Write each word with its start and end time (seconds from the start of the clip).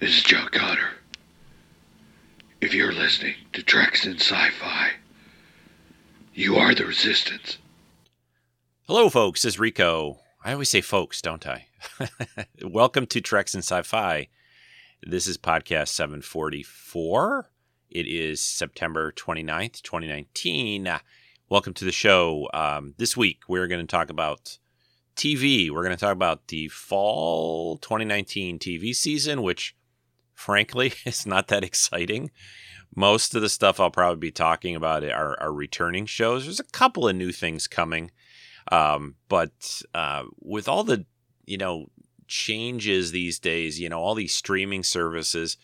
This 0.00 0.16
is 0.16 0.22
John 0.22 0.48
Connor. 0.48 0.90
If 2.60 2.74
you're 2.74 2.92
listening 2.92 3.36
to 3.52 3.62
Treks 3.62 4.04
in 4.04 4.14
Sci-Fi, 4.16 4.90
you 6.34 6.56
are 6.56 6.74
the 6.74 6.84
Resistance. 6.84 7.58
Hello, 8.86 9.08
folks. 9.08 9.42
This 9.42 9.54
is 9.54 9.60
Rico. 9.60 10.18
I 10.44 10.52
always 10.52 10.68
say 10.68 10.80
folks, 10.80 11.22
don't 11.22 11.46
I? 11.46 11.68
Welcome 12.62 13.06
to 13.06 13.20
Treks 13.20 13.54
in 13.54 13.60
Sci-Fi. 13.60 14.28
This 15.02 15.26
is 15.26 15.38
podcast 15.38 15.88
744. 15.88 17.50
It 17.90 18.06
is 18.06 18.40
September 18.40 19.12
29th, 19.12 19.80
2019. 19.82 20.88
Welcome 21.48 21.74
to 21.74 21.84
the 21.84 21.92
show. 21.92 22.48
Um, 22.52 22.94
this 22.98 23.16
week, 23.16 23.42
we're 23.48 23.68
going 23.68 23.80
to 23.80 23.86
talk 23.86 24.10
about 24.10 24.58
TV. 25.14 25.70
We're 25.70 25.84
going 25.84 25.96
to 25.96 26.00
talk 26.00 26.12
about 26.12 26.48
the 26.48 26.68
fall 26.68 27.76
2019 27.76 28.58
TV 28.58 28.94
season, 28.94 29.42
which 29.42 29.76
frankly 30.34 30.92
it's 31.04 31.26
not 31.26 31.48
that 31.48 31.64
exciting. 31.64 32.30
Most 32.94 33.34
of 33.34 33.42
the 33.42 33.48
stuff 33.48 33.80
I'll 33.80 33.90
probably 33.90 34.20
be 34.20 34.30
talking 34.30 34.76
about 34.76 35.02
are, 35.04 35.40
are 35.40 35.52
returning 35.52 36.06
shows. 36.06 36.44
There's 36.44 36.60
a 36.60 36.64
couple 36.64 37.08
of 37.08 37.16
new 37.16 37.32
things 37.32 37.66
coming. 37.66 38.12
Um, 38.70 39.16
but 39.28 39.82
uh, 39.92 40.24
with 40.40 40.68
all 40.68 40.84
the, 40.84 41.04
you 41.44 41.58
know, 41.58 41.88
changes 42.28 43.10
these 43.10 43.38
days, 43.38 43.80
you 43.80 43.88
know, 43.88 43.98
all 43.98 44.14
these 44.14 44.34
streaming 44.34 44.82
services, 44.82 45.56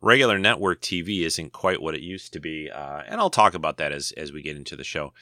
regular 0.00 0.38
network 0.38 0.80
TV 0.80 1.22
isn't 1.24 1.52
quite 1.52 1.80
what 1.80 1.94
it 1.94 2.02
used 2.02 2.32
to 2.34 2.40
be. 2.40 2.70
Uh, 2.70 3.02
and 3.06 3.20
I'll 3.20 3.30
talk 3.30 3.54
about 3.54 3.78
that 3.78 3.92
as, 3.92 4.12
as 4.12 4.32
we 4.32 4.42
get 4.42 4.56
into 4.56 4.76
the 4.76 4.84
show. 4.84 5.12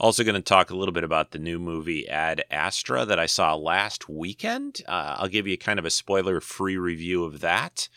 Also, 0.00 0.24
going 0.24 0.34
to 0.34 0.42
talk 0.42 0.70
a 0.70 0.76
little 0.76 0.92
bit 0.92 1.04
about 1.04 1.30
the 1.30 1.38
new 1.38 1.58
movie 1.58 2.08
Ad 2.08 2.44
Astra 2.50 3.04
that 3.04 3.20
I 3.20 3.26
saw 3.26 3.54
last 3.54 4.08
weekend. 4.08 4.82
Uh, 4.88 5.16
I'll 5.18 5.28
give 5.28 5.46
you 5.46 5.56
kind 5.56 5.78
of 5.78 5.84
a 5.84 5.90
spoiler 5.90 6.40
free 6.40 6.76
review 6.76 7.24
of 7.24 7.40
that. 7.40 7.88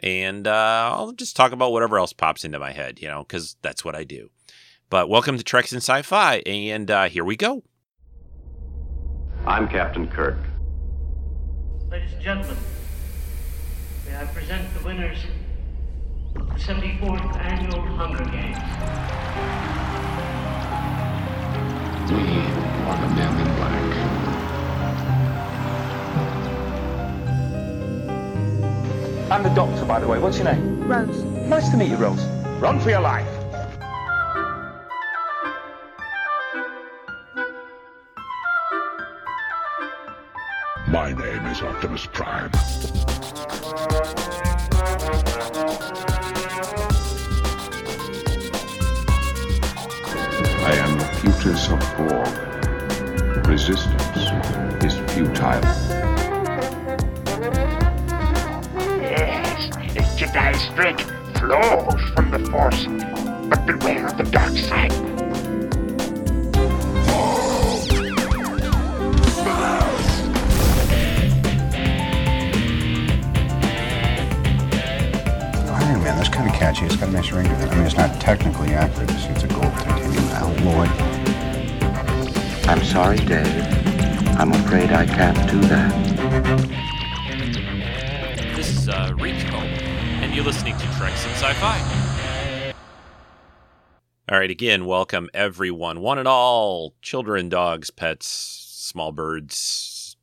And 0.00 0.46
uh, 0.46 0.90
I'll 0.92 1.12
just 1.12 1.36
talk 1.36 1.52
about 1.52 1.72
whatever 1.72 1.98
else 1.98 2.12
pops 2.12 2.44
into 2.44 2.58
my 2.58 2.72
head, 2.72 3.00
you 3.00 3.08
know, 3.08 3.22
because 3.22 3.56
that's 3.62 3.84
what 3.84 3.94
I 3.94 4.04
do. 4.04 4.30
But 4.90 5.08
welcome 5.08 5.38
to 5.38 5.44
Treks 5.44 5.72
in 5.72 5.78
Sci 5.78 6.02
Fi, 6.02 6.36
and 6.46 6.90
uh, 6.90 7.08
here 7.08 7.24
we 7.24 7.36
go. 7.36 7.62
I'm 9.46 9.68
Captain 9.68 10.06
Kirk. 10.08 10.38
Ladies 11.90 12.12
and 12.12 12.22
gentlemen, 12.22 12.56
may 14.06 14.16
I 14.16 14.24
present 14.26 14.72
the 14.76 14.84
winners 14.84 15.18
of 16.36 16.48
the 16.48 16.54
74th 16.54 17.36
Annual 17.38 17.82
Hunger 17.96 18.24
Games. 18.30 18.58
We 22.10 22.16
are 22.86 23.08
the 23.08 23.14
men 23.14 23.46
in 23.46 23.56
black. 23.56 23.83
I'm 29.34 29.42
the 29.42 29.48
doctor, 29.48 29.84
by 29.84 29.98
the 29.98 30.06
way. 30.06 30.20
What's 30.20 30.36
your 30.38 30.44
name? 30.44 30.86
Rose. 30.86 31.24
Nice 31.24 31.68
to 31.70 31.76
meet 31.76 31.90
you, 31.90 31.96
Rose. 31.96 32.24
Run 32.60 32.78
for 32.78 32.90
your 32.90 33.00
life. 33.00 33.26
My 40.86 41.12
name 41.12 41.46
is 41.46 41.60
Optimus 41.62 42.06
Prime. 42.06 42.50
I 50.62 50.74
am 50.76 50.96
the 50.96 51.04
Putus 51.20 51.70
of 51.72 51.80
Borg. 51.96 53.48
Resistance 53.48 54.84
is 54.84 54.94
futile. 55.12 55.93
The 60.34 60.72
drink 60.74 61.00
flows 61.38 62.10
from 62.10 62.30
the 62.32 62.40
Force, 62.50 62.86
but 63.48 63.64
beware 63.66 64.08
of 64.08 64.16
the 64.16 64.24
dark 64.24 64.56
side. 64.56 64.92
Oh, 67.06 67.86
Iron 75.70 76.02
Man, 76.02 76.16
that's 76.16 76.28
kind 76.28 76.50
of 76.50 76.56
catchy. 76.56 76.84
It's 76.86 76.96
got 76.96 77.10
a 77.10 77.12
nice 77.12 77.30
ring 77.30 77.46
to 77.46 77.52
it. 77.52 77.70
I 77.70 77.74
mean, 77.76 77.84
it's 77.84 77.96
not 77.96 78.20
technically 78.20 78.74
accurate. 78.74 79.12
It's, 79.12 79.26
it's 79.26 79.44
a 79.44 79.46
gold 79.46 79.72
titanium 79.74 80.24
alloy. 80.32 80.88
I'm 82.66 82.82
sorry, 82.82 83.18
Dave. 83.18 83.46
I'm 84.36 84.50
afraid 84.50 84.90
I 84.90 85.06
can't 85.06 85.48
do 85.48 85.60
that. 85.68 86.83
You're 90.34 90.44
listening 90.44 90.76
to 90.76 90.84
Treks 90.98 91.24
in 91.24 91.30
Sci-Fi. 91.30 92.72
All 94.28 94.38
right, 94.38 94.50
again, 94.50 94.84
welcome 94.84 95.30
everyone, 95.32 96.00
one 96.00 96.18
and 96.18 96.26
all, 96.26 96.94
children, 97.00 97.48
dogs, 97.48 97.90
pets, 97.90 98.26
small 98.26 99.12
birds, 99.12 100.16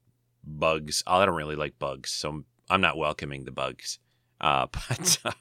bugs. 0.44 1.02
Oh, 1.08 1.20
I 1.20 1.26
don't 1.26 1.36
really 1.36 1.56
like 1.56 1.80
bugs, 1.80 2.12
so 2.12 2.44
I'm 2.70 2.82
not 2.82 2.98
welcoming 2.98 3.46
the 3.46 3.52
bugs. 3.52 4.00
Uh, 4.42 4.68
but 4.90 5.18
uh, 5.24 5.32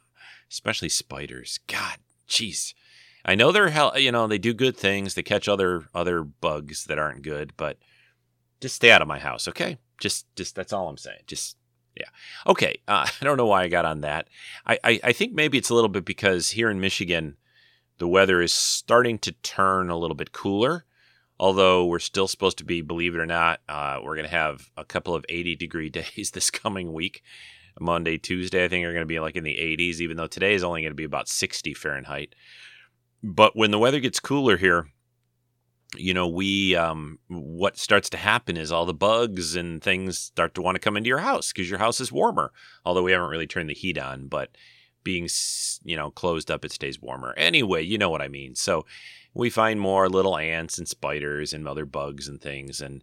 especially 0.48 0.88
spiders. 0.88 1.58
God, 1.66 1.96
jeez. 2.28 2.72
I 3.24 3.34
know 3.34 3.50
they're 3.50 3.70
hell. 3.70 3.98
You 3.98 4.12
know 4.12 4.28
they 4.28 4.38
do 4.38 4.54
good 4.54 4.76
things. 4.76 5.14
They 5.14 5.24
catch 5.24 5.48
other 5.48 5.88
other 5.92 6.22
bugs 6.22 6.84
that 6.84 6.98
aren't 6.98 7.22
good, 7.22 7.54
but 7.56 7.76
just 8.60 8.76
stay 8.76 8.92
out 8.92 9.02
of 9.02 9.08
my 9.08 9.18
house, 9.18 9.48
okay? 9.48 9.78
Just 9.98 10.26
just 10.36 10.54
that's 10.54 10.72
all 10.72 10.88
I'm 10.88 10.96
saying. 10.96 11.22
Just 11.26 11.56
yeah. 11.96 12.08
Okay. 12.46 12.80
Uh, 12.88 13.06
I 13.20 13.24
don't 13.24 13.36
know 13.36 13.46
why 13.46 13.62
I 13.62 13.68
got 13.68 13.84
on 13.84 14.00
that. 14.02 14.28
I, 14.66 14.78
I, 14.84 15.00
I 15.04 15.12
think 15.12 15.32
maybe 15.32 15.58
it's 15.58 15.70
a 15.70 15.74
little 15.74 15.88
bit 15.88 16.04
because 16.04 16.50
here 16.50 16.70
in 16.70 16.80
Michigan, 16.80 17.36
the 17.98 18.08
weather 18.08 18.40
is 18.40 18.52
starting 18.52 19.18
to 19.20 19.32
turn 19.32 19.90
a 19.90 19.98
little 19.98 20.16
bit 20.16 20.32
cooler. 20.32 20.84
Although 21.38 21.86
we're 21.86 22.00
still 22.00 22.28
supposed 22.28 22.58
to 22.58 22.64
be, 22.64 22.82
believe 22.82 23.14
it 23.14 23.20
or 23.20 23.26
not, 23.26 23.60
uh, 23.66 23.98
we're 24.02 24.14
going 24.14 24.28
to 24.28 24.30
have 24.30 24.70
a 24.76 24.84
couple 24.84 25.14
of 25.14 25.24
80 25.28 25.56
degree 25.56 25.88
days 25.90 26.32
this 26.32 26.50
coming 26.50 26.92
week. 26.92 27.22
Monday, 27.78 28.18
Tuesday, 28.18 28.64
I 28.64 28.68
think 28.68 28.84
are 28.84 28.92
going 28.92 29.02
to 29.02 29.06
be 29.06 29.20
like 29.20 29.36
in 29.36 29.44
the 29.44 29.56
80s, 29.56 30.00
even 30.00 30.18
though 30.18 30.26
today 30.26 30.54
is 30.54 30.62
only 30.62 30.82
going 30.82 30.90
to 30.90 30.96
be 30.96 31.04
about 31.04 31.28
60 31.28 31.72
Fahrenheit. 31.72 32.34
But 33.22 33.56
when 33.56 33.70
the 33.70 33.78
weather 33.78 34.00
gets 34.00 34.20
cooler 34.20 34.58
here, 34.58 34.88
you 35.96 36.14
know, 36.14 36.28
we 36.28 36.76
um, 36.76 37.18
what 37.28 37.78
starts 37.78 38.08
to 38.10 38.16
happen 38.16 38.56
is 38.56 38.70
all 38.70 38.86
the 38.86 38.94
bugs 38.94 39.56
and 39.56 39.82
things 39.82 40.18
start 40.18 40.54
to 40.54 40.62
want 40.62 40.76
to 40.76 40.80
come 40.80 40.96
into 40.96 41.08
your 41.08 41.18
house 41.18 41.52
because 41.52 41.68
your 41.68 41.78
house 41.78 42.00
is 42.00 42.12
warmer. 42.12 42.52
Although 42.84 43.02
we 43.02 43.12
haven't 43.12 43.30
really 43.30 43.46
turned 43.46 43.70
the 43.70 43.74
heat 43.74 43.98
on, 43.98 44.28
but 44.28 44.56
being 45.02 45.28
you 45.82 45.96
know 45.96 46.10
closed 46.10 46.50
up, 46.50 46.64
it 46.64 46.72
stays 46.72 47.00
warmer. 47.00 47.34
Anyway, 47.36 47.82
you 47.82 47.98
know 47.98 48.10
what 48.10 48.22
I 48.22 48.28
mean. 48.28 48.54
So 48.54 48.86
we 49.34 49.50
find 49.50 49.80
more 49.80 50.08
little 50.08 50.36
ants 50.36 50.78
and 50.78 50.88
spiders 50.88 51.52
and 51.52 51.66
other 51.66 51.86
bugs 51.86 52.28
and 52.28 52.40
things, 52.40 52.80
and 52.80 53.02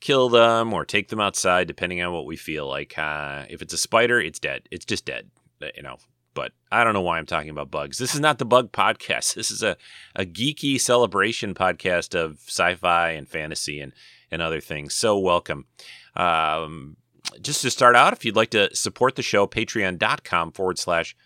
kill 0.00 0.28
them 0.28 0.72
or 0.72 0.84
take 0.84 1.08
them 1.08 1.20
outside 1.20 1.68
depending 1.68 2.02
on 2.02 2.12
what 2.12 2.26
we 2.26 2.36
feel 2.36 2.66
like. 2.66 2.98
Uh, 2.98 3.44
if 3.48 3.62
it's 3.62 3.74
a 3.74 3.78
spider, 3.78 4.20
it's 4.20 4.40
dead. 4.40 4.68
It's 4.70 4.84
just 4.84 5.04
dead. 5.04 5.30
You 5.76 5.82
know, 5.82 5.98
but 6.34 6.52
I 6.70 6.84
don't 6.84 6.94
know 6.94 7.00
why 7.00 7.18
I'm 7.18 7.26
talking 7.26 7.50
about 7.50 7.70
bugs. 7.70 7.98
This 7.98 8.14
is 8.14 8.20
not 8.20 8.38
the 8.38 8.44
bug 8.44 8.72
podcast. 8.72 9.34
This 9.40 9.50
is 9.50 9.62
a, 9.62 9.76
a 10.14 10.24
geeky 10.24 10.80
celebration 10.80 11.54
podcast 11.54 12.14
of 12.14 12.38
sci-fi 12.46 13.10
and 13.10 13.28
fantasy 13.28 13.80
and, 13.80 13.92
and 14.30 14.42
other 14.42 14.60
things. 14.60 14.94
So 14.94 15.18
welcome. 15.18 15.66
Um, 16.14 16.96
just 17.40 17.62
to 17.62 17.70
start 17.70 17.96
out, 17.96 18.12
if 18.12 18.24
you'd 18.24 18.36
like 18.36 18.50
to 18.50 18.74
support 18.74 19.16
the 19.16 19.22
show, 19.22 19.46
patreon.com 19.46 20.52
forward 20.52 20.78
slash 20.78 21.16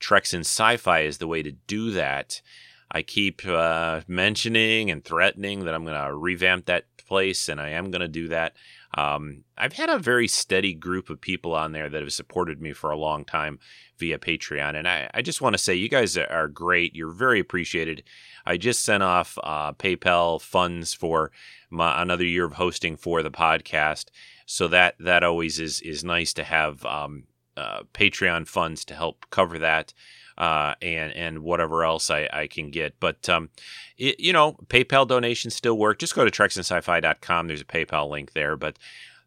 Treks 0.00 0.34
in 0.34 0.40
Sci-Fi 0.40 1.00
is 1.00 1.18
the 1.18 1.26
way 1.26 1.42
to 1.42 1.52
do 1.52 1.90
that. 1.92 2.42
I 2.90 3.02
keep 3.02 3.44
uh, 3.46 4.02
mentioning 4.06 4.90
and 4.90 5.04
threatening 5.04 5.64
that 5.64 5.74
I'm 5.74 5.84
going 5.84 6.00
to 6.00 6.14
revamp 6.14 6.66
that 6.66 6.84
place, 6.96 7.48
and 7.48 7.60
I 7.60 7.70
am 7.70 7.90
going 7.90 8.00
to 8.00 8.08
do 8.08 8.28
that. 8.28 8.54
Um, 8.96 9.42
I've 9.58 9.72
had 9.72 9.88
a 9.88 9.98
very 9.98 10.28
steady 10.28 10.72
group 10.72 11.10
of 11.10 11.20
people 11.20 11.54
on 11.54 11.72
there 11.72 11.88
that 11.88 12.00
have 12.00 12.12
supported 12.12 12.60
me 12.60 12.72
for 12.72 12.90
a 12.90 12.96
long 12.96 13.24
time 13.24 13.58
via 13.98 14.18
Patreon, 14.18 14.76
and 14.76 14.88
I, 14.88 15.10
I 15.12 15.22
just 15.22 15.40
want 15.40 15.54
to 15.54 15.58
say 15.58 15.74
you 15.74 15.88
guys 15.88 16.16
are 16.16 16.48
great. 16.48 16.94
You're 16.94 17.12
very 17.12 17.40
appreciated. 17.40 18.04
I 18.46 18.56
just 18.56 18.82
sent 18.82 19.02
off 19.02 19.36
uh, 19.42 19.72
PayPal 19.72 20.40
funds 20.40 20.94
for 20.94 21.32
my, 21.70 22.00
another 22.00 22.24
year 22.24 22.44
of 22.44 22.54
hosting 22.54 22.96
for 22.96 23.22
the 23.22 23.30
podcast, 23.30 24.06
so 24.46 24.68
that 24.68 24.94
that 25.00 25.24
always 25.24 25.58
is 25.58 25.80
is 25.80 26.04
nice 26.04 26.32
to 26.34 26.44
have 26.44 26.84
um, 26.84 27.24
uh, 27.56 27.82
Patreon 27.92 28.46
funds 28.46 28.84
to 28.84 28.94
help 28.94 29.26
cover 29.30 29.58
that 29.58 29.92
uh, 30.36 30.74
and 30.82 31.12
and 31.12 31.38
whatever 31.40 31.84
else 31.84 32.10
I, 32.10 32.28
I 32.32 32.46
can 32.46 32.70
get. 32.70 32.98
But 33.00 33.28
um, 33.28 33.50
it, 33.96 34.18
you 34.18 34.32
know, 34.32 34.52
PayPal 34.66 35.06
donations 35.06 35.54
still 35.54 35.78
work. 35.78 35.98
Just 35.98 36.14
go 36.14 36.24
to 36.24 36.30
treksinsci-fi.com. 36.30 37.46
There's 37.46 37.60
a 37.60 37.64
PayPal 37.64 38.08
link 38.08 38.32
there. 38.32 38.56
But 38.56 38.78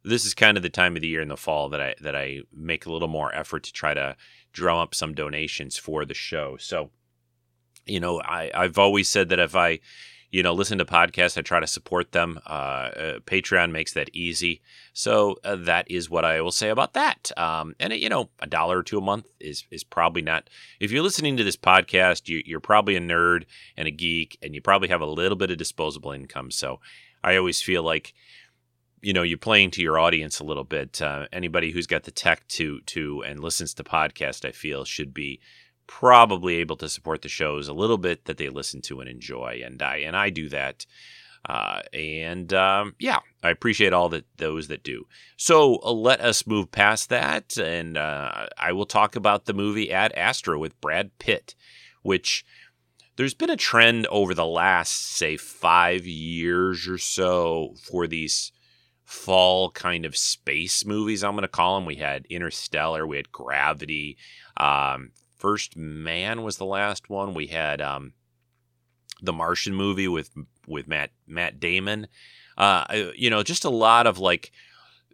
this 0.04 0.26
is 0.26 0.34
kind 0.34 0.58
of 0.58 0.64
the 0.64 0.70
time 0.70 0.96
of 0.96 1.02
the 1.02 1.08
year 1.08 1.22
in 1.22 1.30
the 1.30 1.38
fall 1.38 1.70
that 1.70 1.82
I 1.82 1.96
that 2.02 2.16
I 2.16 2.42
make 2.54 2.86
a 2.86 2.92
little 2.92 3.08
more 3.08 3.34
effort 3.34 3.64
to 3.64 3.74
try 3.74 3.94
to 3.94 4.16
drum 4.54 4.78
up 4.78 4.96
some 4.96 5.14
donations 5.14 5.78
for 5.78 6.06
the 6.06 6.14
show. 6.14 6.58
So, 6.58 6.92
you 7.86 8.00
know, 8.00 8.22
I 8.22 8.52
I've 8.54 8.78
always 8.78 9.08
said 9.08 9.30
that 9.30 9.40
if 9.40 9.56
I 9.56 9.80
you 10.30 10.44
know, 10.44 10.54
listen 10.54 10.78
to 10.78 10.86
podcasts. 10.86 11.38
I 11.38 11.42
try 11.42 11.60
to 11.60 11.68
support 11.68 12.12
them. 12.12 12.40
Uh, 12.46 12.50
uh, 12.50 13.20
Patreon 13.20 13.72
makes 13.72 13.94
that 13.94 14.10
easy. 14.14 14.62
So 14.94 15.38
uh, 15.44 15.56
that 15.58 15.90
is 15.90 16.10
what 16.10 16.26
I 16.26 16.42
will 16.42 16.52
say 16.52 16.70
about 16.70 16.94
that. 16.94 17.32
Um, 17.38 17.76
and 17.80 17.94
you 17.94 18.10
know, 18.10 18.30
a 18.40 18.48
dollar 18.48 18.80
or 18.80 18.84
two 18.84 18.98
a 18.98 19.02
month 19.02 19.28
is 19.40 19.64
is 19.72 19.84
probably 19.84 20.22
not. 20.22 20.50
If 20.80 20.92
you're 20.92 21.04
listening 21.04 21.38
to 21.38 21.44
this 21.44 21.56
podcast, 21.56 22.28
you, 22.28 22.44
you're 22.46 22.60
probably 22.60 22.96
a 22.96 23.02
nerd 23.02 23.46
and 23.78 23.88
a 23.88 23.92
geek, 23.92 24.38
and 24.42 24.54
you 24.54 24.62
probably 24.62 24.90
have 24.90 25.02
a 25.02 25.06
little 25.06 25.38
bit 25.38 25.52
of 25.52 25.58
disposable 25.58 26.12
income. 26.12 26.52
So 26.52 26.80
I 27.24 27.38
always 27.38 27.62
feel 27.62 27.84
like 27.84 28.14
you 29.02 29.14
know 29.14 29.24
you're 29.24 29.38
playing 29.38 29.72
to 29.72 29.82
your 29.82 29.98
audience 29.98 30.40
a 30.40 30.46
little 30.46 30.66
bit. 30.66 31.02
Uh, 31.02 31.28
anybody 31.32 31.72
who's 31.72 31.88
got 31.88 32.04
the 32.04 32.12
tech 32.12 32.46
to 32.50 32.82
to 32.82 33.24
and 33.24 33.40
listens 33.40 33.74
to 33.76 33.84
podcast, 33.84 34.44
I 34.44 34.52
feel 34.52 34.84
should 34.84 35.14
be 35.14 35.40
probably 35.88 36.56
able 36.56 36.76
to 36.78 36.90
support 36.90 37.22
the 37.22 37.30
shows 37.30 37.68
a 37.68 37.74
little 37.74 37.98
bit 37.98 38.26
that 38.26 38.38
they 38.38 38.50
listen 38.50 38.82
to 38.84 39.00
and 39.00 39.10
enjoy, 39.10 39.62
and 39.66 39.82
I 39.82 39.98
and 39.98 40.16
I 40.16 40.30
do 40.30 40.50
that. 40.50 40.86
Uh, 41.48 41.82
and 41.94 42.54
um, 42.54 42.94
yeah, 43.00 43.20
I 43.42 43.50
appreciate 43.50 43.94
all 43.94 44.10
that 44.10 44.26
those 44.38 44.68
that 44.68 44.84
do. 44.84 45.08
So 45.38 45.80
uh, 45.84 45.92
let 45.92 46.20
us 46.20 46.46
move 46.46 46.72
past 46.72 47.10
that, 47.10 47.58
and 47.58 47.98
uh, 47.98 48.48
I 48.58 48.74
will 48.74 48.86
talk 48.86 49.16
about 49.16 49.46
the 49.46 49.54
movie 49.54 49.92
Ad 49.92 50.14
Astra 50.14 50.60
with 50.60 50.80
Brad 50.82 51.18
Pitt, 51.20 51.56
which 52.04 52.46
there's 53.16 53.34
been 53.34 53.50
a 53.50 53.58
trend 53.58 54.06
over 54.08 54.34
the 54.34 54.46
last 54.46 55.16
say 55.16 55.38
five 55.38 56.06
years 56.06 56.88
or 56.88 56.98
so 56.98 57.76
for 57.82 58.08
these 58.08 58.52
fall 59.06 59.72
kind 59.72 60.06
of 60.06 60.18
space 60.18 60.86
movies. 60.86 61.24
I'm 61.24 61.32
going 61.32 61.44
to 61.44 61.48
call 61.48 61.76
them. 61.76 61.86
We 61.86 61.96
had 61.96 62.26
Interstellar, 62.30 63.08
we 63.08 63.18
had 63.18 63.32
Gravity. 63.32 64.18
Um, 64.58 65.12
First 65.38 65.78
Man 65.78 66.44
was 66.44 66.58
the 66.58 66.66
last 66.66 67.10
one. 67.10 67.34
We 67.34 67.48
had 67.48 67.82
um, 67.82 68.14
the 69.22 69.34
Martian 69.34 69.74
movie 69.74 70.08
with 70.08 70.32
with 70.66 70.88
Matt 70.88 71.12
Matt 71.28 71.60
Damon. 71.60 72.08
Uh, 72.58 73.12
you 73.16 73.30
know, 73.30 73.44
just 73.44 73.66
a 73.66 73.70
lot 73.70 74.08
of 74.08 74.18
like 74.18 74.52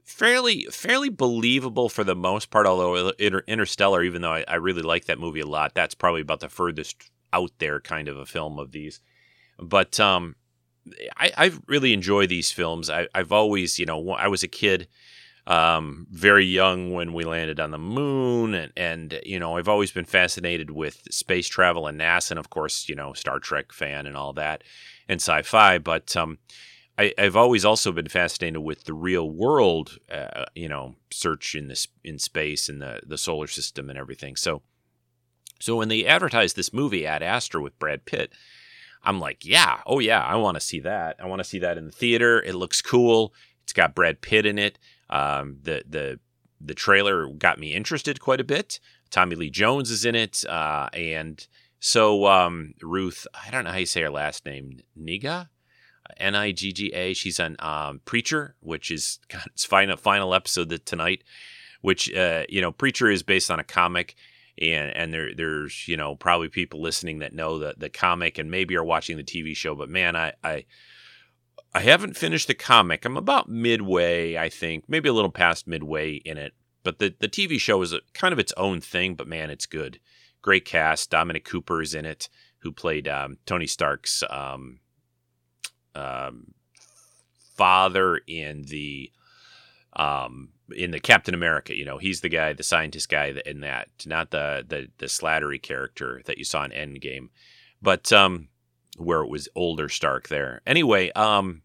fairly 0.06 0.68
fairly 0.72 1.10
believable 1.10 1.90
for 1.90 2.04
the 2.04 2.16
most 2.16 2.50
part. 2.50 2.66
Although 2.66 3.10
Inter- 3.20 3.44
Interstellar, 3.48 4.04
even 4.04 4.22
though 4.22 4.34
I, 4.34 4.46
I 4.48 4.56
really 4.56 4.82
like 4.82 5.06
that 5.06 5.20
movie 5.20 5.42
a 5.42 5.48
lot, 5.48 5.74
that's 5.74 5.96
probably 5.96 6.22
about 6.22 6.40
the 6.40 6.50
furthest 6.50 7.10
out 7.34 7.52
there 7.60 7.80
kind 7.80 8.08
of 8.08 8.18
a 8.18 8.26
film 8.26 8.60
of 8.60 8.72
these. 8.72 9.02
But 9.60 10.00
um, 10.00 10.36
I, 11.18 11.32
I 11.38 11.52
really 11.68 11.94
enjoy 11.94 12.28
these 12.28 12.52
films. 12.52 12.90
I, 12.90 13.08
I've 13.14 13.32
always, 13.32 13.80
you 13.80 13.86
know, 13.86 14.12
I 14.12 14.28
was 14.28 14.44
a 14.44 14.48
kid 14.48 14.88
um, 15.46 16.08
very 16.10 16.46
young 16.46 16.94
when 16.94 17.12
we 17.14 17.26
landed 17.26 17.60
on 17.60 17.72
the 17.72 17.78
moon, 17.78 18.54
and 18.54 18.72
and 18.78 19.20
you 19.26 19.40
know 19.40 19.58
I've 19.58 19.68
always 19.68 19.92
been 19.92 20.06
fascinated 20.06 20.72
with 20.72 21.04
space 21.12 21.48
travel 21.48 21.88
and 21.88 22.00
NASA, 22.00 22.32
and 22.32 22.40
of 22.40 22.50
course 22.50 22.88
you 22.88 22.96
know 22.96 23.14
Star 23.14 23.40
Trek 23.40 23.74
fan 23.74 24.06
and 24.06 24.16
all 24.16 24.34
that, 24.34 24.64
and 25.08 25.20
sci-fi. 25.20 25.80
But 25.80 26.16
um, 26.16 26.38
I, 26.98 27.14
have 27.18 27.36
always 27.36 27.66
also 27.66 27.92
been 27.92 28.08
fascinated 28.08 28.62
with 28.62 28.84
the 28.84 28.94
real 28.94 29.30
world, 29.30 29.98
uh, 30.12 30.46
you 30.56 30.70
know, 30.70 30.96
search 31.12 31.56
in 31.56 31.68
this 31.68 31.88
in 32.04 32.20
space 32.20 32.70
and 32.70 32.82
the 32.82 33.02
the 33.06 33.18
solar 33.18 33.48
system 33.48 33.90
and 33.90 33.98
everything. 33.98 34.36
So, 34.36 34.62
so 35.60 35.76
when 35.76 35.90
they 35.90 36.06
advertised 36.06 36.56
this 36.56 36.72
movie 36.72 37.06
Ad 37.06 37.24
Astra 37.24 37.62
with 37.62 37.78
Brad 37.80 38.06
Pitt, 38.06 38.32
I'm 39.04 39.20
like, 39.20 39.44
yeah, 39.44 39.82
oh 39.86 40.00
yeah, 40.00 40.22
I 40.22 40.36
want 40.36 40.56
to 40.56 40.62
see 40.62 40.80
that. 40.82 41.18
I 41.20 41.26
want 41.26 41.40
to 41.40 41.44
see 41.44 41.60
that 41.60 41.78
in 41.78 41.86
the 41.86 41.92
theater. 41.92 42.42
It 42.42 42.56
looks 42.56 42.82
cool. 42.82 43.34
It's 43.64 43.74
got 43.74 43.96
Brad 43.96 44.22
Pitt 44.22 44.46
in 44.46 44.60
it. 44.60 44.78
Um, 45.10 45.58
the 45.62 45.84
the 45.88 46.20
the 46.60 46.74
trailer 46.74 47.28
got 47.28 47.60
me 47.60 47.74
interested 47.74 48.20
quite 48.20 48.40
a 48.40 48.46
bit. 48.46 48.80
Tommy 49.10 49.36
Lee 49.36 49.50
Jones 49.50 49.92
is 49.92 50.06
in 50.06 50.16
it, 50.16 50.44
uh, 50.48 50.90
and 50.94 51.46
so 51.80 52.26
um, 52.28 52.74
Ruth, 52.82 53.28
I 53.34 53.52
don't 53.52 53.66
know 53.66 53.72
how 53.72 53.78
you 53.78 53.86
say 53.86 54.02
her 54.02 54.10
last 54.10 54.46
name, 54.46 54.80
Niga, 54.98 55.50
N 56.18 56.36
I 56.36 56.52
G 56.52 56.72
G 56.72 56.88
A. 56.94 57.14
She's 57.14 57.40
on 57.40 57.56
um, 57.60 58.02
Preacher, 58.06 58.56
which 58.62 58.90
is 58.90 59.20
God, 59.28 59.46
its 59.48 59.66
final 59.66 59.98
final 59.98 60.34
episode 60.34 60.70
that 60.70 60.86
tonight. 60.86 61.24
Which 61.82 62.14
uh, 62.14 62.46
you 62.48 62.62
know, 62.62 62.72
Preacher 62.72 63.10
is 63.10 63.24
based 63.24 63.52
on 63.52 63.60
a 63.60 63.64
comic, 63.64 64.16
and 64.60 64.96
and 64.96 65.14
there 65.14 65.36
there's 65.36 65.88
you 65.88 65.98
know 65.98 66.16
probably 66.16 66.48
people 66.48 66.82
listening 66.82 67.20
that 67.20 67.34
know 67.34 67.60
the 67.60 67.76
the 67.78 67.90
comic 67.90 68.38
and 68.38 68.50
maybe 68.50 68.78
are 68.78 68.84
watching 68.84 69.18
the 69.18 69.24
TV 69.24 69.56
show. 69.56 69.76
But 69.76 69.90
man, 69.90 70.16
I 70.16 70.34
I 70.44 70.66
I 71.76 71.82
haven't 71.82 72.18
finished 72.18 72.48
the 72.48 72.54
comic. 72.54 73.04
I'm 73.04 73.18
about 73.18 73.50
midway, 73.50 74.38
I 74.38 74.50
think, 74.50 74.86
maybe 74.88 75.10
a 75.10 75.14
little 75.14 75.32
past 75.32 75.68
midway 75.68 76.14
in 76.14 76.38
it. 76.38 76.54
But 76.84 77.00
the, 77.00 77.16
the 77.18 77.30
TV 77.30 77.60
show 77.60 77.82
is 77.82 77.94
a, 77.94 78.02
kind 78.14 78.32
of 78.32 78.40
its 78.40 78.54
own 78.58 78.80
thing, 78.82 79.16
but 79.16 79.28
man, 79.28 79.50
it's 79.50 79.66
good. 79.66 80.00
Great 80.42 80.66
cast. 80.66 81.10
Dominic 81.10 81.46
Cooper 81.46 81.82
is 81.82 81.96
in 81.96 82.06
it, 82.06 82.30
who 82.60 82.72
played 82.72 83.08
um, 83.08 83.38
Tony 83.46 83.66
Stark's 83.66 84.24
um, 84.30 84.80
um, 85.96 86.54
father 87.56 88.20
in 88.28 88.64
the 88.64 89.12
um, 89.96 90.50
in 90.76 90.92
the 90.92 91.00
Captain 91.00 91.34
America. 91.34 91.76
You 91.76 91.86
know, 91.86 91.98
he's 91.98 92.22
the 92.22 92.30
guy, 92.30 92.54
the 92.54 92.64
scientist 92.64 93.10
guy 93.10 93.34
in 93.46 93.62
that, 93.62 93.88
not 94.06 94.32
the 94.32 94.66
the 94.68 94.90
the 94.98 95.06
Slattery 95.06 95.62
character 95.62 96.22
that 96.26 96.38
you 96.38 96.44
saw 96.44 96.66
in 96.66 96.72
Endgame. 96.72 97.30
But 97.82 98.12
um, 98.12 98.50
where 98.98 99.22
it 99.22 99.30
was 99.30 99.50
older 99.56 99.90
Stark 99.90 100.28
there. 100.28 100.62
Anyway, 100.66 101.12
um, 101.12 101.62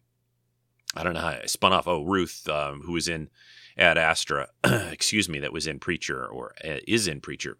I 0.95 1.03
don't 1.03 1.13
know 1.13 1.21
how 1.21 1.27
I 1.29 1.45
spun 1.45 1.73
off. 1.73 1.87
Oh, 1.87 2.03
Ruth, 2.03 2.47
um, 2.49 2.81
who 2.81 2.93
was 2.93 3.07
in 3.07 3.29
Ad 3.77 3.97
Astra, 3.97 4.49
excuse 4.63 5.29
me, 5.29 5.39
that 5.39 5.53
was 5.53 5.67
in 5.67 5.79
Preacher 5.79 6.25
or 6.25 6.53
uh, 6.63 6.79
is 6.87 7.07
in 7.07 7.21
Preacher. 7.21 7.57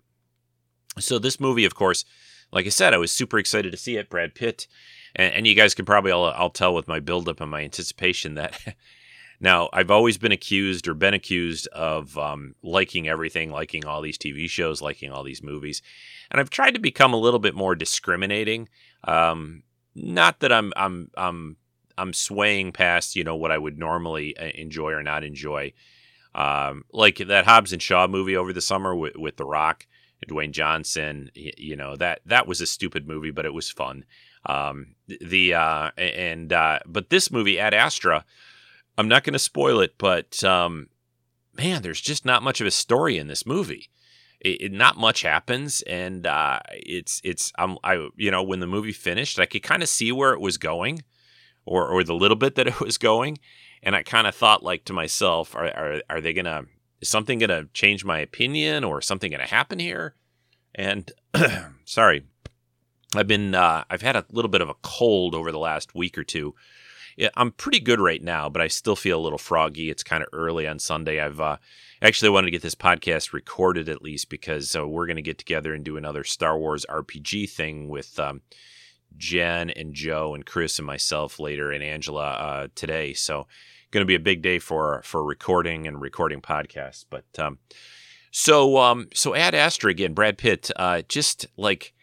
So 0.97 1.19
this 1.19 1.39
movie, 1.39 1.65
of 1.65 1.75
course, 1.75 2.03
like 2.51 2.65
I 2.65 2.69
said, 2.69 2.93
I 2.93 2.97
was 2.97 3.11
super 3.11 3.37
excited 3.37 3.71
to 3.71 3.77
see 3.77 3.97
it. 3.97 4.09
Brad 4.09 4.35
Pitt, 4.35 4.67
and, 5.15 5.33
and 5.33 5.47
you 5.47 5.55
guys 5.55 5.75
can 5.75 5.85
probably 5.85 6.11
I'll, 6.11 6.25
I'll 6.25 6.49
tell 6.49 6.73
with 6.73 6.87
my 6.87 6.99
buildup 6.99 7.41
and 7.41 7.51
my 7.51 7.61
anticipation 7.61 8.35
that. 8.35 8.75
now 9.39 9.69
I've 9.71 9.91
always 9.91 10.17
been 10.17 10.33
accused 10.33 10.87
or 10.87 10.93
been 10.93 11.13
accused 11.13 11.67
of 11.67 12.17
um, 12.17 12.55
liking 12.63 13.07
everything, 13.07 13.51
liking 13.51 13.85
all 13.85 14.01
these 14.01 14.17
TV 14.17 14.49
shows, 14.49 14.81
liking 14.81 15.11
all 15.11 15.23
these 15.23 15.43
movies, 15.43 15.81
and 16.31 16.41
I've 16.41 16.49
tried 16.49 16.73
to 16.73 16.79
become 16.79 17.13
a 17.13 17.19
little 17.19 17.39
bit 17.39 17.55
more 17.55 17.75
discriminating. 17.75 18.67
Um, 19.03 19.63
not 19.95 20.39
that 20.39 20.51
I'm 20.51 20.71
I'm 20.75 21.11
I'm 21.15 21.57
I'm 21.97 22.13
swaying 22.13 22.71
past 22.71 23.15
you 23.15 23.23
know 23.23 23.35
what 23.35 23.51
I 23.51 23.57
would 23.57 23.77
normally 23.77 24.37
uh, 24.37 24.51
enjoy 24.55 24.91
or 24.91 25.03
not 25.03 25.23
enjoy. 25.23 25.73
Um, 26.35 26.85
like 26.93 27.17
that 27.17 27.45
Hobbs 27.45 27.73
and 27.73 27.81
Shaw 27.81 28.07
movie 28.07 28.37
over 28.37 28.53
the 28.53 28.61
summer 28.61 28.95
with, 28.95 29.15
with 29.15 29.37
The 29.37 29.45
Rock, 29.45 29.87
Dwayne 30.27 30.51
Johnson. 30.51 31.31
You 31.33 31.75
know 31.75 31.95
that 31.97 32.21
that 32.25 32.47
was 32.47 32.61
a 32.61 32.67
stupid 32.67 33.07
movie, 33.07 33.31
but 33.31 33.45
it 33.45 33.53
was 33.53 33.69
fun. 33.69 34.05
Um, 34.45 34.95
the 35.07 35.53
uh, 35.55 35.91
and 35.97 36.53
uh, 36.53 36.79
but 36.85 37.09
this 37.09 37.31
movie 37.31 37.59
Ad 37.59 37.73
Astra, 37.73 38.25
I'm 38.97 39.07
not 39.07 39.23
going 39.23 39.33
to 39.33 39.39
spoil 39.39 39.81
it, 39.81 39.95
but 39.97 40.43
um, 40.43 40.87
man, 41.53 41.81
there's 41.81 42.01
just 42.01 42.25
not 42.25 42.43
much 42.43 42.61
of 42.61 42.67
a 42.67 42.71
story 42.71 43.17
in 43.17 43.27
this 43.27 43.45
movie 43.45 43.89
it, 44.41 44.61
it, 44.61 44.71
not 44.71 44.97
much 44.97 45.21
happens, 45.21 45.81
and 45.81 46.25
uh, 46.25 46.59
it's 46.71 47.21
it's 47.23 47.51
I'm 47.57 47.77
I 47.83 48.07
you 48.15 48.31
know 48.31 48.43
when 48.43 48.59
the 48.59 48.67
movie 48.67 48.91
finished, 48.91 49.39
I 49.39 49.45
could 49.45 49.63
kind 49.63 49.83
of 49.83 49.89
see 49.89 50.11
where 50.11 50.33
it 50.33 50.39
was 50.39 50.57
going, 50.57 51.03
or 51.65 51.87
or 51.87 52.03
the 52.03 52.15
little 52.15 52.37
bit 52.37 52.55
that 52.55 52.67
it 52.67 52.79
was 52.81 52.97
going, 52.97 53.37
and 53.83 53.95
I 53.95 54.03
kind 54.03 54.27
of 54.27 54.35
thought 54.35 54.63
like 54.63 54.85
to 54.85 54.93
myself, 54.93 55.55
are 55.55 55.67
are 55.67 56.01
are 56.09 56.21
they 56.21 56.33
gonna 56.33 56.65
is 57.01 57.09
something 57.09 57.39
gonna 57.39 57.65
change 57.73 58.05
my 58.05 58.19
opinion, 58.19 58.83
or 58.83 59.01
something 59.01 59.31
gonna 59.31 59.45
happen 59.45 59.79
here? 59.79 60.15
And 60.73 61.11
sorry, 61.85 62.25
I've 63.15 63.27
been 63.27 63.55
uh, 63.55 63.83
I've 63.89 64.01
had 64.01 64.15
a 64.15 64.25
little 64.31 64.49
bit 64.49 64.61
of 64.61 64.69
a 64.69 64.75
cold 64.81 65.35
over 65.35 65.51
the 65.51 65.59
last 65.59 65.95
week 65.95 66.17
or 66.17 66.23
two. 66.23 66.55
I'm 67.35 67.51
pretty 67.51 67.81
good 67.81 67.99
right 67.99 68.23
now, 68.23 68.47
but 68.47 68.61
I 68.61 68.69
still 68.69 68.95
feel 68.95 69.19
a 69.19 69.21
little 69.21 69.37
froggy. 69.37 69.89
It's 69.89 70.03
kind 70.03 70.23
of 70.23 70.29
early 70.31 70.65
on 70.65 70.79
Sunday. 70.79 71.19
I've 71.19 71.41
uh, 71.41 71.57
actually 72.01 72.29
I 72.29 72.31
wanted 72.31 72.47
to 72.47 72.51
get 72.51 72.61
this 72.61 72.75
podcast 72.75 73.33
recorded 73.33 73.89
at 73.89 74.01
least 74.01 74.29
because 74.29 74.75
uh, 74.75 74.87
we're 74.87 75.05
going 75.05 75.15
to 75.15 75.21
get 75.21 75.37
together 75.37 75.73
and 75.73 75.83
do 75.83 75.97
another 75.97 76.23
Star 76.23 76.57
Wars 76.57 76.85
RPG 76.89 77.49
thing 77.49 77.87
with 77.89 78.19
um, 78.19 78.41
Jen 79.17 79.69
and 79.69 79.93
Joe 79.93 80.33
and 80.33 80.45
Chris 80.45 80.79
and 80.79 80.85
myself 80.85 81.39
later 81.39 81.71
and 81.71 81.83
Angela 81.83 82.31
uh, 82.31 82.67
today. 82.75 83.13
So 83.13 83.47
going 83.91 84.03
to 84.03 84.07
be 84.07 84.15
a 84.15 84.19
big 84.19 84.41
day 84.41 84.59
for 84.59 85.01
for 85.03 85.23
recording 85.23 85.87
and 85.87 86.01
recording 86.01 86.41
podcasts. 86.41 87.05
But 87.09 87.25
um, 87.37 87.59
so 88.31 88.77
um, 88.77 89.07
so 89.13 89.35
Ad 89.35 89.55
Astra 89.55 89.91
again, 89.91 90.13
Brad 90.13 90.37
Pitt, 90.37 90.69
uh, 90.75 91.01
just 91.07 91.47
like 91.57 91.93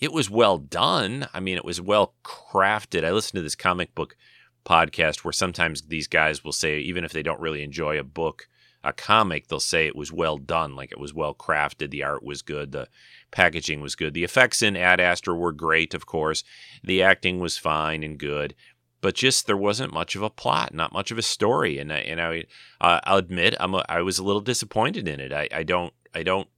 it 0.00 0.12
was 0.12 0.28
well 0.28 0.58
done. 0.58 1.28
I 1.32 1.40
mean, 1.40 1.56
it 1.56 1.64
was 1.64 1.80
well 1.80 2.14
crafted. 2.24 3.04
I 3.04 3.12
listened 3.12 3.38
to 3.38 3.42
this 3.42 3.56
comic 3.56 3.94
book 3.94 4.16
podcast 4.64 5.24
where 5.24 5.32
sometimes 5.32 5.82
these 5.82 6.08
guys 6.08 6.42
will 6.42 6.52
say, 6.52 6.78
even 6.80 7.04
if 7.04 7.12
they 7.12 7.22
don't 7.22 7.40
really 7.40 7.62
enjoy 7.62 7.98
a 7.98 8.04
book 8.04 8.48
a 8.84 8.92
comic, 8.92 9.48
they'll 9.48 9.60
say 9.60 9.86
it 9.86 9.96
was 9.96 10.12
well 10.12 10.38
done, 10.38 10.76
like 10.76 10.92
it 10.92 11.00
was 11.00 11.14
well 11.14 11.34
crafted, 11.34 11.90
the 11.90 12.04
art 12.04 12.22
was 12.22 12.42
good, 12.42 12.72
the 12.72 12.88
packaging 13.30 13.80
was 13.80 13.96
good. 13.96 14.14
The 14.14 14.24
effects 14.24 14.62
in 14.62 14.76
Ad 14.76 15.00
Astra 15.00 15.34
were 15.34 15.52
great, 15.52 15.94
of 15.94 16.06
course. 16.06 16.44
The 16.82 17.02
acting 17.02 17.40
was 17.40 17.58
fine 17.58 18.02
and 18.02 18.18
good, 18.18 18.54
but 19.00 19.14
just 19.14 19.46
there 19.46 19.56
wasn't 19.56 19.92
much 19.92 20.14
of 20.14 20.22
a 20.22 20.30
plot, 20.30 20.72
not 20.72 20.92
much 20.92 21.10
of 21.10 21.18
a 21.18 21.22
story. 21.22 21.78
And 21.78 21.92
I, 21.92 21.98
and 21.98 22.20
I, 22.20 22.44
uh, 22.80 23.00
I'll 23.04 23.18
admit, 23.18 23.54
I'm 23.58 23.74
a, 23.74 23.84
I 23.88 24.02
was 24.02 24.18
a 24.18 24.24
little 24.24 24.40
disappointed 24.40 25.08
in 25.08 25.20
it. 25.20 25.32
I, 25.32 25.48
I 25.52 25.62
don't, 25.62 25.92
I 26.14 26.22
don't. 26.22 26.48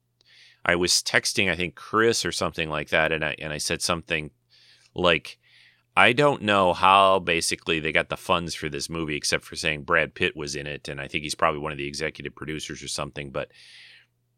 I 0.64 0.74
was 0.74 0.94
texting, 0.94 1.50
I 1.50 1.56
think 1.56 1.76
Chris 1.76 2.24
or 2.24 2.32
something 2.32 2.68
like 2.68 2.88
that, 2.88 3.12
and 3.12 3.24
I 3.24 3.36
and 3.38 3.52
I 3.52 3.58
said 3.58 3.82
something 3.82 4.32
like, 4.94 5.38
I 5.96 6.12
don't 6.12 6.42
know 6.42 6.74
how 6.74 7.20
basically 7.20 7.80
they 7.80 7.90
got 7.90 8.10
the 8.10 8.18
funds 8.18 8.54
for 8.54 8.68
this 8.68 8.90
movie, 8.90 9.16
except 9.16 9.44
for 9.44 9.56
saying 9.56 9.84
Brad 9.84 10.14
Pitt 10.14 10.36
was 10.36 10.54
in 10.54 10.66
it, 10.66 10.88
and 10.88 11.00
I 11.00 11.08
think 11.08 11.24
he's 11.24 11.34
probably 11.34 11.60
one 11.60 11.72
of 11.72 11.78
the 11.78 11.88
executive 11.88 12.34
producers 12.34 12.82
or 12.82 12.88
something. 12.88 13.30
But 13.30 13.50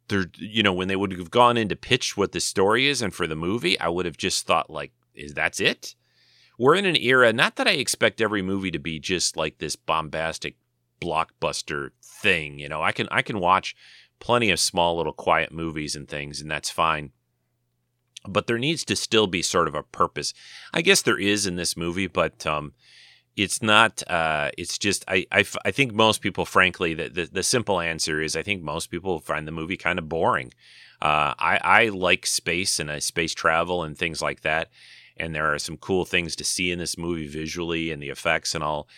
they're, 0.06 0.26
you 0.36 0.62
know, 0.62 0.72
when 0.72 0.86
they 0.86 0.94
would 0.94 1.12
have 1.12 1.32
gone 1.32 1.56
in 1.56 1.68
to 1.68 1.76
pitch 1.76 2.16
what 2.16 2.30
the 2.30 2.40
story 2.40 2.86
is 2.86 3.02
and 3.02 3.12
for 3.12 3.26
the 3.26 3.34
movie, 3.34 3.78
I 3.80 3.88
would 3.88 4.06
have 4.06 4.16
just 4.16 4.46
thought 4.46 4.70
like, 4.70 4.92
is 5.14 5.34
that's 5.34 5.58
it? 5.58 5.96
We're 6.58 6.76
in 6.76 6.86
an 6.86 6.96
era, 6.96 7.32
not 7.32 7.56
that 7.56 7.66
I 7.66 7.72
expect 7.72 8.20
every 8.20 8.42
movie 8.42 8.70
to 8.70 8.78
be 8.78 9.00
just 9.00 9.36
like 9.36 9.58
this 9.58 9.74
bombastic 9.74 10.56
blockbuster 11.00 11.90
thing. 12.02 12.60
You 12.60 12.68
know, 12.68 12.82
I 12.82 12.92
can 12.92 13.08
I 13.10 13.22
can 13.22 13.40
watch 13.40 13.74
plenty 14.20 14.50
of 14.50 14.60
small 14.60 14.96
little 14.96 15.12
quiet 15.12 15.52
movies 15.52 15.96
and 15.96 16.08
things, 16.08 16.40
and 16.40 16.48
that's 16.48 16.70
fine 16.70 17.10
but 18.26 18.46
there 18.46 18.58
needs 18.58 18.84
to 18.84 18.96
still 18.96 19.26
be 19.26 19.42
sort 19.42 19.68
of 19.68 19.74
a 19.74 19.82
purpose. 19.82 20.34
I 20.72 20.82
guess 20.82 21.02
there 21.02 21.18
is 21.18 21.46
in 21.46 21.56
this 21.56 21.76
movie, 21.76 22.06
but 22.06 22.46
um, 22.46 22.72
it's 23.36 23.62
not. 23.62 24.02
Uh, 24.10 24.50
it's 24.58 24.78
just 24.78 25.04
I, 25.08 25.26
I, 25.30 25.44
I 25.64 25.70
think 25.70 25.92
most 25.92 26.20
people, 26.20 26.44
frankly, 26.44 26.94
the, 26.94 27.08
the, 27.08 27.24
the 27.26 27.42
simple 27.42 27.80
answer 27.80 28.20
is 28.20 28.36
I 28.36 28.42
think 28.42 28.62
most 28.62 28.90
people 28.90 29.20
find 29.20 29.46
the 29.46 29.52
movie 29.52 29.76
kind 29.76 29.98
of 29.98 30.08
boring. 30.08 30.52
Uh, 31.00 31.34
I 31.38 31.60
I 31.62 31.88
like 31.88 32.26
space 32.26 32.80
and 32.80 32.90
uh, 32.90 33.00
space 33.00 33.34
travel 33.34 33.84
and 33.84 33.96
things 33.96 34.20
like 34.20 34.40
that, 34.40 34.70
and 35.16 35.34
there 35.34 35.52
are 35.52 35.58
some 35.58 35.76
cool 35.76 36.04
things 36.04 36.34
to 36.36 36.44
see 36.44 36.72
in 36.72 36.80
this 36.80 36.98
movie 36.98 37.28
visually 37.28 37.92
and 37.92 38.02
the 38.02 38.10
effects 38.10 38.54
and 38.54 38.64
all. 38.64 38.88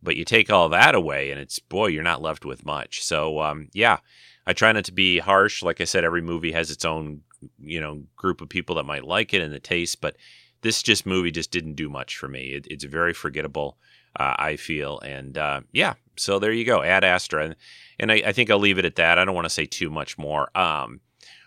But 0.00 0.14
you 0.14 0.24
take 0.24 0.48
all 0.48 0.68
that 0.68 0.94
away, 0.94 1.32
and 1.32 1.40
it's 1.40 1.58
boy, 1.58 1.88
you're 1.88 2.04
not 2.04 2.22
left 2.22 2.44
with 2.44 2.64
much. 2.64 3.02
So 3.02 3.40
um, 3.40 3.68
yeah, 3.72 3.98
I 4.46 4.52
try 4.52 4.70
not 4.70 4.84
to 4.84 4.92
be 4.92 5.18
harsh. 5.18 5.64
Like 5.64 5.80
I 5.80 5.84
said, 5.84 6.04
every 6.04 6.22
movie 6.22 6.52
has 6.52 6.70
its 6.70 6.84
own 6.84 7.22
you 7.58 7.80
know 7.80 8.02
group 8.16 8.40
of 8.40 8.48
people 8.48 8.76
that 8.76 8.84
might 8.84 9.04
like 9.04 9.34
it 9.34 9.42
and 9.42 9.52
the 9.52 9.60
taste, 9.60 10.00
but 10.00 10.16
this 10.62 10.82
just 10.82 11.06
movie 11.06 11.30
just 11.30 11.50
didn't 11.50 11.74
do 11.74 11.88
much 11.88 12.16
for 12.16 12.28
me. 12.28 12.54
It, 12.54 12.66
it's 12.68 12.84
very 12.84 13.14
forgettable. 13.14 13.78
Uh, 14.16 14.34
I 14.38 14.56
feel, 14.56 14.98
and 15.00 15.38
uh, 15.38 15.60
yeah, 15.70 15.94
so 16.16 16.38
there 16.38 16.50
you 16.50 16.64
go, 16.64 16.82
Ad 16.82 17.04
Astra, 17.04 17.44
and, 17.44 17.56
and 18.00 18.10
I, 18.10 18.22
I, 18.26 18.32
think 18.32 18.50
I'll 18.50 18.58
leave 18.58 18.78
it 18.78 18.84
at 18.84 18.96
that. 18.96 19.18
I 19.18 19.24
don't 19.24 19.34
want 19.34 19.44
to 19.44 19.50
say 19.50 19.66
too 19.66 19.90
much 19.90 20.18
more. 20.18 20.50
Um, 20.58 21.00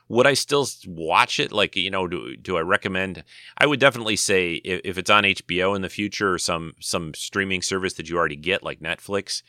would 0.07 0.27
I 0.27 0.33
still 0.33 0.67
watch 0.85 1.39
it? 1.39 1.51
Like, 1.51 1.75
you 1.75 1.89
know, 1.89 2.07
do, 2.07 2.35
do 2.35 2.57
I 2.57 2.61
recommend? 2.61 3.23
I 3.57 3.65
would 3.65 3.79
definitely 3.79 4.17
say 4.17 4.55
if, 4.55 4.81
if 4.83 4.97
it's 4.97 5.09
on 5.09 5.23
HBO 5.23 5.75
in 5.75 5.81
the 5.81 5.89
future 5.89 6.33
or 6.33 6.37
some 6.37 6.73
some 6.81 7.13
streaming 7.13 7.61
service 7.61 7.93
that 7.93 8.09
you 8.09 8.17
already 8.17 8.35
get, 8.35 8.61
like 8.61 8.79
Netflix, 8.79 9.41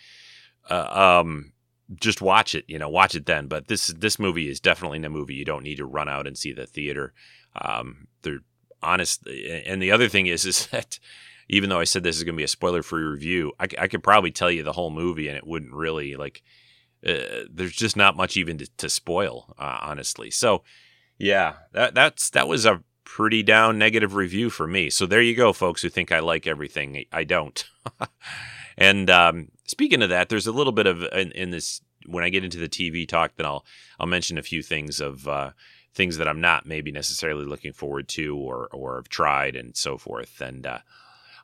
uh, 0.70 1.20
um, 1.20 1.52
just 2.00 2.22
watch 2.22 2.54
it, 2.54 2.64
you 2.68 2.78
know, 2.78 2.88
watch 2.88 3.14
it 3.14 3.26
then. 3.26 3.46
But 3.46 3.68
this 3.68 3.88
this 3.88 4.18
movie 4.18 4.48
is 4.48 4.60
definitely 4.60 5.02
a 5.04 5.10
movie 5.10 5.34
you 5.34 5.44
don't 5.44 5.64
need 5.64 5.76
to 5.76 5.86
run 5.86 6.08
out 6.08 6.26
and 6.26 6.36
see 6.36 6.52
the 6.52 6.66
theater. 6.66 7.12
Um, 7.54 8.08
they're 8.22 8.40
honest, 8.82 9.26
and 9.26 9.82
the 9.82 9.92
other 9.92 10.08
thing 10.08 10.26
is 10.26 10.44
is 10.46 10.66
that 10.68 10.98
even 11.48 11.70
though 11.70 11.80
I 11.80 11.84
said 11.84 12.02
this 12.02 12.16
is 12.16 12.24
going 12.24 12.34
to 12.34 12.40
be 12.40 12.44
a 12.44 12.48
spoiler 12.48 12.82
free 12.82 13.02
review, 13.02 13.52
I, 13.58 13.68
I, 13.78 13.88
could 13.88 14.02
probably 14.02 14.30
tell 14.30 14.50
you 14.50 14.62
the 14.62 14.72
whole 14.72 14.90
movie 14.90 15.28
and 15.28 15.36
it 15.36 15.46
wouldn't 15.46 15.74
really 15.74 16.16
like. 16.16 16.42
Uh, 17.04 17.44
there's 17.50 17.74
just 17.74 17.96
not 17.96 18.16
much 18.16 18.36
even 18.36 18.58
to, 18.58 18.70
to 18.76 18.88
spoil, 18.88 19.54
uh, 19.58 19.78
honestly. 19.82 20.30
So, 20.30 20.62
yeah, 21.18 21.54
that 21.72 21.94
that's 21.94 22.30
that 22.30 22.46
was 22.46 22.64
a 22.64 22.82
pretty 23.04 23.42
down 23.42 23.76
negative 23.76 24.14
review 24.14 24.48
for 24.48 24.66
me. 24.66 24.88
So 24.88 25.04
there 25.04 25.20
you 25.20 25.34
go, 25.34 25.52
folks 25.52 25.82
who 25.82 25.88
think 25.88 26.12
I 26.12 26.20
like 26.20 26.46
everything. 26.46 27.04
I 27.12 27.24
don't. 27.24 27.68
and 28.76 29.10
um, 29.10 29.48
speaking 29.66 30.02
of 30.02 30.10
that, 30.10 30.28
there's 30.28 30.46
a 30.46 30.52
little 30.52 30.72
bit 30.72 30.86
of 30.86 31.02
in, 31.12 31.32
in, 31.32 31.50
this 31.50 31.80
when 32.06 32.24
I 32.24 32.30
get 32.30 32.44
into 32.44 32.58
the 32.58 32.68
TV 32.68 33.06
talk, 33.08 33.32
then 33.36 33.46
I'll 33.46 33.64
I'll 33.98 34.06
mention 34.06 34.38
a 34.38 34.42
few 34.42 34.62
things 34.62 35.00
of 35.00 35.28
uh, 35.28 35.50
things 35.94 36.18
that 36.18 36.28
I'm 36.28 36.40
not 36.40 36.66
maybe 36.66 36.90
necessarily 36.90 37.44
looking 37.44 37.72
forward 37.72 38.08
to 38.08 38.36
or 38.36 38.68
or 38.72 38.96
have 38.96 39.08
tried 39.08 39.56
and 39.56 39.76
so 39.76 39.98
forth. 39.98 40.40
And 40.40 40.66
uh, 40.66 40.78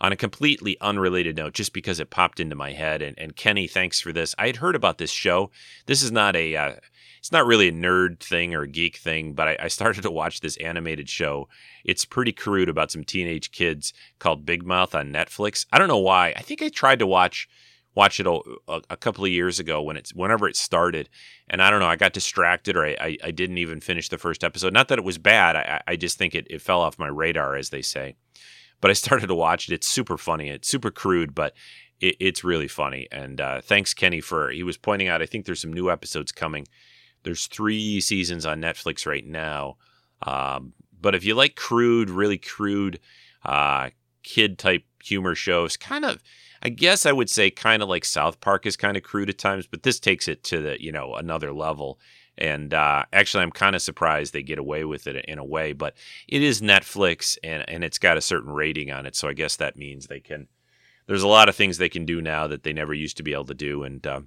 on 0.01 0.13
a 0.13 0.17
completely 0.17 0.77
unrelated 0.81 1.37
note, 1.37 1.55
just 1.55 1.73
because 1.73 2.01
it 2.01 2.11
popped 2.11 2.41
into 2.41 2.55
my 2.55 2.73
head, 2.73 3.03
and, 3.03 3.19
and 3.19 3.37
Kenny, 3.37 3.67
thanks 3.67 4.01
for 4.01 4.13
this. 4.13 4.35
I 4.39 4.47
had 4.47 4.57
heard 4.57 4.77
about 4.77 4.99
this 4.99 5.11
show. 5.11 5.51
This 5.87 6.03
is 6.03 6.13
not 6.13 6.37
a 6.37 6.57
uh, 6.57 6.75
it's 7.19 7.33
not 7.33 7.47
really 7.47 7.69
a 7.69 7.73
nerd 7.73 8.21
thing 8.21 8.55
or 8.55 8.63
a 8.63 8.69
geek 8.69 8.97
thing, 8.97 9.33
but 9.33 9.49
I, 9.49 9.57
I, 9.65 9.69
started 9.69 10.03
to 10.03 10.11
watch 10.11 10.41
this 10.41 10.57
animated 10.59 11.09
show. 11.09 11.49
It's 11.85 12.05
pretty 12.05 12.33
crude 12.33 12.69
about 12.69 12.91
some 12.91 13.05
teenage 13.05 13.51
kids 13.51 13.93
called 14.19 14.47
Big 14.47 14.65
Mouth 14.65 14.95
on 14.95 15.13
Netflix. 15.13 15.67
I 15.73 15.79
don't 15.79 15.89
know 15.89 15.99
why. 15.99 16.33
I 16.37 16.43
think 16.43 16.63
I 16.63 16.69
tried 16.69 17.01
to 17.01 17.07
watch 17.07 17.49
watch 17.95 18.21
it 18.21 18.27
a, 18.27 18.41
a, 18.69 18.97
couple 18.97 19.25
of 19.25 19.31
years 19.31 19.59
ago 19.59 19.83
when 19.83 19.97
it's 19.97 20.15
whenever 20.15 20.49
it 20.49 20.57
started, 20.57 21.09
and 21.51 21.61
I 21.61 21.69
don't 21.69 21.81
know. 21.81 21.89
I 21.89 21.97
got 21.97 22.13
distracted 22.13 22.77
or 22.77 22.87
I, 22.87 22.97
I, 23.01 23.17
I 23.25 23.31
didn't 23.33 23.59
even 23.59 23.81
finish 23.81 24.09
the 24.09 24.19
first 24.19 24.45
episode. 24.45 24.73
Not 24.73 24.87
that 24.89 24.99
it 24.99 25.05
was 25.05 25.19
bad. 25.19 25.57
I, 25.57 25.83
I 25.87 25.97
just 25.97 26.17
think 26.17 26.35
it, 26.35 26.47
it 26.49 26.63
fell 26.63 26.81
off 26.81 26.99
my 26.99 27.09
radar, 27.09 27.57
as 27.57 27.71
they 27.71 27.83
say. 27.83 28.15
But 28.81 28.91
I 28.91 28.95
started 28.95 29.27
to 29.29 29.35
watch 29.35 29.69
it. 29.69 29.75
It's 29.75 29.89
super 29.89 30.17
funny. 30.17 30.49
It's 30.49 30.69
super 30.69 30.91
crude, 30.91 31.35
but 31.35 31.55
it, 32.01 32.17
it's 32.21 32.45
really 32.45 32.69
funny. 32.69 33.09
And 33.11 33.41
uh, 33.41 33.61
thanks, 33.61 33.95
Kenny, 33.95 34.21
for 34.21 34.51
he 34.51 34.63
was 34.63 34.77
pointing 34.77 35.09
out. 35.09 35.23
I 35.23 35.27
think 35.27 35.45
there's 35.45 35.61
some 35.61 35.73
new 35.73 35.91
episodes 35.91 36.33
coming. 36.33 36.67
There's 37.25 37.47
three 37.47 38.01
seasons 38.01 38.47
on 38.47 38.61
Netflix 38.61 39.07
right 39.07 39.27
now. 39.27 39.77
Um, 40.23 40.73
but 41.01 41.15
if 41.15 41.25
you 41.25 41.35
like 41.35 41.57
crude, 41.57 42.11
really 42.11 42.39
crude, 42.39 43.01
uh, 43.45 43.91
kid 44.23 44.59
type 44.59 44.85
humor 45.03 45.35
shows, 45.35 45.77
kind 45.77 46.05
of 46.05 46.23
I 46.63 46.71
guess 46.71 47.07
I 47.07 47.13
would 47.13 47.31
say 47.31 47.51
kind 47.51 47.83
of 47.83 47.89
like 47.89 48.05
South 48.05 48.41
Park 48.41 48.67
is 48.67 48.77
kind 48.77 48.97
of 48.97 49.03
crude 49.03 49.31
at 49.31 49.39
times, 49.39 49.67
but 49.67 49.85
this 49.85 50.01
takes 50.01 50.27
it 50.27 50.43
to 50.45 50.61
the 50.61 50.83
you 50.83 50.93
know 50.93 51.15
another 51.15 51.53
level. 51.53 51.99
And 52.39 52.73
uh, 52.73 53.05
actually, 53.13 53.43
I'm 53.43 53.51
kind 53.51 53.77
of 53.77 53.83
surprised 53.83 54.33
they 54.33 54.43
get 54.43 54.59
away 54.59 54.85
with 54.85 55.07
it 55.07 55.25
in 55.27 55.39
a 55.39 55.45
way. 55.45 55.73
But 55.73 55.95
it 56.27 56.43
is 56.43 56.61
Netflix, 56.61 57.37
and 57.43 57.69
and 57.69 57.85
it's 57.85 57.99
got 57.99 58.17
a 58.17 58.23
certain 58.23 58.51
rating 58.51 58.91
on 58.91 59.07
it, 59.07 59.17
so 59.17 59.29
I 59.29 59.33
guess 59.33 59.57
that 59.57 59.77
means 59.77 60.07
they 60.07 60.21
can. 60.21 60.49
There's 61.07 61.23
a 61.23 61.29
lot 61.29 61.49
of 61.49 61.57
things 61.57 61.79
they 61.79 61.89
can 61.89 62.05
do 62.05 62.21
now 62.21 62.47
that 62.47 62.63
they 62.63 62.73
never 62.73 62.95
used 62.95 63.17
to 63.19 63.23
be 63.23 63.33
able 63.33 63.47
to 63.47 63.55
do, 63.55 63.83
and. 63.83 64.07
Uh, 64.07 64.21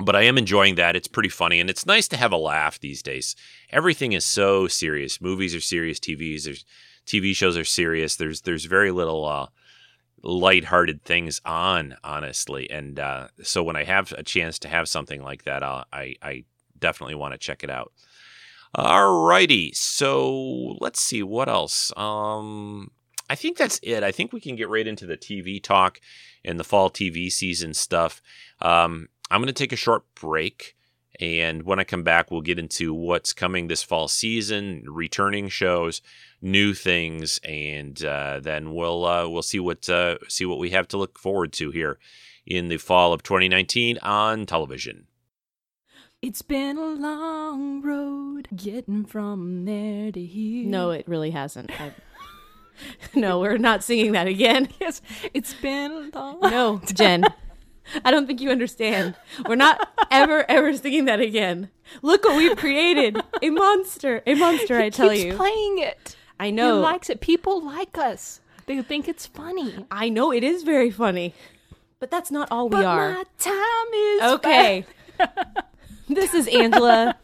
but 0.00 0.16
I 0.16 0.22
am 0.22 0.38
enjoying 0.38 0.76
that. 0.76 0.96
It's 0.96 1.06
pretty 1.06 1.28
funny, 1.28 1.60
and 1.60 1.68
it's 1.68 1.84
nice 1.84 2.08
to 2.08 2.16
have 2.16 2.32
a 2.32 2.38
laugh 2.38 2.80
these 2.80 3.02
days. 3.02 3.36
Everything 3.70 4.12
is 4.12 4.24
so 4.24 4.66
serious. 4.66 5.20
Movies 5.20 5.54
are 5.54 5.60
serious. 5.60 6.00
TVs, 6.00 6.44
there's 6.44 6.64
TV 7.06 7.36
shows 7.36 7.58
are 7.58 7.64
serious. 7.64 8.16
There's 8.16 8.40
there's 8.40 8.64
very 8.64 8.90
little 8.90 9.26
uh, 9.26 9.48
lighthearted 10.22 11.04
things 11.04 11.40
on, 11.44 11.96
honestly. 12.04 12.70
And 12.70 12.98
uh, 12.98 13.28
so 13.42 13.62
when 13.62 13.76
I 13.76 13.84
have 13.84 14.12
a 14.12 14.22
chance 14.22 14.58
to 14.60 14.68
have 14.68 14.88
something 14.88 15.22
like 15.22 15.44
that, 15.44 15.62
I'll, 15.62 15.84
I 15.92 16.16
I 16.22 16.44
definitely 16.82 17.14
want 17.14 17.32
to 17.32 17.38
check 17.38 17.64
it 17.64 17.70
out. 17.70 17.92
All 18.74 19.26
righty. 19.26 19.72
so 19.74 20.76
let's 20.80 21.00
see 21.00 21.22
what 21.22 21.48
else. 21.48 21.92
Um, 21.96 22.90
I 23.28 23.34
think 23.34 23.56
that's 23.56 23.78
it. 23.82 24.02
I 24.02 24.12
think 24.12 24.32
we 24.32 24.40
can 24.40 24.56
get 24.56 24.68
right 24.68 24.86
into 24.86 25.06
the 25.06 25.16
TV 25.16 25.62
talk 25.62 26.00
and 26.44 26.58
the 26.58 26.64
fall 26.64 26.90
TV 26.90 27.30
season 27.30 27.74
stuff. 27.74 28.20
Um, 28.60 29.08
I'm 29.30 29.40
going 29.40 29.46
to 29.46 29.52
take 29.52 29.72
a 29.72 29.76
short 29.76 30.04
break. 30.14 30.76
And 31.20 31.62
when 31.64 31.78
I 31.78 31.84
come 31.84 32.02
back, 32.02 32.30
we'll 32.30 32.40
get 32.40 32.58
into 32.58 32.94
what's 32.94 33.32
coming 33.32 33.68
this 33.68 33.82
fall 33.82 34.08
season, 34.08 34.84
returning 34.88 35.48
shows, 35.48 36.00
new 36.40 36.74
things, 36.74 37.38
and 37.44 38.02
uh, 38.04 38.40
then 38.40 38.74
we'll 38.74 39.04
uh, 39.04 39.28
we'll 39.28 39.42
see 39.42 39.60
what 39.60 39.88
uh, 39.88 40.16
see 40.28 40.46
what 40.46 40.58
we 40.58 40.70
have 40.70 40.88
to 40.88 40.96
look 40.96 41.18
forward 41.18 41.52
to 41.54 41.70
here 41.70 41.98
in 42.46 42.68
the 42.68 42.78
fall 42.78 43.12
of 43.12 43.22
2019 43.22 43.98
on 43.98 44.46
television. 44.46 45.06
It's 46.22 46.40
been 46.40 46.78
a 46.78 46.84
long 46.86 47.82
road 47.82 48.46
getting 48.54 49.04
from 49.04 49.64
there 49.64 50.12
to 50.12 50.24
here. 50.24 50.64
No, 50.64 50.92
it 50.92 51.08
really 51.08 51.32
hasn't. 51.32 51.72
no, 53.16 53.40
we're 53.40 53.58
not 53.58 53.82
singing 53.82 54.12
that 54.12 54.28
again. 54.28 54.68
Yes, 54.80 55.02
it's 55.34 55.52
been 55.54 56.12
long. 56.14 56.38
No, 56.42 56.80
Jen. 56.94 57.24
I 58.04 58.12
don't 58.12 58.28
think 58.28 58.40
you 58.40 58.50
understand. 58.50 59.16
We're 59.48 59.56
not 59.56 59.88
ever, 60.12 60.48
ever 60.48 60.76
singing 60.76 61.06
that 61.06 61.18
again. 61.18 61.70
Look 62.02 62.22
what 62.22 62.36
we've 62.36 62.56
created. 62.56 63.20
A 63.42 63.50
monster. 63.50 64.22
A 64.24 64.34
monster, 64.36 64.78
he 64.78 64.84
I 64.86 64.90
tell 64.90 65.12
you. 65.12 65.34
playing 65.34 65.78
it. 65.78 66.16
I 66.38 66.50
know. 66.50 66.76
He 66.76 66.82
likes 66.82 67.10
it. 67.10 67.20
People 67.20 67.60
like 67.60 67.98
us. 67.98 68.40
They 68.66 68.80
think 68.82 69.08
it's 69.08 69.26
funny. 69.26 69.86
I 69.90 70.08
know 70.08 70.32
it 70.32 70.44
is 70.44 70.62
very 70.62 70.92
funny. 70.92 71.34
But 71.98 72.12
that's 72.12 72.30
not 72.30 72.46
all 72.52 72.68
we 72.68 72.76
but 72.76 72.84
are. 72.84 73.12
My 73.12 73.24
time 73.38 73.94
is 73.94 74.22
Okay. 74.34 74.86
This 76.14 76.34
is 76.34 76.48
Angela. 76.48 77.16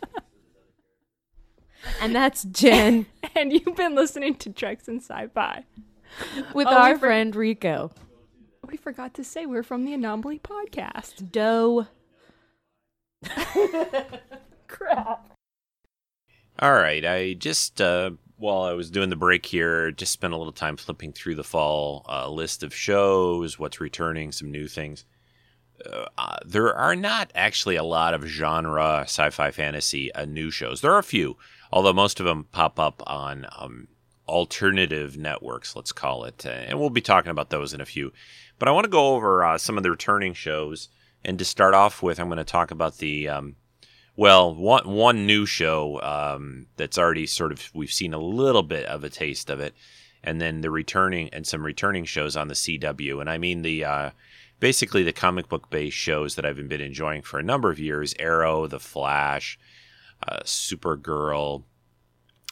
and 2.01 2.15
that's 2.15 2.45
Jen. 2.45 3.07
and 3.35 3.53
you've 3.53 3.77
been 3.77 3.95
listening 3.95 4.35
to 4.37 4.51
Treks 4.51 4.89
and 4.89 5.01
Sci-Fi 5.03 5.65
with 6.55 6.67
Oh, 6.69 6.75
our 6.77 6.95
for- 6.95 7.01
friend 7.07 7.35
Rico. 7.37 7.91
We 8.69 8.77
forgot 8.77 9.15
to 9.15 9.25
say 9.25 9.47
we're 9.47 9.63
from 9.63 9.85
the 9.85 9.95
Anomaly 9.95 10.41
Podcast. 10.41 11.33
Doe. 11.33 11.87
Crap. 14.69 15.31
All 16.61 16.73
right, 16.73 17.05
I 17.05 17.33
just 17.35 17.81
uh, 17.81 18.11
while 18.37 18.63
I 18.63 18.73
was 18.73 18.91
doing 18.91 19.11
the 19.11 19.17
break 19.17 19.47
here, 19.47 19.91
just 19.93 20.13
spent 20.13 20.35
a 20.35 20.37
little 20.37 20.53
time 20.53 20.77
flipping 20.77 21.13
through 21.13 21.37
the 21.37 21.45
fall 21.45 22.05
uh, 22.09 22.29
list 22.29 22.63
of 22.63 22.75
shows, 22.75 23.59
what's 23.59 23.81
returning, 23.81 24.33
some 24.33 24.51
new 24.51 24.67
things. 24.69 25.05
Uh, 26.17 26.37
there 26.45 26.75
are 26.75 26.97
not 26.97 27.31
actually 27.35 27.77
a 27.77 27.85
lot 27.85 28.15
of 28.15 28.25
genre 28.25 29.03
sci-fi 29.03 29.51
fantasy 29.51 30.13
uh, 30.15 30.25
new 30.25 30.51
shows. 30.51 30.81
There 30.81 30.93
are 30.93 30.99
a 30.99 31.05
few, 31.05 31.37
although 31.73 31.93
most 31.93 32.21
of 32.21 32.27
them 32.27 32.45
pop 32.51 32.81
up 32.81 33.03
on 33.07 33.47
um, 33.57 33.89
alternative 34.29 35.17
networks, 35.17 35.75
let's 35.75 35.93
call 35.93 36.25
it. 36.25 36.45
Uh, 36.45 36.51
and 36.51 36.79
we'll 36.79 36.91
be 36.91 37.01
talking 37.01 37.31
about 37.31 37.51
those 37.51 37.73
in 37.73 37.81
a 37.81 37.87
few. 37.87 38.13
But 38.59 38.69
I 38.69 38.73
want 38.73 38.85
to 38.85 38.91
go 38.91 39.15
over 39.15 39.45
uh, 39.45 39.59
some 39.59 39.77
of 39.77 39.83
the 39.83 39.91
returning 39.91 40.35
shows. 40.35 40.89
And 41.25 41.39
to 41.39 41.45
start 41.45 41.75
off 41.75 42.03
with, 42.03 42.21
I'm 42.21 42.29
going 42.29 42.39
to 42.39 42.45
talk 42.45 42.71
about 42.71 42.99
the, 42.99 43.29
um, 43.29 43.57
well, 44.17 44.55
one, 44.55 44.89
one 44.89 45.27
new 45.27 45.47
show 45.47 46.01
um, 46.03 46.67
that's 46.77 46.99
already 46.99 47.27
sort 47.27 47.53
of, 47.53 47.71
we've 47.75 47.93
seen 47.93 48.15
a 48.15 48.19
little 48.19 48.63
bit 48.63 48.87
of 48.87 49.03
a 49.03 49.11
taste 49.11 49.51
of 49.51 49.61
it. 49.61 49.75
And 50.23 50.41
then 50.41 50.61
the 50.61 50.71
returning, 50.71 51.29
and 51.31 51.47
some 51.47 51.65
returning 51.65 52.05
shows 52.05 52.37
on 52.37 52.49
the 52.49 52.55
CW. 52.55 53.21
And 53.21 53.29
I 53.31 53.39
mean 53.39 53.63
the, 53.63 53.85
uh, 53.85 54.11
basically 54.61 55.03
the 55.03 55.13
comic 55.13 55.49
book 55.49 55.71
based 55.71 55.97
shows 55.97 56.35
that 56.35 56.45
I've 56.45 56.69
been 56.69 56.81
enjoying 56.81 57.23
for 57.23 57.39
a 57.39 57.43
number 57.43 57.71
of 57.71 57.79
years 57.79 58.15
Arrow, 58.19 58.67
The 58.67 58.81
Flash, 58.81 59.59
uh, 60.27 60.41
Supergirl, 60.45 61.65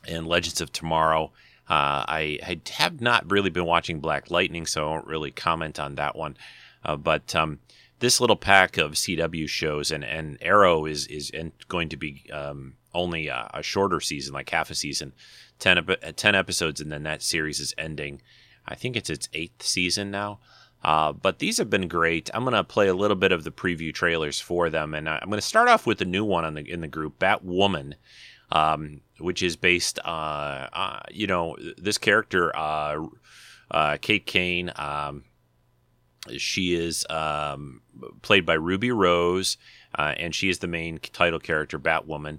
and 0.08 0.26
Legends 0.26 0.60
of 0.60 0.72
Tomorrow. 0.72 1.32
Uh, 1.68 2.06
I, 2.06 2.38
I, 2.46 2.60
have 2.74 3.00
not 3.00 3.28
really 3.28 3.50
been 3.50 3.64
watching 3.64 3.98
Black 3.98 4.30
Lightning, 4.30 4.66
so 4.66 4.86
I 4.86 4.90
won't 4.90 5.06
really 5.08 5.32
comment 5.32 5.80
on 5.80 5.96
that 5.96 6.14
one. 6.14 6.36
Uh, 6.84 6.94
but 6.94 7.34
um, 7.34 7.58
this 7.98 8.20
little 8.20 8.36
pack 8.36 8.76
of 8.76 8.92
CW 8.92 9.48
shows 9.48 9.90
and, 9.90 10.04
and 10.04 10.38
Arrow 10.40 10.86
is 10.86 11.08
is 11.08 11.32
going 11.66 11.88
to 11.88 11.96
be 11.96 12.24
um, 12.32 12.74
only 12.94 13.26
a, 13.26 13.50
a, 13.52 13.62
shorter 13.64 14.00
season, 14.00 14.32
like 14.32 14.50
half 14.50 14.70
a 14.70 14.76
season, 14.76 15.12
10, 15.58 15.86
10 16.14 16.34
episodes, 16.34 16.80
and 16.80 16.92
then 16.92 17.02
that 17.02 17.22
series 17.22 17.58
is 17.58 17.74
ending. 17.76 18.22
I 18.66 18.76
think 18.76 18.96
it's 18.96 19.10
its 19.10 19.28
eighth 19.32 19.62
season 19.62 20.10
now. 20.10 20.38
Uh, 20.82 21.12
but 21.12 21.38
these 21.38 21.58
have 21.58 21.70
been 21.70 21.88
great. 21.88 22.30
I'm 22.32 22.44
to 22.44 22.62
play 22.64 22.88
a 22.88 22.94
little 22.94 23.16
bit 23.16 23.32
of 23.32 23.44
the 23.44 23.50
preview 23.50 23.92
trailers 23.92 24.40
for 24.40 24.70
them, 24.70 24.94
and 24.94 25.08
I'm 25.08 25.28
going 25.28 25.38
to 25.38 25.42
start 25.42 25.68
off 25.68 25.86
with 25.86 25.98
the 25.98 26.04
new 26.04 26.24
one 26.24 26.44
on 26.44 26.54
the 26.54 26.60
in 26.60 26.80
the 26.80 26.88
group, 26.88 27.18
Batwoman, 27.18 27.94
um, 28.52 29.00
which 29.18 29.42
is 29.42 29.56
based, 29.56 29.98
uh, 30.04 30.68
uh, 30.72 31.00
you 31.10 31.26
know, 31.26 31.56
this 31.76 31.98
character, 31.98 32.56
uh, 32.56 33.04
uh, 33.70 33.96
Kate 34.00 34.26
Kane. 34.26 34.72
Um, 34.76 35.24
she 36.36 36.74
is 36.74 37.06
um, 37.10 37.82
played 38.22 38.46
by 38.46 38.54
Ruby 38.54 38.90
Rose, 38.92 39.56
uh, 39.96 40.14
and 40.18 40.34
she 40.34 40.48
is 40.48 40.58
the 40.58 40.66
main 40.66 40.98
title 40.98 41.40
character, 41.40 41.78
Batwoman. 41.78 42.38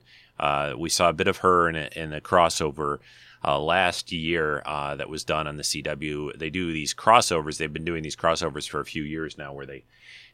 we 0.78 0.90
saw 0.90 1.10
a 1.10 1.14
bit 1.14 1.28
of 1.28 1.38
her 1.38 1.68
in 1.68 1.76
a, 1.76 1.90
in 1.96 2.14
a 2.14 2.22
crossover 2.22 3.00
uh, 3.44 3.60
last 3.60 4.12
year 4.12 4.62
uh, 4.66 4.96
that 4.96 5.10
was 5.10 5.24
done 5.24 5.48
on 5.48 5.58
the 5.58 5.64
CW. 5.64 6.38
They 6.38 6.50
do 6.50 6.72
these 6.72 6.94
crossovers. 6.94 7.58
They've 7.58 7.72
been 7.72 7.86
doing 7.86 8.04
these 8.04 8.16
crossovers 8.16 8.68
for 8.68 8.80
a 8.80 8.86
few 8.86 9.04
years 9.04 9.38
now, 9.38 9.54
where 9.54 9.66
they 9.66 9.84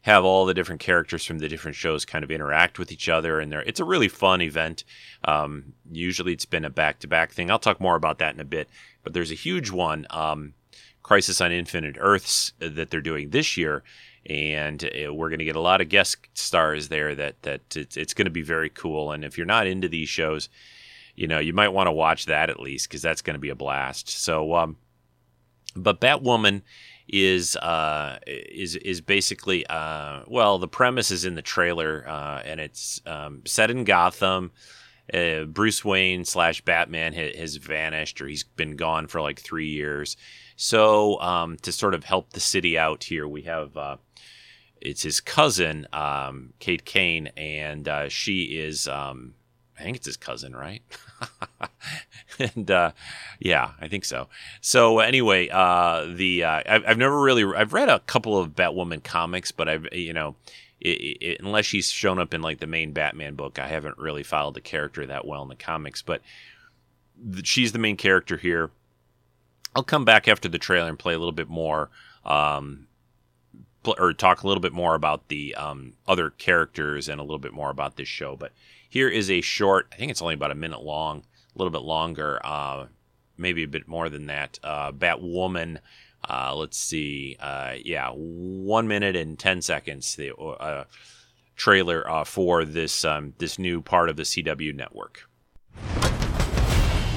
have 0.02 0.24
all 0.24 0.44
the 0.44 0.54
different 0.54 0.82
characters 0.82 1.24
from 1.24 1.38
the 1.38 1.48
different 1.48 1.76
shows 1.76 2.04
kind 2.04 2.22
of 2.22 2.30
interact 2.30 2.78
with 2.78 2.92
each 2.92 3.08
other, 3.08 3.40
and 3.40 3.52
it's 3.54 3.80
a 3.80 3.84
really 3.84 4.08
fun 4.08 4.42
event. 4.42 4.84
Um, 5.24 5.72
usually, 5.90 6.32
it's 6.32 6.44
been 6.44 6.64
a 6.64 6.70
back-to-back 6.70 7.32
thing. 7.32 7.50
I'll 7.50 7.58
talk 7.58 7.80
more 7.80 7.96
about 7.96 8.18
that 8.18 8.34
in 8.34 8.40
a 8.40 8.44
bit, 8.44 8.68
but 9.02 9.14
there's 9.14 9.30
a 9.30 9.34
huge 9.34 9.70
one, 9.70 10.06
um, 10.10 10.54
Crisis 11.02 11.40
on 11.40 11.52
Infinite 11.52 11.96
Earths, 11.98 12.52
that 12.58 12.90
they're 12.90 13.00
doing 13.00 13.30
this 13.30 13.56
year. 13.56 13.82
And 14.26 14.82
uh, 14.84 15.12
we're 15.12 15.28
going 15.28 15.38
to 15.38 15.44
get 15.44 15.56
a 15.56 15.60
lot 15.60 15.82
of 15.82 15.90
guest 15.90 16.16
stars 16.32 16.88
there. 16.88 17.14
That 17.14 17.42
that 17.42 17.76
it's 17.76 18.14
going 18.14 18.24
to 18.24 18.30
be 18.30 18.40
very 18.40 18.70
cool. 18.70 19.12
And 19.12 19.22
if 19.22 19.36
you're 19.36 19.46
not 19.46 19.66
into 19.66 19.86
these 19.86 20.08
shows, 20.08 20.48
you 21.14 21.26
know, 21.26 21.38
you 21.38 21.52
might 21.52 21.68
want 21.68 21.86
to 21.86 21.92
watch 21.92 22.26
that 22.26 22.50
at 22.50 22.60
least 22.60 22.88
because 22.88 23.02
that's 23.02 23.22
going 23.22 23.34
to 23.34 23.40
be 23.40 23.50
a 23.50 23.54
blast. 23.54 24.08
So, 24.08 24.54
um, 24.54 24.76
but 25.76 26.00
Batwoman 26.00 26.62
is 27.08 27.56
uh, 27.56 28.18
is 28.26 28.76
is 28.76 29.00
basically 29.00 29.66
uh, 29.66 30.22
well, 30.26 30.58
the 30.58 30.68
premise 30.68 31.10
is 31.10 31.24
in 31.24 31.34
the 31.34 31.42
trailer, 31.42 32.04
uh, 32.08 32.42
and 32.44 32.60
it's 32.60 33.00
um, 33.06 33.42
set 33.44 33.70
in 33.70 33.84
Gotham. 33.84 34.52
Uh, 35.12 35.44
Bruce 35.44 35.84
Wayne 35.84 36.24
slash 36.24 36.62
Batman 36.62 37.12
ha- 37.12 37.36
has 37.36 37.56
vanished, 37.56 38.22
or 38.22 38.26
he's 38.26 38.42
been 38.42 38.74
gone 38.76 39.06
for 39.06 39.20
like 39.20 39.38
three 39.38 39.68
years. 39.68 40.16
So, 40.56 41.20
um, 41.20 41.58
to 41.58 41.72
sort 41.72 41.94
of 41.94 42.04
help 42.04 42.32
the 42.32 42.40
city 42.40 42.78
out 42.78 43.04
here, 43.04 43.28
we 43.28 43.42
have 43.42 43.76
uh, 43.76 43.96
it's 44.80 45.02
his 45.02 45.20
cousin, 45.20 45.86
um, 45.92 46.54
Kate 46.58 46.84
Kane, 46.84 47.26
and 47.36 47.86
uh, 47.86 48.08
she 48.08 48.58
is 48.58 48.88
um, 48.88 49.34
I 49.78 49.82
think 49.82 49.96
it's 49.96 50.06
his 50.06 50.16
cousin, 50.16 50.54
right? 50.54 50.82
and 52.38 52.70
uh, 52.70 52.92
yeah, 53.40 53.72
I 53.80 53.88
think 53.88 54.04
so. 54.04 54.28
So 54.60 55.00
anyway, 55.00 55.48
uh, 55.48 56.06
the 56.14 56.44
uh, 56.44 56.62
I've, 56.66 56.84
I've, 56.86 56.98
never 56.98 57.20
really 57.20 57.44
I've 57.56 57.72
read 57.72 57.88
a 57.88 57.98
couple 58.00 58.38
of 58.38 58.50
Batwoman 58.50 59.02
comics, 59.02 59.50
but 59.50 59.68
I've 59.68 59.88
you 59.92 60.12
know 60.12 60.36
it, 60.80 61.18
it, 61.20 61.40
unless 61.40 61.64
she's 61.66 61.90
shown 61.90 62.18
up 62.18 62.34
in 62.34 62.42
like 62.42 62.60
the 62.60 62.66
main 62.66 62.92
Batman 62.92 63.34
book, 63.34 63.58
I 63.58 63.68
haven't 63.68 63.98
really 63.98 64.22
followed 64.22 64.54
the 64.54 64.60
character 64.60 65.06
that 65.06 65.26
well 65.26 65.42
in 65.42 65.48
the 65.48 65.56
comics. 65.56 66.02
But 66.02 66.22
th- 67.32 67.46
she's 67.46 67.72
the 67.72 67.78
main 67.78 67.96
character 67.96 68.36
here. 68.36 68.70
I'll 69.74 69.82
come 69.82 70.04
back 70.04 70.28
after 70.28 70.48
the 70.48 70.58
trailer 70.58 70.88
and 70.88 70.98
play 70.98 71.14
a 71.14 71.18
little 71.18 71.32
bit 71.32 71.48
more. 71.48 71.90
Um, 72.24 72.86
or 73.98 74.14
talk 74.14 74.42
a 74.42 74.46
little 74.46 74.62
bit 74.62 74.72
more 74.72 74.94
about 74.94 75.28
the 75.28 75.54
um, 75.56 75.92
other 76.08 76.30
characters 76.30 77.06
and 77.08 77.20
a 77.20 77.22
little 77.22 77.38
bit 77.38 77.52
more 77.52 77.68
about 77.70 77.96
this 77.96 78.08
show. 78.08 78.34
But 78.34 78.52
here 78.94 79.08
is 79.08 79.28
a 79.28 79.40
short, 79.40 79.88
I 79.92 79.96
think 79.96 80.12
it's 80.12 80.22
only 80.22 80.34
about 80.34 80.52
a 80.52 80.54
minute 80.54 80.80
long, 80.80 81.24
a 81.52 81.58
little 81.58 81.72
bit 81.72 81.82
longer, 81.82 82.40
uh, 82.44 82.86
maybe 83.36 83.64
a 83.64 83.66
bit 83.68 83.88
more 83.88 84.08
than 84.08 84.26
that. 84.26 84.60
Uh, 84.62 84.92
Batwoman, 84.92 85.78
uh, 86.30 86.54
let's 86.54 86.78
see, 86.78 87.36
uh, 87.40 87.74
yeah, 87.84 88.10
one 88.10 88.86
minute 88.86 89.16
and 89.16 89.36
10 89.36 89.62
seconds, 89.62 90.14
the 90.14 90.32
uh, 90.36 90.84
trailer 91.56 92.08
uh, 92.08 92.22
for 92.22 92.64
this, 92.64 93.04
um, 93.04 93.34
this 93.38 93.58
new 93.58 93.82
part 93.82 94.08
of 94.08 94.14
the 94.14 94.22
CW 94.22 94.72
network. 94.72 95.28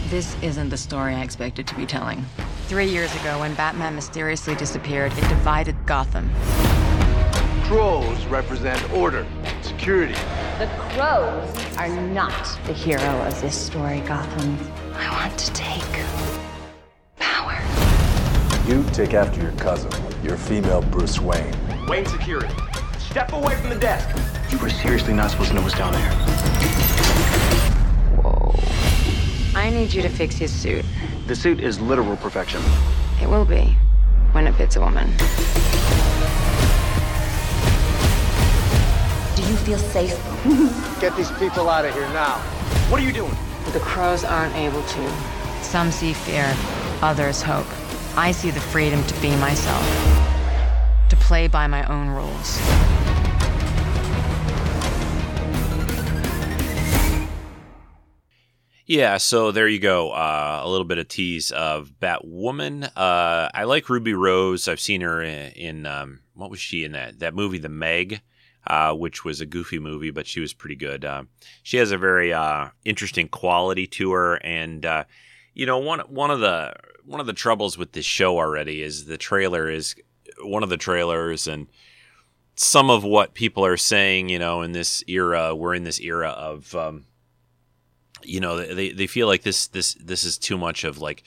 This 0.07 0.35
isn't 0.41 0.69
the 0.69 0.77
story 0.77 1.13
I 1.13 1.21
expected 1.21 1.67
to 1.67 1.75
be 1.75 1.85
telling. 1.85 2.25
Three 2.69 2.89
years 2.89 3.13
ago, 3.17 3.39
when 3.41 3.53
Batman 3.53 3.93
mysteriously 3.93 4.55
disappeared, 4.55 5.11
it 5.11 5.29
divided 5.29 5.75
Gotham. 5.85 6.31
Crows 7.67 8.25
represent 8.27 8.81
order, 8.93 9.27
security. 9.61 10.13
The 10.57 10.69
crows 10.91 11.53
are 11.75 11.89
not 11.89 12.57
the 12.65 12.71
hero 12.71 13.03
of 13.23 13.41
this 13.41 13.59
story, 13.59 13.99
Gotham. 13.99 14.57
I 14.93 15.11
want 15.11 15.37
to 15.37 15.51
take 15.51 15.83
power. 17.17 17.61
You 18.65 18.85
take 18.93 19.13
after 19.13 19.41
your 19.41 19.51
cousin. 19.57 19.91
You're 20.23 20.37
female 20.37 20.81
Bruce 20.81 21.19
Wayne. 21.19 21.53
Wayne 21.89 22.05
security. 22.05 22.55
Step 22.99 23.33
away 23.33 23.55
from 23.55 23.71
the 23.71 23.79
desk. 23.79 24.15
You 24.49 24.59
were 24.59 24.69
seriously 24.69 25.11
not 25.13 25.31
supposed 25.31 25.49
to 25.49 25.55
know 25.55 25.61
what's 25.61 25.77
down 25.77 25.91
there. 25.91 26.11
Whoa. 28.21 28.55
I 29.59 29.69
need 29.71 29.93
you 29.93 30.01
to 30.03 30.09
fix 30.09 30.37
his 30.37 30.53
suit. 30.53 30.85
The 31.27 31.35
suit 31.35 31.59
is 31.59 31.81
literal 31.81 32.15
perfection. 32.15 32.61
It 33.21 33.27
will 33.27 33.43
be 33.43 33.75
when 34.31 34.47
it 34.47 34.55
fits 34.55 34.77
a 34.77 34.79
woman. 34.79 35.13
Do 39.37 39.43
you 39.43 39.55
feel 39.57 39.77
safe? 39.77 40.17
Get 40.99 41.15
these 41.15 41.29
people 41.33 41.69
out 41.69 41.85
of 41.85 41.93
here 41.93 42.07
now. 42.07 42.39
What 42.89 42.99
are 42.99 43.03
you 43.03 43.13
doing? 43.13 43.37
The 43.71 43.79
crows 43.79 44.23
aren't 44.23 44.55
able 44.55 44.81
to. 44.81 45.13
Some 45.61 45.91
see 45.91 46.13
fear, 46.13 46.55
others 47.03 47.43
hope. 47.43 47.67
I 48.17 48.31
see 48.31 48.49
the 48.49 48.59
freedom 48.59 49.03
to 49.03 49.21
be 49.21 49.29
myself, 49.35 49.85
to 51.09 51.15
play 51.17 51.47
by 51.47 51.67
my 51.67 51.85
own 51.85 52.07
rules. 52.07 52.59
Yeah, 58.87 59.17
so 59.17 59.51
there 59.51 59.67
you 59.67 59.77
go. 59.77 60.13
Uh, 60.13 60.61
a 60.63 60.67
little 60.67 60.83
bit 60.83 60.97
of 60.97 61.09
tease 61.09 61.51
of 61.51 61.91
Batwoman. 62.01 62.85
Uh, 62.95 63.49
I 63.53 63.65
like 63.65 63.87
Ruby 63.87 64.15
Rose. 64.15 64.67
I've 64.67 64.79
seen 64.79 65.01
her 65.01 65.21
in, 65.21 65.51
in 65.51 65.85
um, 65.85 66.21
what 66.33 66.49
was 66.49 66.59
she 66.59 66.83
in 66.83 66.93
that 66.93 67.19
that 67.19 67.35
movie, 67.35 67.59
The 67.59 67.69
Meg 67.69 68.23
uh, 68.67 68.93
which 68.93 69.23
was 69.23 69.41
a 69.41 69.45
goofy 69.45 69.79
movie, 69.79 70.11
but 70.11 70.27
she 70.27 70.39
was 70.39 70.53
pretty 70.53 70.75
good. 70.75 71.05
Uh, 71.05 71.23
she 71.63 71.77
has 71.77 71.91
a 71.91 71.97
very 71.97 72.33
uh, 72.33 72.67
interesting 72.83 73.27
quality 73.27 73.87
to 73.87 74.11
her, 74.11 74.35
and 74.35 74.85
uh, 74.85 75.05
you 75.53 75.65
know 75.65 75.77
one 75.77 75.99
one 76.01 76.31
of 76.31 76.39
the 76.41 76.73
one 77.05 77.21
of 77.21 77.27
the 77.27 77.33
troubles 77.33 77.77
with 77.77 77.93
this 77.93 78.05
show 78.05 78.37
already 78.37 78.81
is 78.81 79.05
the 79.05 79.17
trailer 79.17 79.69
is 79.69 79.95
one 80.43 80.63
of 80.63 80.69
the 80.69 80.77
trailers 80.77 81.47
and 81.47 81.67
some 82.55 82.89
of 82.89 83.03
what 83.03 83.33
people 83.33 83.65
are 83.65 83.77
saying. 83.77 84.29
You 84.29 84.39
know, 84.39 84.61
in 84.61 84.73
this 84.73 85.03
era, 85.07 85.55
we're 85.55 85.75
in 85.75 85.83
this 85.83 85.99
era 85.99 86.29
of. 86.29 86.75
Um, 86.75 87.05
you 88.23 88.39
know, 88.39 88.57
they, 88.57 88.89
they 88.89 89.07
feel 89.07 89.27
like 89.27 89.43
this 89.43 89.67
this 89.67 89.93
this 89.93 90.23
is 90.23 90.37
too 90.37 90.57
much 90.57 90.83
of 90.83 90.99
like 90.99 91.23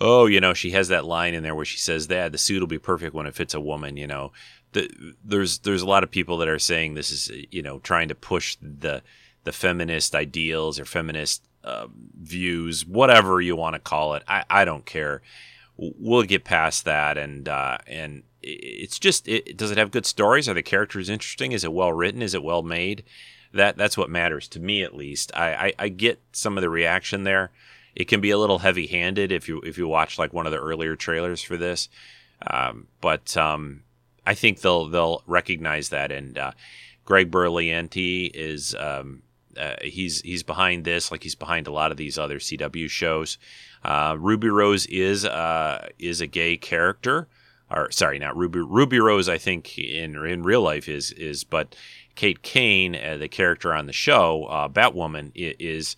oh, 0.00 0.26
you 0.26 0.40
know, 0.40 0.54
she 0.54 0.70
has 0.70 0.86
that 0.86 1.04
line 1.04 1.34
in 1.34 1.42
there 1.42 1.56
where 1.56 1.64
she 1.64 1.76
says 1.76 2.06
that 2.06 2.30
the 2.30 2.38
suit 2.38 2.60
will 2.60 2.68
be 2.68 2.78
perfect 2.78 3.12
when 3.14 3.26
it 3.26 3.34
fits 3.34 3.52
a 3.52 3.60
woman, 3.60 3.96
you 3.96 4.06
know 4.06 4.30
the, 4.72 5.14
there's 5.24 5.58
there's 5.60 5.82
a 5.82 5.86
lot 5.86 6.02
of 6.02 6.10
people 6.10 6.38
that 6.38 6.48
are 6.48 6.58
saying 6.58 6.94
this 6.94 7.10
is 7.10 7.30
you 7.50 7.62
know 7.62 7.78
trying 7.78 8.08
to 8.08 8.14
push 8.14 8.56
the 8.60 9.02
the 9.44 9.52
feminist 9.52 10.14
ideals 10.14 10.78
or 10.78 10.84
feminist 10.84 11.42
uh, 11.64 11.86
views, 12.20 12.86
whatever 12.86 13.40
you 13.40 13.56
want 13.56 13.74
to 13.74 13.80
call 13.80 14.14
it. 14.14 14.22
I, 14.28 14.44
I 14.50 14.64
don't 14.64 14.86
care. 14.86 15.22
We'll 15.76 16.22
get 16.22 16.44
past 16.44 16.84
that, 16.84 17.16
and 17.16 17.48
uh, 17.48 17.78
and 17.86 18.24
it's 18.42 18.98
just 18.98 19.28
it, 19.28 19.56
does 19.56 19.70
it 19.70 19.78
have 19.78 19.90
good 19.90 20.06
stories? 20.06 20.48
Are 20.48 20.54
the 20.54 20.62
characters 20.62 21.08
interesting? 21.08 21.52
Is 21.52 21.64
it 21.64 21.72
well 21.72 21.92
written? 21.92 22.22
Is 22.22 22.34
it 22.34 22.42
well 22.42 22.62
made? 22.62 23.04
That 23.52 23.76
that's 23.76 23.96
what 23.96 24.10
matters 24.10 24.48
to 24.48 24.60
me, 24.60 24.82
at 24.82 24.94
least. 24.94 25.30
I, 25.34 25.54
I, 25.54 25.72
I 25.78 25.88
get 25.88 26.20
some 26.32 26.58
of 26.58 26.62
the 26.62 26.70
reaction 26.70 27.24
there. 27.24 27.50
it 27.94 28.06
can 28.06 28.20
be 28.20 28.30
a 28.30 28.38
little 28.38 28.60
heavy-handed 28.60 29.32
if 29.32 29.48
you 29.48 29.60
if 29.62 29.76
you 29.76 29.88
watch 29.88 30.18
like 30.18 30.32
one 30.32 30.46
of 30.46 30.52
the 30.52 30.60
earlier 30.60 30.94
trailers 30.96 31.42
for 31.42 31.56
this. 31.56 31.88
Um, 32.46 32.86
but 33.00 33.36
um, 33.36 33.82
I 34.28 34.34
think 34.34 34.60
they'll 34.60 34.86
they'll 34.88 35.22
recognize 35.26 35.88
that. 35.88 36.12
And 36.12 36.36
uh, 36.36 36.52
Greg 37.06 37.30
Berlanti 37.30 38.30
is 38.34 38.74
um, 38.74 39.22
uh, 39.56 39.76
he's 39.82 40.20
he's 40.20 40.42
behind 40.42 40.84
this, 40.84 41.10
like 41.10 41.22
he's 41.22 41.34
behind 41.34 41.66
a 41.66 41.72
lot 41.72 41.90
of 41.90 41.96
these 41.96 42.18
other 42.18 42.38
CW 42.38 42.90
shows. 42.90 43.38
Uh, 43.82 44.16
Ruby 44.18 44.50
Rose 44.50 44.84
is 44.86 45.24
uh, 45.24 45.88
is 45.98 46.20
a 46.20 46.26
gay 46.26 46.58
character, 46.58 47.26
or 47.70 47.90
sorry, 47.90 48.18
not 48.18 48.36
Ruby 48.36 48.60
Ruby 48.60 49.00
Rose. 49.00 49.30
I 49.30 49.38
think 49.38 49.78
in 49.78 50.14
in 50.14 50.42
real 50.42 50.60
life 50.60 50.90
is 50.90 51.10
is, 51.12 51.42
but 51.42 51.74
Kate 52.14 52.42
Kane, 52.42 52.96
uh, 52.96 53.16
the 53.16 53.28
character 53.28 53.72
on 53.72 53.86
the 53.86 53.94
show, 53.94 54.44
uh, 54.44 54.68
Batwoman, 54.68 55.32
is 55.34 55.96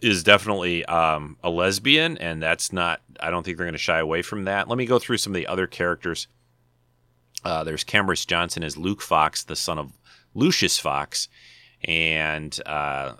is 0.00 0.24
definitely 0.24 0.84
um, 0.86 1.36
a 1.44 1.50
lesbian, 1.50 2.18
and 2.18 2.42
that's 2.42 2.72
not. 2.72 3.00
I 3.20 3.30
don't 3.30 3.44
think 3.44 3.58
they're 3.58 3.66
going 3.66 3.74
to 3.74 3.78
shy 3.78 4.00
away 4.00 4.22
from 4.22 4.44
that. 4.46 4.68
Let 4.68 4.76
me 4.76 4.86
go 4.86 4.98
through 4.98 5.18
some 5.18 5.32
of 5.32 5.36
the 5.36 5.46
other 5.46 5.68
characters. 5.68 6.26
Uh, 7.44 7.64
there's 7.64 7.84
Camrus 7.84 8.26
Johnson 8.26 8.62
as 8.62 8.76
Luke 8.76 9.00
Fox, 9.00 9.44
the 9.44 9.56
son 9.56 9.78
of 9.78 9.92
Lucius 10.34 10.78
Fox, 10.78 11.28
and 11.84 12.58
uh, 12.66 13.14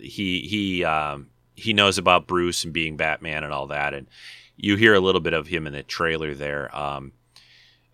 he 0.00 0.40
he 0.40 0.84
um, 0.84 1.28
he 1.54 1.72
knows 1.72 1.98
about 1.98 2.26
Bruce 2.26 2.64
and 2.64 2.72
being 2.72 2.96
Batman 2.96 3.44
and 3.44 3.52
all 3.52 3.66
that, 3.68 3.94
and 3.94 4.08
you 4.56 4.76
hear 4.76 4.94
a 4.94 5.00
little 5.00 5.20
bit 5.20 5.34
of 5.34 5.46
him 5.46 5.66
in 5.66 5.72
the 5.72 5.82
trailer 5.82 6.34
there. 6.34 6.74
Um, 6.76 7.12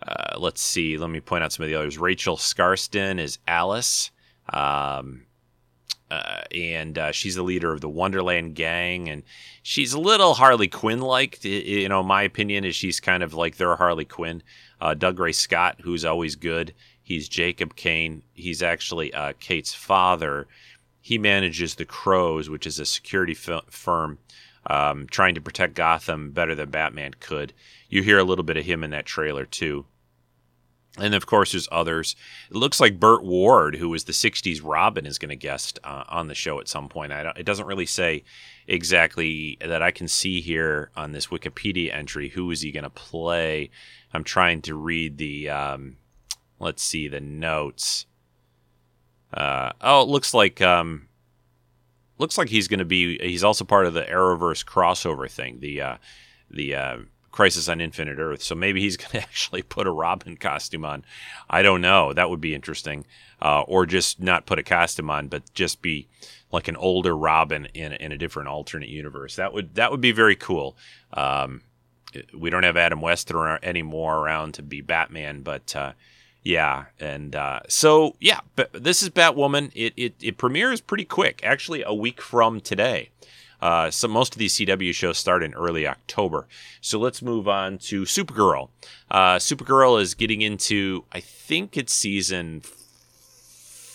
uh, 0.07 0.39
let's 0.39 0.61
see. 0.61 0.97
Let 0.97 1.11
me 1.11 1.21
point 1.21 1.45
out 1.45 1.53
some 1.53 1.65
of 1.65 1.69
the 1.69 1.77
others. 1.77 1.99
Rachel 1.99 2.37
Skarsten 2.37 3.19
is 3.19 3.39
Alice. 3.47 4.11
Um, 4.53 5.23
uh, 6.11 6.43
and 6.55 6.99
uh, 6.99 7.13
she's 7.13 7.35
the 7.35 7.43
leader 7.43 7.73
of 7.73 7.81
the 7.81 7.89
Wonderland 7.89 8.55
Gang, 8.55 9.09
and 9.09 9.23
she's 9.63 9.95
a 9.95 10.01
little 10.01 10.35
Harley 10.35 10.69
Quinn 10.69 11.01
like. 11.01 11.43
You 11.45 11.89
know, 11.89 12.03
my 12.03 12.23
opinion 12.23 12.65
is 12.65 12.77
she's 12.77 13.01
kind 13.01 13.23
of 13.23 13.35
like 13.35 13.57
their 13.57 13.75
Harley 13.77 14.05
Quinn. 14.05 14.43
Uh, 14.85 14.95
Dougray 14.95 15.35
Scott, 15.35 15.81
who's 15.83 16.05
always 16.05 16.37
good, 16.37 16.75
he's 17.03 17.27
Jacob 17.27 17.75
Kane. 17.75 18.23
He's 18.35 18.63
actually 18.63 19.15
uh, 19.15 19.33
Kate's 19.41 19.73
father. 19.73 20.47
He 21.01 21.17
manages 21.17 21.75
the 21.75 21.87
Crows, 21.87 22.51
which 22.51 22.67
is 22.67 22.79
a 22.79 22.85
security 22.85 23.33
f- 23.33 23.65
firm 23.71 24.19
um, 24.69 25.07
trying 25.11 25.35
to 25.37 25.41
protect 25.41 25.75
Gotham 25.75 26.33
better 26.33 26.55
than 26.55 26.69
Batman 26.69 27.15
could. 27.19 27.55
You 27.89 28.03
hear 28.03 28.19
a 28.19 28.25
little 28.25 28.45
bit 28.45 28.59
of 28.59 28.67
him 28.67 28.85
in 28.85 28.91
that 28.91 29.07
trailer 29.07 29.47
too. 29.47 29.87
And 30.97 31.15
of 31.15 31.27
course, 31.27 31.53
there's 31.53 31.69
others. 31.73 32.15
It 32.51 32.57
looks 32.57 32.79
like 32.79 33.01
Burt 33.01 33.25
Ward, 33.25 33.77
who 33.77 33.89
was 33.89 34.05
the 34.05 34.13
'60s 34.13 34.61
Robin, 34.63 35.07
is 35.07 35.19
going 35.19 35.31
to 35.31 35.37
guest 35.37 35.81
uh, 35.83 36.05
on 36.09 36.29
the 36.29 36.37
show 36.37 36.61
at 36.61 36.69
some 36.69 36.89
point. 36.89 37.11
it 37.13 37.45
doesn't 37.45 37.67
really 37.67 37.87
say 37.87 38.23
exactly 38.69 39.59
that 39.61 39.83
I 39.83 39.91
can 39.91 40.07
see 40.07 40.41
here 40.41 40.91
on 40.97 41.11
this 41.11 41.27
Wikipedia 41.27 41.93
entry. 41.93 42.29
Who 42.29 42.51
is 42.53 42.61
he 42.61 42.71
going 42.71 42.85
to 42.85 42.91
play? 42.91 43.71
I'm 44.13 44.25
trying 44.25 44.63
to 44.63 44.77
read 44.77 45.19
the. 45.19 45.51
Um, 45.51 45.97
let's 46.61 46.83
see 46.83 47.09
the 47.09 47.21
notes. 47.21 48.07
Uh, 49.33 49.73
oh, 49.81 50.03
it 50.03 50.09
looks 50.09 50.33
like 50.33 50.63
um, 50.63 51.09
looks 52.19 52.39
like 52.39 52.49
he's 52.49 52.69
going 52.69 52.79
to 52.79 52.85
be. 52.85 53.19
He's 53.19 53.43
also 53.43 53.65
part 53.65 53.87
of 53.87 53.95
the 53.95 54.05
Arrowverse 54.05 54.65
crossover 54.65 55.29
thing. 55.29 55.59
The 55.59 55.81
uh, 55.81 55.97
the 56.51 56.75
uh, 56.77 56.97
Crisis 57.35 57.69
on 57.69 57.81
Infinite 57.81 58.21
Earth. 58.21 58.45
So 58.45 58.55
maybe 58.55 58.81
he's 58.81 58.97
going 58.97 59.11
to 59.11 59.21
actually 59.21 59.63
put 59.63 59.89
a 59.89 59.91
Robin 59.91 60.37
costume 60.37 60.85
on. 60.85 61.05
I 61.51 61.63
don't 61.63 61.81
know. 61.81 62.13
That 62.13 62.31
would 62.31 62.41
be 62.41 62.55
interesting. 62.55 63.07
Uh, 63.43 63.63
or 63.63 63.87
just 63.87 64.21
not 64.21 64.47
put 64.47 64.61
a 64.61 64.63
costume 64.63 65.11
on, 65.11 65.27
but 65.27 65.43
just 65.53 65.83
be 65.83 66.07
like 66.53 66.69
an 66.69 66.77
older 66.77 67.17
Robin 67.17 67.67
in, 67.75 67.93
in 67.95 68.13
a 68.13 68.17
different 68.17 68.49
alternate 68.49 68.89
universe. 68.89 69.35
That 69.35 69.53
would 69.53 69.75
that 69.75 69.91
would 69.91 70.01
be 70.01 70.13
very 70.13 70.37
cool. 70.37 70.77
Um, 71.13 71.63
we 72.33 72.49
don't 72.49 72.63
have 72.63 72.77
Adam 72.77 73.01
West 73.01 73.33
anymore 73.63 74.19
around 74.19 74.55
to 74.55 74.63
be 74.63 74.81
Batman, 74.81 75.43
but 75.43 75.75
uh, 75.75 75.93
yeah, 76.45 76.85
and 77.01 77.35
uh, 77.35 77.61
so 77.69 78.15
yeah, 78.21 78.41
but 78.55 78.71
this 78.73 79.03
is 79.03 79.11
Batwoman. 79.11 79.73
It, 79.75 79.93
it 79.97 80.15
it 80.23 80.39
premieres 80.39 80.81
pretty 80.81 81.05
quick, 81.05 81.41
actually 81.43 81.83
a 81.83 81.93
week 81.93 82.23
from 82.23 82.61
today. 82.61 83.11
Uh, 83.65 83.91
so 83.91 84.07
most 84.07 84.35
of 84.35 84.39
these 84.39 84.55
CW 84.57 84.93
shows 84.93 85.17
start 85.17 85.43
in 85.43 85.55
early 85.55 85.89
October. 85.89 86.47
So 86.83 86.99
let's 86.99 87.23
move 87.23 87.49
on 87.49 87.79
to 87.79 88.03
Supergirl. 88.03 88.69
Uh, 89.11 89.37
Supergirl 89.37 89.99
is 89.99 90.13
getting 90.13 90.43
into, 90.43 91.07
I 91.13 91.21
think 91.21 91.79
it's 91.79 91.95
season 91.95 92.61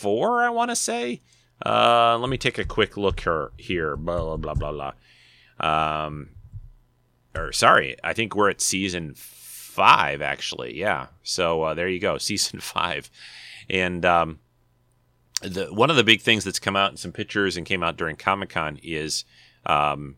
four. 0.00 0.42
I 0.42 0.50
want 0.50 0.72
to 0.72 0.76
say. 0.76 1.20
Uh, 1.64 2.18
let 2.18 2.28
me 2.28 2.36
take 2.36 2.58
a 2.58 2.64
quick 2.64 2.96
look 2.96 3.20
here. 3.20 3.52
Here, 3.58 3.96
blah 3.96 4.36
blah 4.36 4.54
blah 4.54 4.54
blah 4.54 4.92
blah. 5.60 6.04
Um, 6.04 6.30
or 7.36 7.52
sorry, 7.52 7.94
I 8.02 8.12
think 8.12 8.34
we're 8.34 8.50
at 8.50 8.60
season 8.60 9.12
five 9.14 10.20
actually. 10.20 10.76
Yeah. 10.76 11.06
So 11.22 11.62
uh, 11.62 11.74
there 11.74 11.86
you 11.86 12.00
go, 12.00 12.18
season 12.18 12.58
five, 12.58 13.08
and 13.68 14.04
um, 14.04 14.40
the 15.42 15.66
one 15.66 15.90
of 15.90 15.96
the 15.96 16.02
big 16.02 16.22
things 16.22 16.42
that's 16.42 16.58
come 16.58 16.74
out 16.74 16.90
in 16.90 16.96
some 16.96 17.12
pictures 17.12 17.56
and 17.56 17.64
came 17.64 17.84
out 17.84 17.96
during 17.96 18.16
Comic 18.16 18.48
Con 18.48 18.80
is 18.82 19.24
um, 19.66 20.16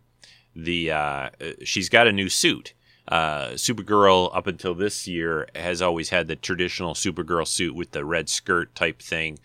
the 0.55 0.91
uh, 0.91 1.31
she's 1.65 1.89
got 1.89 2.07
a 2.07 2.13
new 2.13 2.29
suit. 2.29 2.75
Uh, 3.09 3.51
Supergirl 3.51 4.31
up 4.35 4.47
until 4.47 4.75
this 4.75 5.09
year 5.09 5.49
has 5.57 5.83
always 5.83 6.11
had 6.11 6.29
the 6.29 6.37
traditional 6.37 6.95
Supergirl 6.95 7.47
suit 7.47 7.75
with 7.75 7.91
the 7.91 8.05
red 8.05 8.29
skirt 8.29 8.75
type 8.75 9.03
thing. 9.03 9.39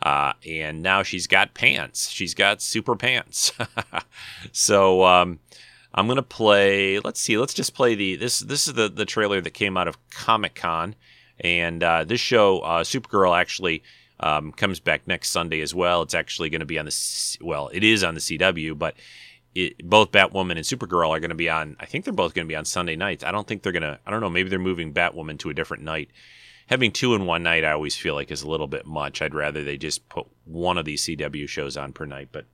Uh, 0.00 0.32
and 0.46 0.82
now 0.82 1.02
she's 1.02 1.26
got 1.26 1.54
pants. 1.54 2.10
She's 2.10 2.34
got 2.34 2.60
super 2.60 2.96
pants. 2.96 3.52
so 4.52 5.04
um, 5.04 5.38
I'm 5.94 6.08
gonna 6.08 6.22
play. 6.22 6.98
Let's 7.00 7.20
see. 7.20 7.38
Let's 7.38 7.54
just 7.54 7.74
play 7.74 7.94
the 7.94 8.16
this. 8.16 8.40
This 8.40 8.66
is 8.66 8.74
the 8.74 8.88
the 8.88 9.04
trailer 9.04 9.40
that 9.40 9.50
came 9.50 9.76
out 9.76 9.88
of 9.88 9.98
Comic 10.10 10.54
Con, 10.54 10.96
and 11.40 11.82
uh, 11.82 12.04
this 12.04 12.20
show, 12.20 12.60
uh, 12.60 12.82
Supergirl, 12.82 13.38
actually 13.38 13.82
um, 14.18 14.52
comes 14.52 14.80
back 14.80 15.06
next 15.06 15.30
Sunday 15.30 15.60
as 15.60 15.74
well. 15.74 16.02
It's 16.02 16.14
actually 16.14 16.50
going 16.50 16.60
to 16.60 16.66
be 16.66 16.78
on 16.78 16.86
the 16.86 17.36
well, 17.40 17.70
it 17.72 17.84
is 17.84 18.02
on 18.02 18.14
the 18.14 18.20
CW, 18.20 18.78
but 18.78 18.94
it, 19.54 19.88
both 19.88 20.12
Batwoman 20.12 20.52
and 20.52 20.60
Supergirl 20.60 21.10
are 21.10 21.20
going 21.20 21.30
to 21.30 21.34
be 21.34 21.50
on. 21.50 21.76
I 21.78 21.86
think 21.86 22.04
they're 22.04 22.12
both 22.12 22.34
going 22.34 22.46
to 22.46 22.52
be 22.52 22.56
on 22.56 22.64
Sunday 22.64 22.96
nights. 22.96 23.24
I 23.24 23.32
don't 23.32 23.46
think 23.46 23.62
they're 23.62 23.72
going 23.72 23.82
to. 23.82 23.98
I 24.06 24.10
don't 24.10 24.20
know. 24.20 24.30
Maybe 24.30 24.48
they're 24.48 24.58
moving 24.58 24.94
Batwoman 24.94 25.38
to 25.40 25.50
a 25.50 25.54
different 25.54 25.82
night. 25.82 26.10
Having 26.68 26.92
two 26.92 27.14
in 27.14 27.26
one 27.26 27.42
night, 27.42 27.64
I 27.64 27.72
always 27.72 27.96
feel 27.96 28.14
like 28.14 28.30
is 28.30 28.42
a 28.42 28.48
little 28.48 28.66
bit 28.66 28.86
much. 28.86 29.20
I'd 29.20 29.34
rather 29.34 29.62
they 29.62 29.76
just 29.76 30.08
put 30.08 30.26
one 30.44 30.78
of 30.78 30.84
these 30.84 31.04
CW 31.04 31.48
shows 31.48 31.76
on 31.76 31.92
per 31.92 32.06
night. 32.06 32.28
But 32.32 32.46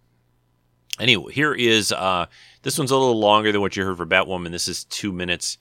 anyway, 0.99 1.33
here 1.33 1.55
is 1.55 1.93
uh, 1.93 2.27
this 2.63 2.79
one's 2.79 2.91
a 2.91 2.97
little 2.97 3.19
longer 3.19 3.53
than 3.53 3.61
what 3.61 3.77
you 3.77 3.85
heard 3.85 3.97
for 3.97 4.07
Batwoman. 4.07 4.51
This 4.51 4.67
is 4.67 4.85
two 4.85 5.13
minutes, 5.13 5.59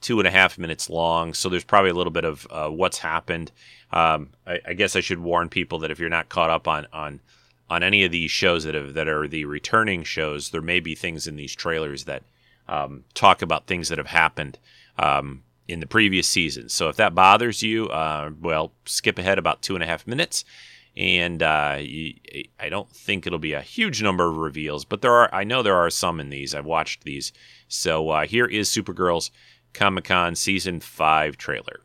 two 0.00 0.20
and 0.20 0.28
a 0.28 0.30
half 0.30 0.58
minutes 0.58 0.88
long. 0.88 1.34
So 1.34 1.48
there's 1.48 1.64
probably 1.64 1.90
a 1.90 1.94
little 1.94 2.12
bit 2.12 2.24
of 2.24 2.46
uh, 2.50 2.68
what's 2.68 2.98
happened. 2.98 3.52
Um, 3.90 4.30
I, 4.46 4.60
I 4.68 4.72
guess 4.72 4.96
I 4.96 5.00
should 5.00 5.18
warn 5.18 5.50
people 5.50 5.80
that 5.80 5.90
if 5.90 5.98
you're 5.98 6.08
not 6.08 6.30
caught 6.30 6.50
up 6.50 6.66
on 6.66 6.86
on 6.94 7.20
on 7.72 7.82
any 7.82 8.04
of 8.04 8.12
these 8.12 8.30
shows 8.30 8.64
that 8.64 8.74
have 8.74 8.92
that 8.92 9.08
are 9.08 9.26
the 9.26 9.46
returning 9.46 10.04
shows, 10.04 10.50
there 10.50 10.60
may 10.60 10.78
be 10.78 10.94
things 10.94 11.26
in 11.26 11.36
these 11.36 11.54
trailers 11.54 12.04
that 12.04 12.22
um, 12.68 13.04
talk 13.14 13.40
about 13.40 13.66
things 13.66 13.88
that 13.88 13.96
have 13.96 14.08
happened 14.08 14.58
um, 14.98 15.42
in 15.66 15.80
the 15.80 15.86
previous 15.86 16.28
season. 16.28 16.68
So 16.68 16.90
if 16.90 16.96
that 16.96 17.14
bothers 17.14 17.62
you, 17.62 17.88
uh, 17.88 18.30
well, 18.38 18.72
skip 18.84 19.18
ahead 19.18 19.38
about 19.38 19.62
two 19.62 19.74
and 19.74 19.82
a 19.82 19.86
half 19.86 20.06
minutes. 20.06 20.44
And 20.94 21.42
uh, 21.42 21.78
you, 21.80 22.12
I 22.60 22.68
don't 22.68 22.90
think 22.90 23.26
it'll 23.26 23.38
be 23.38 23.54
a 23.54 23.62
huge 23.62 24.02
number 24.02 24.28
of 24.28 24.36
reveals, 24.36 24.84
but 24.84 25.00
there 25.00 25.14
are. 25.14 25.34
I 25.34 25.42
know 25.42 25.62
there 25.62 25.82
are 25.82 25.88
some 25.88 26.20
in 26.20 26.28
these. 26.28 26.54
I've 26.54 26.66
watched 26.66 27.04
these. 27.04 27.32
So 27.68 28.10
uh, 28.10 28.26
here 28.26 28.44
is 28.44 28.68
Supergirl's 28.68 29.30
Comic 29.72 30.04
Con 30.04 30.34
season 30.34 30.80
five 30.80 31.38
trailer. 31.38 31.80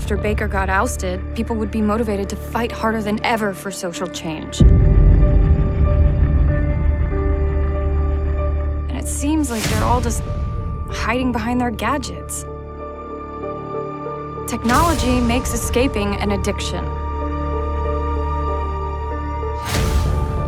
After 0.00 0.16
Baker 0.16 0.48
got 0.48 0.70
ousted, 0.70 1.20
people 1.34 1.54
would 1.56 1.70
be 1.70 1.82
motivated 1.82 2.30
to 2.30 2.34
fight 2.34 2.72
harder 2.72 3.02
than 3.02 3.22
ever 3.22 3.52
for 3.52 3.70
social 3.70 4.06
change. 4.06 4.62
And 8.88 8.96
it 8.96 9.06
seems 9.06 9.50
like 9.50 9.62
they're 9.64 9.84
all 9.84 10.00
just 10.00 10.22
hiding 10.88 11.32
behind 11.32 11.60
their 11.60 11.70
gadgets. 11.70 12.46
Technology 14.50 15.20
makes 15.20 15.52
escaping 15.52 16.14
an 16.14 16.30
addiction. 16.30 16.82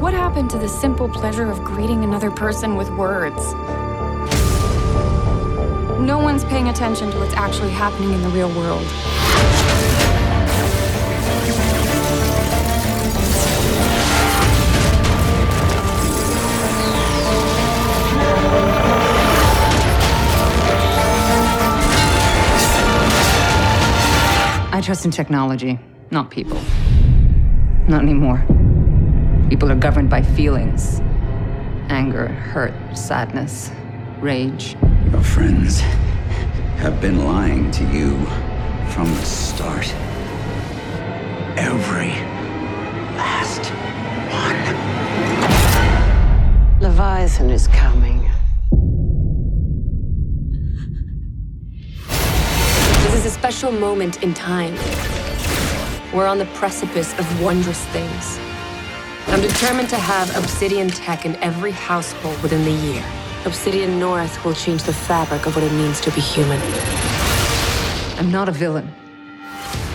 What 0.00 0.14
happened 0.14 0.48
to 0.48 0.58
the 0.58 0.68
simple 0.68 1.10
pleasure 1.10 1.50
of 1.50 1.62
greeting 1.62 2.04
another 2.04 2.30
person 2.30 2.74
with 2.74 2.88
words? 2.92 3.52
No 6.02 6.18
one's 6.18 6.44
paying 6.44 6.68
attention 6.68 7.12
to 7.12 7.18
what's 7.18 7.32
actually 7.34 7.70
happening 7.70 8.12
in 8.12 8.22
the 8.22 8.28
real 8.30 8.48
world. 8.56 8.84
I 24.74 24.80
trust 24.84 25.04
in 25.04 25.12
technology, 25.12 25.78
not 26.10 26.32
people. 26.32 26.60
Not 27.86 28.02
anymore. 28.02 28.44
People 29.48 29.70
are 29.70 29.76
governed 29.76 30.10
by 30.10 30.22
feelings 30.22 31.00
anger, 31.88 32.26
hurt, 32.26 32.74
sadness, 32.96 33.70
rage. 34.18 34.76
Your 35.32 35.40
friends 35.40 35.80
have 36.82 37.00
been 37.00 37.24
lying 37.24 37.70
to 37.70 37.84
you 37.84 38.18
from 38.90 39.06
the 39.06 39.22
start. 39.22 39.90
Every 41.56 42.10
last 43.16 43.70
one. 44.30 44.58
Leviathan 46.82 47.48
is 47.48 47.66
coming. 47.68 48.30
This 52.08 53.14
is 53.14 53.24
a 53.24 53.30
special 53.30 53.72
moment 53.72 54.22
in 54.22 54.34
time. 54.34 54.76
We're 56.12 56.26
on 56.26 56.36
the 56.36 56.48
precipice 56.52 57.18
of 57.18 57.40
wondrous 57.40 57.82
things. 57.86 58.38
I'm 59.28 59.40
determined 59.40 59.88
to 59.88 59.96
have 59.96 60.36
Obsidian 60.36 60.88
tech 60.88 61.24
in 61.24 61.36
every 61.36 61.72
household 61.72 62.38
within 62.42 62.64
the 62.66 62.72
year. 62.72 63.21
Obsidian 63.44 63.98
North 63.98 64.44
will 64.44 64.54
change 64.54 64.84
the 64.84 64.92
fabric 64.92 65.46
of 65.46 65.56
what 65.56 65.64
it 65.64 65.72
means 65.72 66.00
to 66.02 66.12
be 66.12 66.20
human. 66.20 66.60
I'm 68.18 68.30
not 68.30 68.48
a 68.48 68.52
villain. 68.52 68.88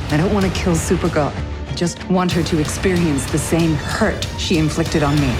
I 0.09 0.17
don't 0.17 0.33
want 0.33 0.45
to 0.45 0.51
kill 0.51 0.73
Supergirl. 0.73 1.33
I 1.69 1.73
just 1.73 2.03
want 2.09 2.31
her 2.33 2.43
to 2.43 2.59
experience 2.59 3.29
the 3.31 3.37
same 3.37 3.73
hurt 3.75 4.25
she 4.37 4.57
inflicted 4.57 5.01
on 5.01 5.15
me. 5.15 5.33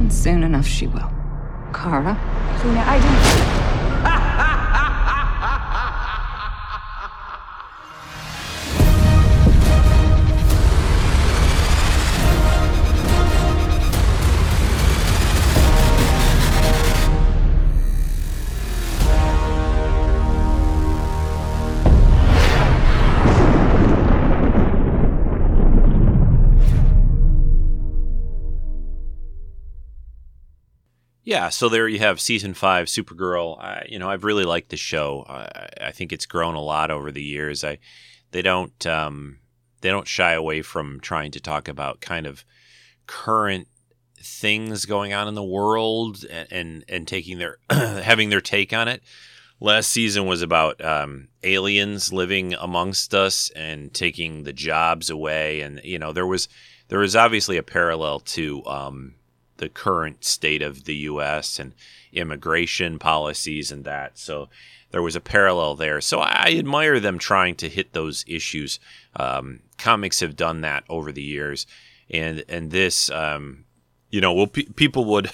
And 0.00 0.12
soon 0.12 0.42
enough, 0.42 0.66
she 0.66 0.88
will. 0.88 1.10
Kara? 1.72 2.18
Lena, 2.64 2.84
I 2.86 2.98
didn't. 3.00 3.59
Yeah, 31.40 31.48
so 31.48 31.70
there 31.70 31.88
you 31.88 32.00
have 32.00 32.20
season 32.20 32.52
five, 32.52 32.88
Supergirl. 32.88 33.58
I, 33.58 33.86
you 33.88 33.98
know, 33.98 34.10
I've 34.10 34.24
really 34.24 34.44
liked 34.44 34.68
the 34.68 34.76
show. 34.76 35.24
I, 35.26 35.70
I 35.86 35.90
think 35.90 36.12
it's 36.12 36.26
grown 36.26 36.54
a 36.54 36.60
lot 36.60 36.90
over 36.90 37.10
the 37.10 37.22
years. 37.22 37.64
I, 37.64 37.78
they 38.30 38.42
don't, 38.42 38.86
um, 38.86 39.38
they 39.80 39.88
don't 39.88 40.06
shy 40.06 40.32
away 40.32 40.60
from 40.60 41.00
trying 41.00 41.30
to 41.30 41.40
talk 41.40 41.66
about 41.66 42.02
kind 42.02 42.26
of 42.26 42.44
current 43.06 43.68
things 44.18 44.84
going 44.84 45.14
on 45.14 45.28
in 45.28 45.34
the 45.34 45.42
world 45.42 46.26
and 46.30 46.46
and, 46.52 46.84
and 46.90 47.08
taking 47.08 47.38
their 47.38 47.56
having 47.70 48.28
their 48.28 48.42
take 48.42 48.74
on 48.74 48.86
it. 48.86 49.02
Last 49.60 49.88
season 49.88 50.26
was 50.26 50.42
about 50.42 50.84
um, 50.84 51.28
aliens 51.42 52.12
living 52.12 52.52
amongst 52.52 53.14
us 53.14 53.50
and 53.56 53.94
taking 53.94 54.44
the 54.44 54.52
jobs 54.52 55.08
away, 55.08 55.62
and 55.62 55.80
you 55.84 55.98
know 55.98 56.12
there 56.12 56.26
was 56.26 56.50
there 56.88 56.98
was 56.98 57.16
obviously 57.16 57.56
a 57.56 57.62
parallel 57.62 58.20
to. 58.20 58.62
Um, 58.66 59.14
the 59.60 59.68
current 59.68 60.24
state 60.24 60.62
of 60.62 60.84
the 60.84 60.96
U.S. 60.96 61.58
and 61.58 61.72
immigration 62.12 62.98
policies 62.98 63.70
and 63.70 63.84
that. 63.84 64.18
So 64.18 64.48
there 64.90 65.02
was 65.02 65.14
a 65.14 65.20
parallel 65.20 65.76
there. 65.76 66.00
So 66.00 66.18
I 66.18 66.54
admire 66.58 66.98
them 66.98 67.18
trying 67.18 67.54
to 67.56 67.68
hit 67.68 67.92
those 67.92 68.24
issues. 68.26 68.80
Um, 69.14 69.60
comics 69.78 70.20
have 70.20 70.34
done 70.34 70.62
that 70.62 70.84
over 70.88 71.12
the 71.12 71.22
years, 71.22 71.66
and 72.10 72.42
and 72.48 72.70
this, 72.70 73.10
um, 73.10 73.64
you 74.10 74.20
know, 74.20 74.32
well, 74.32 74.48
pe- 74.48 74.64
people 74.64 75.04
would 75.04 75.30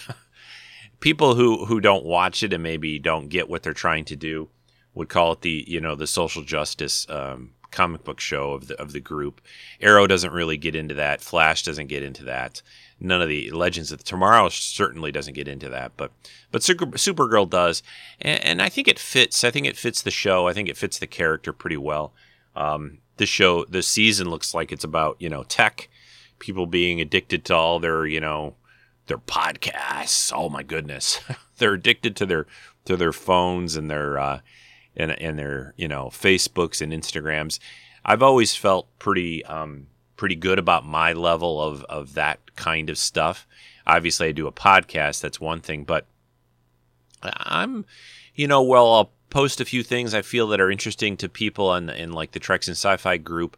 people 1.01 1.35
who 1.37 1.65
who 1.65 1.81
don't 1.81 2.05
watch 2.05 2.43
it 2.43 2.53
and 2.53 2.63
maybe 2.63 2.99
don't 2.99 3.29
get 3.29 3.49
what 3.49 3.63
they're 3.63 3.73
trying 3.73 4.05
to 4.07 4.17
do 4.17 4.51
would 4.95 5.09
call 5.09 5.33
it 5.33 5.41
the 5.41 5.65
you 5.67 5.81
know 5.81 5.95
the 5.95 6.07
social 6.07 6.43
justice 6.43 7.09
um, 7.09 7.53
comic 7.71 8.05
book 8.05 8.21
show 8.21 8.53
of 8.53 8.67
the 8.67 8.81
of 8.81 8.93
the 8.93 9.01
group. 9.01 9.41
Arrow 9.81 10.07
doesn't 10.07 10.33
really 10.33 10.57
get 10.57 10.75
into 10.75 10.95
that. 10.95 11.21
Flash 11.21 11.63
doesn't 11.63 11.87
get 11.87 12.03
into 12.03 12.25
that 12.25 12.61
none 13.01 13.21
of 13.21 13.29
the 13.29 13.51
Legends 13.51 13.93
of 13.93 14.03
Tomorrow 14.03 14.49
certainly 14.49 15.13
doesn't 15.13 15.35
get 15.35 15.49
into 15.49 15.69
that, 15.69 15.93
but 15.97 16.13
but 16.51 16.63
Super, 16.63 16.87
Supergirl 16.87 17.49
does, 17.49 17.83
and, 18.21 18.43
and, 18.43 18.63
I 18.63 18.69
think 18.69 18.89
it 18.89 18.99
fits. 18.99 19.45
I 19.45 19.51
think 19.51 19.67
it 19.67 19.77
fits 19.77 20.03
the 20.03 20.11
show. 20.11 20.47
I 20.49 20.53
think 20.53 20.69
it 20.69 20.77
fits 20.77 20.99
the 20.99 21.07
character 21.07 21.53
pretty 21.53 21.77
well. 21.77 22.13
Um, 22.55 22.99
this 23.19 23.29
show, 23.29 23.65
this 23.65 23.87
season 23.87 24.31
looks 24.31 24.55
like 24.55 24.73
it's 24.73 24.85
about 24.85 25.17
you 25.19 25.29
know 25.29 25.43
tech, 25.45 25.89
people 26.39 26.67
being 26.67 27.01
addicted 27.01 27.45
to 27.47 27.55
all 27.55 27.79
their 27.79 28.07
you 28.07 28.21
know 28.21 28.55
their 29.07 29.19
podcasts. 29.19 30.33
Oh 30.35 30.49
my 30.49 30.63
goodness, 30.63 31.21
they're 31.59 31.75
addicted 31.75 32.17
to 32.17 32.27
their 32.27 32.47
to 32.87 32.97
their 32.97 33.13
phones 33.13 33.77
and 33.77 33.91
their 33.91 34.19
uh, 34.19 34.41
and 34.97 35.11
and 35.21 35.39
their 35.39 35.75
you 35.77 35.89
know 35.89 36.07
Facebooks 36.07 36.81
and 36.81 36.93
Instagrams. 36.93 37.59
I've 38.05 38.23
always 38.23 38.55
felt 38.55 38.87
pretty 38.99 39.45
um, 39.45 39.89
pretty 40.17 40.35
good 40.35 40.59
about 40.59 40.87
my 40.87 41.13
level 41.13 41.63
of, 41.63 41.85
of 41.85 42.15
that 42.15 42.55
kind 42.57 42.91
of 42.91 42.99
stuff. 42.99 43.47
Obviously, 43.87 44.29
I 44.29 44.33
do 44.33 44.47
a 44.47 44.53
podcast, 44.53 45.21
that's 45.21 45.41
one 45.41 45.61
thing, 45.61 45.85
but 45.85 46.07
I'm, 47.23 47.85
you 48.35 48.49
know, 48.49 48.63
well, 48.63 48.93
I'll 48.93 49.13
post 49.31 49.61
a 49.61 49.65
few 49.65 49.83
things 49.83 50.15
I 50.15 50.23
feel 50.23 50.49
that 50.49 50.61
are 50.61 50.71
interesting 50.71 51.17
to 51.19 51.29
people 51.29 51.75
in, 51.75 51.91
in 51.91 52.13
like 52.13 52.33
the 52.33 52.41
Treks 52.41 52.69
and 52.69 52.77
Sci 52.77 52.97
Fi 52.97 53.17
group. 53.17 53.57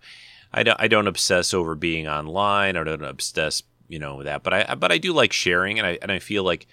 I 0.52 0.62
don't, 0.62 0.80
I 0.80 0.88
don't 0.88 1.06
obsess 1.06 1.52
over 1.52 1.74
being 1.74 2.08
online. 2.08 2.76
I 2.76 2.84
don't 2.84 3.04
obsess, 3.04 3.62
you 3.88 3.98
know, 3.98 4.22
that, 4.22 4.42
but 4.42 4.54
I, 4.54 4.74
but 4.74 4.92
I 4.92 4.98
do 4.98 5.12
like 5.12 5.32
sharing, 5.32 5.78
and 5.78 5.86
I, 5.86 5.98
and 6.02 6.10
I 6.10 6.18
feel 6.18 6.42
like 6.42 6.66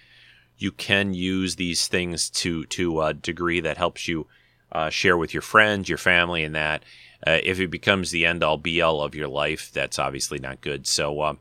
you 0.58 0.72
can 0.72 1.14
use 1.14 1.56
these 1.56 1.88
things 1.88 2.30
to, 2.30 2.66
to 2.66 3.02
a 3.02 3.14
degree 3.14 3.60
that 3.60 3.78
helps 3.78 4.08
you 4.08 4.28
uh, 4.72 4.90
share 4.90 5.18
with 5.18 5.34
your 5.34 5.42
friends, 5.42 5.90
your 5.90 5.98
family, 5.98 6.44
and 6.44 6.56
that. 6.56 6.84
Uh, 7.26 7.40
if 7.44 7.60
it 7.60 7.72
becomes 7.72 8.12
the 8.12 8.26
end 8.26 8.44
all 8.44 8.58
be 8.58 8.82
all 8.82 9.02
of 9.02 9.16
your 9.16 9.28
life, 9.28 9.72
that's 9.74 10.00
obviously 10.00 10.40
not 10.40 10.62
good. 10.62 10.86
So, 10.86 11.22
uh, 11.22 11.34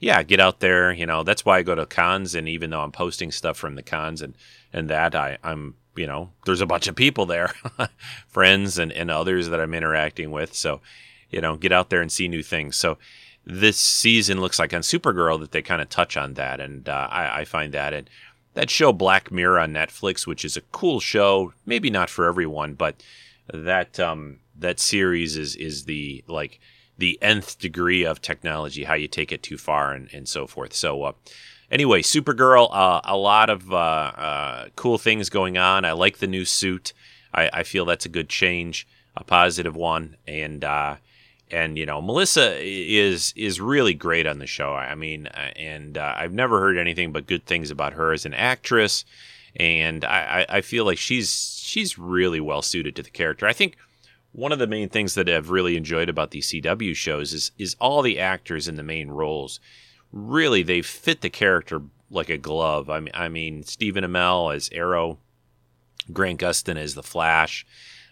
yeah, 0.00 0.22
get 0.22 0.40
out 0.40 0.60
there. 0.60 0.92
You 0.92 1.06
know, 1.06 1.22
that's 1.22 1.44
why 1.44 1.58
I 1.58 1.62
go 1.62 1.74
to 1.74 1.86
cons. 1.86 2.34
And 2.34 2.48
even 2.48 2.70
though 2.70 2.80
I'm 2.80 2.92
posting 2.92 3.30
stuff 3.30 3.56
from 3.56 3.74
the 3.74 3.82
cons 3.82 4.22
and, 4.22 4.34
and 4.72 4.88
that, 4.88 5.14
I, 5.14 5.38
I'm, 5.42 5.74
you 5.94 6.06
know, 6.06 6.30
there's 6.44 6.60
a 6.60 6.66
bunch 6.66 6.86
of 6.86 6.96
people 6.96 7.26
there, 7.26 7.52
friends 8.28 8.78
and, 8.78 8.92
and 8.92 9.10
others 9.10 9.48
that 9.48 9.60
I'm 9.60 9.74
interacting 9.74 10.30
with. 10.30 10.54
So, 10.54 10.80
you 11.30 11.40
know, 11.40 11.56
get 11.56 11.72
out 11.72 11.90
there 11.90 12.02
and 12.02 12.12
see 12.12 12.28
new 12.28 12.42
things. 12.42 12.76
So, 12.76 12.98
this 13.48 13.78
season 13.78 14.40
looks 14.40 14.58
like 14.58 14.74
on 14.74 14.80
Supergirl 14.80 15.38
that 15.38 15.52
they 15.52 15.62
kind 15.62 15.80
of 15.80 15.88
touch 15.88 16.16
on 16.16 16.34
that. 16.34 16.58
And 16.58 16.88
uh, 16.88 17.08
I, 17.10 17.40
I 17.40 17.44
find 17.44 17.72
that. 17.74 17.94
And 17.94 18.10
that 18.54 18.70
show 18.70 18.92
Black 18.92 19.30
Mirror 19.30 19.60
on 19.60 19.72
Netflix, 19.72 20.26
which 20.26 20.44
is 20.44 20.56
a 20.56 20.62
cool 20.72 20.98
show, 20.98 21.52
maybe 21.64 21.88
not 21.88 22.10
for 22.10 22.26
everyone, 22.26 22.74
but 22.74 23.02
that 23.52 24.00
um, 24.00 24.40
that 24.58 24.80
series 24.80 25.36
is 25.36 25.56
is 25.56 25.84
the 25.84 26.24
like 26.26 26.60
the 26.98 27.18
nth 27.20 27.58
degree 27.58 28.04
of 28.04 28.22
technology, 28.22 28.84
how 28.84 28.94
you 28.94 29.08
take 29.08 29.32
it 29.32 29.42
too 29.42 29.58
far, 29.58 29.92
and, 29.92 30.08
and 30.12 30.28
so 30.28 30.46
forth. 30.46 30.72
So, 30.72 31.02
uh, 31.02 31.12
anyway, 31.70 32.02
Supergirl, 32.02 32.68
uh, 32.72 33.00
a 33.04 33.16
lot 33.16 33.50
of 33.50 33.72
uh, 33.72 33.76
uh, 33.76 34.68
cool 34.76 34.98
things 34.98 35.28
going 35.28 35.58
on. 35.58 35.84
I 35.84 35.92
like 35.92 36.18
the 36.18 36.26
new 36.26 36.44
suit. 36.44 36.92
I, 37.34 37.50
I, 37.52 37.62
feel 37.64 37.84
that's 37.84 38.06
a 38.06 38.10
good 38.10 38.30
change, 38.30 38.86
a 39.16 39.24
positive 39.24 39.76
one, 39.76 40.16
and 40.26 40.64
uh, 40.64 40.96
and 41.50 41.76
you 41.76 41.84
know, 41.84 42.00
Melissa 42.00 42.56
is 42.60 43.34
is 43.36 43.60
really 43.60 43.94
great 43.94 44.26
on 44.26 44.38
the 44.38 44.46
show. 44.46 44.72
I 44.72 44.94
mean, 44.94 45.26
uh, 45.26 45.52
and 45.56 45.98
I've 45.98 46.32
never 46.32 46.60
heard 46.60 46.78
anything 46.78 47.12
but 47.12 47.26
good 47.26 47.44
things 47.44 47.70
about 47.70 47.92
her 47.92 48.12
as 48.12 48.24
an 48.24 48.34
actress, 48.34 49.04
and 49.56 50.04
I, 50.04 50.46
I 50.48 50.60
feel 50.62 50.86
like 50.86 50.98
she's 50.98 51.60
she's 51.62 51.98
really 51.98 52.40
well 52.40 52.62
suited 52.62 52.96
to 52.96 53.02
the 53.02 53.10
character. 53.10 53.46
I 53.46 53.52
think 53.52 53.76
one 54.36 54.52
of 54.52 54.58
the 54.58 54.66
main 54.66 54.90
things 54.90 55.14
that 55.14 55.30
I've 55.30 55.48
really 55.48 55.78
enjoyed 55.78 56.10
about 56.10 56.30
these 56.30 56.50
CW 56.50 56.94
shows 56.94 57.32
is 57.32 57.52
is 57.58 57.74
all 57.80 58.02
the 58.02 58.20
actors 58.20 58.68
in 58.68 58.76
the 58.76 58.82
main 58.82 59.08
roles. 59.08 59.60
Really, 60.12 60.62
they 60.62 60.82
fit 60.82 61.22
the 61.22 61.30
character 61.30 61.82
like 62.10 62.28
a 62.28 62.36
glove. 62.36 62.90
I 62.90 63.00
mean, 63.00 63.12
I 63.14 63.28
mean 63.28 63.62
Stephen 63.62 64.04
Amell 64.04 64.54
as 64.54 64.68
Arrow, 64.72 65.18
Grant 66.12 66.40
Gustin 66.40 66.76
as 66.76 66.94
the 66.94 67.02
Flash. 67.02 67.66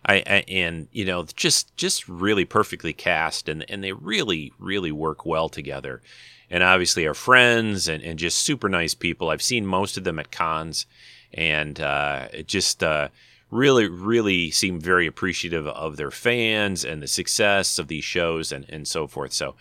I, 0.07 0.17
I, 0.27 0.45
and 0.49 0.89
you 0.93 1.05
know 1.05 1.25
just 1.25 1.77
just 1.77 2.09
really 2.09 2.45
perfectly 2.45 2.93
cast 2.93 3.49
and 3.49 3.65
and 3.71 3.85
they 3.85 3.93
really 3.93 4.53
really 4.59 4.93
work 4.93 5.25
well 5.25 5.49
together 5.49 6.03
and 6.51 6.63
obviously 6.63 7.07
are 7.07 7.15
friends 7.15 7.89
and, 7.89 8.03
and 8.03 8.19
just 8.19 8.37
super 8.37 8.69
nice 8.69 8.93
people 8.93 9.31
i've 9.31 9.41
seen 9.41 9.65
most 9.65 9.97
of 9.97 10.05
them 10.05 10.19
at 10.19 10.31
cons 10.31 10.85
and 11.33 11.81
uh, 11.81 12.29
just 12.47 12.85
uh, 12.85 13.09
really, 13.55 13.87
really 13.87 14.51
seem 14.51 14.81
very 14.81 15.07
appreciative 15.07 15.67
of 15.69 15.97
their 15.97 16.11
fans 16.11 16.85
and 16.85 17.01
the 17.01 17.07
success 17.07 17.79
of 17.79 17.87
these 17.87 18.05
shows 18.05 18.51
and, 18.51 18.67
and 18.69 18.89
so 18.89 19.07
forth. 19.07 19.33
So 19.33 19.55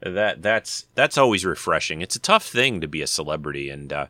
that 0.00 0.42
that's 0.42 0.86
that's 0.94 1.16
always 1.16 1.44
refreshing. 1.44 2.02
It's 2.02 2.14
a 2.14 2.20
tough 2.20 2.46
thing 2.46 2.80
to 2.82 2.86
be 2.86 3.00
a 3.00 3.06
celebrity, 3.06 3.70
and 3.70 3.92
uh, 3.92 4.06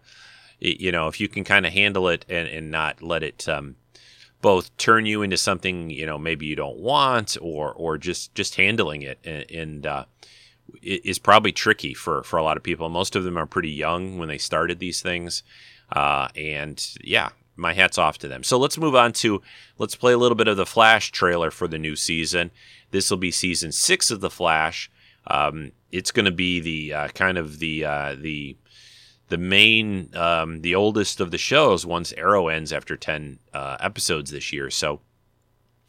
it, 0.61 0.81
you 0.81 0.93
know 0.93 1.07
if 1.07 1.21
you 1.21 1.29
can 1.29 1.45
kind 1.45 1.65
of 1.65 1.73
handle 1.73 2.09
it 2.09 2.27
and, 2.29 2.49
and 2.49 2.71
not 2.71 3.01
let 3.01 3.23
it 3.23 3.49
um, 3.49 3.77
both 4.43 4.77
turn 4.77 5.07
you 5.07 5.23
into 5.23 5.37
something 5.37 5.89
you 5.89 6.05
know 6.05 6.19
maybe 6.19 6.45
you 6.45 6.57
don't 6.57 6.79
want 6.79 7.37
or 7.41 7.73
or 7.73 7.97
just 7.97 8.35
just 8.35 8.57
handling 8.57 9.03
it 9.03 9.19
and, 9.25 9.51
and 9.51 9.87
uh, 9.87 10.05
is 10.83 11.19
probably 11.19 11.53
tricky 11.53 11.95
for 11.95 12.23
for 12.25 12.39
a 12.39 12.43
lot 12.43 12.57
of 12.57 12.63
people. 12.63 12.89
Most 12.89 13.17
of 13.17 13.25
them 13.25 13.39
are 13.39 13.47
pretty 13.47 13.71
young 13.71 14.19
when 14.19 14.29
they 14.29 14.39
started 14.39 14.81
these 14.81 15.01
things, 15.01 15.43
uh, 15.93 16.29
and 16.37 16.85
yeah, 17.03 17.31
my 17.59 17.75
hats 17.75 17.99
off 17.99 18.19
to 18.19 18.29
them. 18.29 18.43
So 18.43 18.59
let's 18.59 18.79
move 18.79 18.95
on 18.95 19.13
to 19.15 19.43
let's 19.79 19.95
play 19.97 20.13
a 20.13 20.19
little 20.19 20.37
bit 20.37 20.49
of 20.49 20.57
the 20.57 20.67
Flash 20.67 21.11
trailer 21.11 21.51
for 21.51 21.69
the 21.69 21.79
new 21.79 21.97
season. 21.97 22.51
This 22.91 23.11
will 23.11 23.19
be 23.19 23.31
season 23.31 23.73
six 23.73 24.11
of 24.11 24.21
the 24.21 24.31
Flash. 24.31 24.91
Um, 25.27 25.73
it's 25.91 26.11
going 26.11 26.25
to 26.25 26.33
be 26.33 26.61
the 26.61 26.95
uh, 26.95 27.09
kind 27.09 27.37
of 27.39 27.59
the 27.59 27.85
uh, 27.85 28.17
the 28.19 28.57
the 29.29 29.39
main 29.39 30.15
um, 30.15 30.63
the 30.63 30.75
oldest 30.75 31.21
of 31.21 31.31
the 31.31 31.39
shows 31.39 31.85
once 31.85 32.13
Arrow 32.13 32.49
ends 32.49 32.73
after 32.73 32.97
ten 32.97 33.39
uh, 33.53 33.77
episodes 33.81 34.31
this 34.31 34.53
year. 34.53 34.71
So 34.71 35.01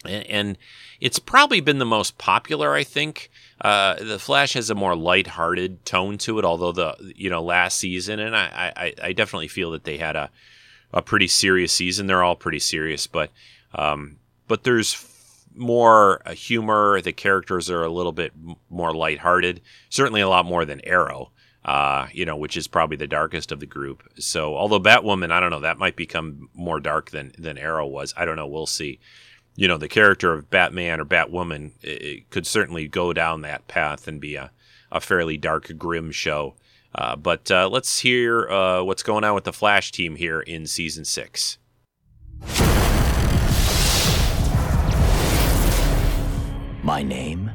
and, 0.06 0.26
and, 0.28 0.58
it's 1.02 1.20
probably 1.20 1.62
been 1.62 1.78
the 1.78 1.86
most 1.86 2.18
popular, 2.18 2.74
I 2.74 2.84
think. 2.84 3.32
Uh, 3.62 3.96
the 4.04 4.20
Flash 4.20 4.52
has 4.52 4.70
a 4.70 4.76
more 4.76 4.98
light-hearted 4.98 5.86
tone 5.86 6.18
to 6.20 6.40
it, 6.40 6.46
although 6.46 6.74
the 6.74 7.14
you 7.16 7.30
know 7.30 7.42
last 7.42 7.80
season, 7.80 8.20
and 8.20 8.36
I, 8.36 8.74
I, 8.76 8.94
I 9.02 9.14
definitely 9.14 9.48
feel 9.48 9.72
that 9.72 9.86
they 9.86 9.98
had 9.98 10.18
a 10.18 10.30
a 10.94 11.02
pretty 11.02 11.28
serious 11.28 11.74
season. 11.74 12.08
They're 12.08 12.24
all 12.24 12.36
pretty 12.36 12.60
serious, 12.60 13.08
but 13.08 13.32
um, 13.74 14.18
but 14.48 14.64
there's 14.64 15.06
more 15.56 16.22
uh, 16.26 16.34
humor. 16.34 17.02
The 17.02 17.14
characters 17.14 17.70
are 17.70 17.84
a 17.84 17.92
little 17.92 18.12
bit 18.12 18.34
more 18.70 18.94
lighthearted. 18.94 19.62
Certainly 19.90 20.22
a 20.22 20.30
lot 20.30 20.46
more 20.46 20.66
than 20.66 20.82
Arrow. 20.86 21.32
Uh, 21.66 22.08
you 22.14 22.26
know, 22.26 22.38
which 22.38 22.56
is 22.56 22.70
probably 22.70 22.96
the 22.96 23.06
darkest 23.06 23.52
of 23.52 23.60
the 23.60 23.66
group. 23.66 24.02
So, 24.18 24.56
although 24.56 24.80
Batwoman, 24.80 25.30
I 25.30 25.42
don't 25.42 25.52
know, 25.52 25.60
that 25.60 25.78
might 25.78 25.98
become 25.98 26.50
more 26.54 26.80
dark 26.80 27.12
than 27.12 27.34
than 27.38 27.58
Arrow 27.58 27.86
was. 27.86 28.14
I 28.16 28.24
don't 28.24 28.38
know. 28.38 28.48
We'll 28.48 28.66
see. 28.66 29.00
You 29.56 29.68
know, 29.68 29.78
the 29.78 29.90
character 29.90 30.32
of 30.32 30.50
Batman 30.50 31.02
or 31.02 31.06
Batwoman 31.06 31.72
it, 31.82 32.02
it 32.02 32.30
could 32.30 32.48
certainly 32.48 32.88
go 32.88 33.12
down 33.12 33.42
that 33.42 33.68
path 33.68 34.08
and 34.08 34.22
be 34.22 34.36
a, 34.36 34.52
a 34.90 35.02
fairly 35.02 35.36
dark, 35.36 35.78
grim 35.78 36.12
show. 36.12 36.56
Uh, 36.96 37.16
but 37.16 37.50
uh, 37.52 37.70
let's 37.70 38.00
hear 38.00 38.50
uh, 38.50 38.84
what's 38.84 39.04
going 39.04 39.24
on 39.24 39.36
with 39.36 39.44
the 39.44 39.54
Flash 39.54 39.92
team 39.92 40.16
here 40.16 40.42
in 40.42 40.66
season 40.66 41.06
six. 41.06 41.58
My 46.84 47.04
name 47.04 47.52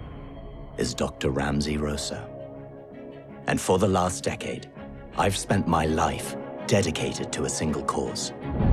is 0.78 0.94
Dr. 0.94 1.30
Ramsey 1.30 1.76
Rosso. 1.76 2.30
And 3.46 3.60
for 3.60 3.78
the 3.78 3.88
last 3.88 4.24
decade, 4.24 4.70
I've 5.16 5.36
spent 5.36 5.66
my 5.66 5.86
life 5.86 6.36
dedicated 6.66 7.32
to 7.32 7.44
a 7.44 7.48
single 7.48 7.82
cause 7.82 8.32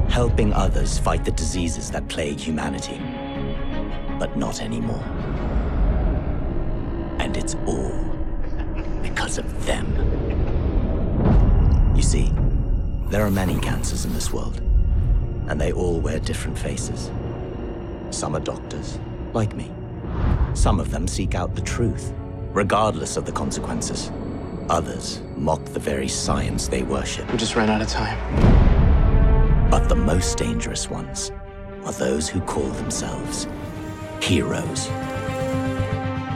helping 0.09 0.53
others 0.53 0.97
fight 0.99 1.25
the 1.25 1.31
diseases 1.31 1.89
that 1.91 2.07
plague 2.07 2.39
humanity. 2.39 2.99
But 4.19 4.37
not 4.37 4.61
anymore. 4.61 5.03
And 7.19 7.35
it's 7.37 7.55
all 7.65 7.91
because 9.01 9.37
of 9.37 9.65
them. 9.65 10.30
You 12.01 12.07
see, 12.07 12.33
there 13.09 13.23
are 13.23 13.29
many 13.29 13.59
cancers 13.59 14.05
in 14.05 14.13
this 14.15 14.33
world, 14.33 14.59
and 15.47 15.61
they 15.61 15.71
all 15.71 15.99
wear 15.99 16.19
different 16.19 16.57
faces. 16.57 17.11
Some 18.09 18.35
are 18.35 18.39
doctors, 18.39 18.97
like 19.33 19.55
me. 19.55 19.71
Some 20.55 20.79
of 20.79 20.89
them 20.89 21.07
seek 21.07 21.35
out 21.35 21.53
the 21.53 21.61
truth, 21.61 22.11
regardless 22.53 23.17
of 23.17 23.27
the 23.27 23.31
consequences. 23.31 24.11
Others 24.67 25.21
mock 25.35 25.63
the 25.63 25.79
very 25.79 26.07
science 26.07 26.67
they 26.67 26.81
worship. 26.81 27.31
We 27.31 27.37
just 27.37 27.55
ran 27.55 27.69
out 27.69 27.83
of 27.83 27.87
time. 27.87 28.17
But 29.69 29.87
the 29.87 29.95
most 29.95 30.39
dangerous 30.39 30.89
ones 30.89 31.31
are 31.85 31.93
those 31.93 32.27
who 32.27 32.41
call 32.41 32.67
themselves 32.81 33.47
heroes. 34.23 34.87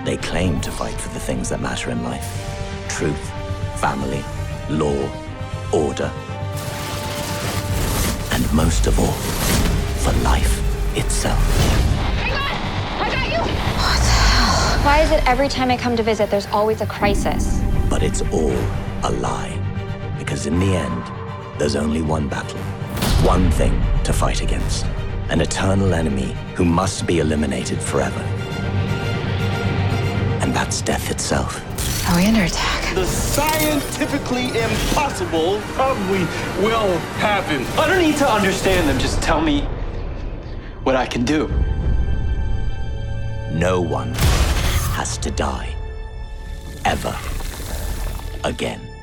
They 0.06 0.20
claim 0.22 0.62
to 0.62 0.70
fight 0.70 1.02
for 1.02 1.10
the 1.10 1.20
things 1.20 1.50
that 1.50 1.60
matter 1.60 1.90
in 1.90 2.04
life 2.04 2.52
truth, 2.88 3.30
family, 3.82 4.24
law, 4.70 5.25
order, 5.76 6.10
and 8.32 8.54
most 8.54 8.88
of 8.88 8.98
all, 8.98 9.12
for 10.04 10.14
life 10.24 10.54
itself. 10.98 11.40
Hang 12.18 12.32
on! 12.32 12.56
I 13.02 13.10
got 13.14 13.28
you! 13.32 13.40
What 13.40 14.00
the 14.00 14.16
hell? 14.32 14.86
Why 14.86 15.02
is 15.02 15.12
it 15.12 15.28
every 15.28 15.50
time 15.50 15.70
I 15.70 15.78
come 15.78 15.98
to 15.98 16.04
visit, 16.04 16.30
there's 16.30 16.48
always 16.48 16.80
a 16.80 16.86
crisis? 16.86 17.62
But 17.90 18.04
it's 18.04 18.22
all 18.32 18.58
a 19.04 19.12
lie. 19.20 19.62
Because 20.18 20.48
in 20.48 20.60
the 20.60 20.76
end, 20.76 21.04
there's 21.60 21.76
only 21.76 22.02
one 22.02 22.30
battle, 22.30 22.60
one 23.28 23.52
thing 23.52 23.80
to 24.06 24.14
fight 24.14 24.42
against 24.42 24.86
an 25.30 25.42
eternal 25.42 25.94
enemy 25.94 26.36
who 26.56 26.64
must 26.64 27.06
be 27.06 27.20
eliminated 27.20 27.82
forever. 27.82 28.22
And 30.42 30.54
that's 30.54 30.82
death 30.82 31.12
itself. 31.12 31.62
Are 32.08 32.18
we 32.18 32.28
under 32.28 32.44
attack? 32.44 32.94
The 32.94 33.06
scientifically 33.06 34.50
impossible 34.50 35.60
probably 35.74 36.20
will 36.64 36.98
happen. 37.18 37.66
I 37.80 37.88
don't 37.88 38.02
need 38.02 38.18
to 38.18 38.30
understand 38.30 38.88
them. 38.88 39.00
Just 39.00 39.22
tell 39.24 39.42
me 39.42 39.62
what 40.84 40.96
I 40.96 41.08
can 41.08 41.26
do. 41.26 41.48
No 43.52 43.82
one 43.82 44.14
has 44.94 45.18
to 45.18 45.32
die. 45.32 45.76
Ever. 46.86 47.18
Again. 48.44 48.95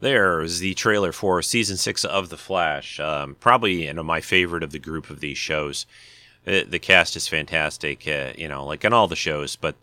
There's 0.00 0.60
the 0.60 0.74
trailer 0.74 1.12
for 1.12 1.42
season 1.42 1.76
six 1.76 2.04
of 2.04 2.30
The 2.30 2.36
Flash. 2.36 2.98
Um, 2.98 3.36
probably 3.38 3.86
you 3.86 3.94
know, 3.94 4.02
my 4.02 4.20
favorite 4.20 4.62
of 4.62 4.72
the 4.72 4.78
group 4.78 5.10
of 5.10 5.20
these 5.20 5.38
shows. 5.38 5.86
Uh, 6.46 6.62
the 6.66 6.78
cast 6.78 7.16
is 7.16 7.28
fantastic, 7.28 8.08
uh, 8.08 8.32
you 8.36 8.48
know, 8.48 8.64
like 8.64 8.84
on 8.84 8.94
all 8.94 9.06
the 9.06 9.16
shows, 9.16 9.56
but 9.56 9.76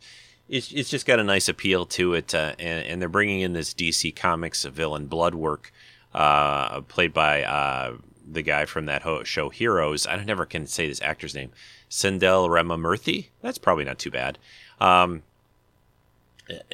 it's, 0.49 0.71
it's 0.71 0.89
just 0.89 1.05
got 1.05 1.19
a 1.19 1.23
nice 1.23 1.47
appeal 1.47 1.85
to 1.85 2.15
it. 2.15 2.33
Uh, 2.33 2.53
and, 2.57 2.85
and, 2.87 3.01
they're 3.01 3.09
bringing 3.09 3.41
in 3.41 3.53
this 3.53 3.75
DC 3.75 4.15
Comics 4.15 4.65
villain, 4.65 5.07
Bloodwork, 5.07 5.71
uh, 6.15 6.81
played 6.81 7.13
by 7.13 7.43
uh, 7.43 7.97
the 8.25 8.41
guy 8.41 8.65
from 8.65 8.87
that 8.87 9.03
ho- 9.03 9.23
show 9.23 9.49
Heroes. 9.49 10.07
I 10.07 10.23
never 10.23 10.47
can 10.47 10.65
say 10.65 10.87
this 10.87 11.01
actor's 11.01 11.35
name. 11.35 11.51
Sendhil 11.89 12.49
Ramamurthy? 12.49 13.27
That's 13.41 13.59
probably 13.59 13.85
not 13.85 13.99
too 13.99 14.11
bad. 14.11 14.39
Um, 14.79 15.21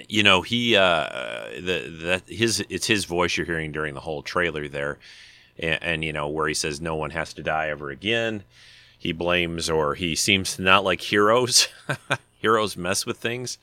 you 0.07 0.23
know 0.23 0.41
he 0.41 0.75
uh 0.75 1.49
the 1.59 1.89
that 2.03 2.23
his 2.27 2.63
it's 2.69 2.87
his 2.87 3.05
voice 3.05 3.37
you're 3.37 3.45
hearing 3.45 3.71
during 3.71 3.93
the 3.93 4.01
whole 4.01 4.21
trailer 4.21 4.67
there. 4.67 4.99
And, 5.59 5.83
and, 5.83 6.03
you 6.03 6.11
know 6.11 6.27
where 6.27 6.47
he 6.47 6.55
says 6.55 6.81
no 6.81 6.95
one 6.95 7.11
has 7.11 7.31
to 7.35 7.43
die 7.43 7.69
ever 7.69 7.91
again. 7.91 8.43
He 8.97 9.11
blames 9.11 9.69
or 9.69 9.93
he 9.93 10.15
seems 10.15 10.55
to 10.55 10.63
not 10.63 10.83
like 10.83 11.01
heroes. 11.01 11.67
Heroes 12.39 12.75
mess 12.75 13.05
with 13.05 13.17
things. 13.17 13.57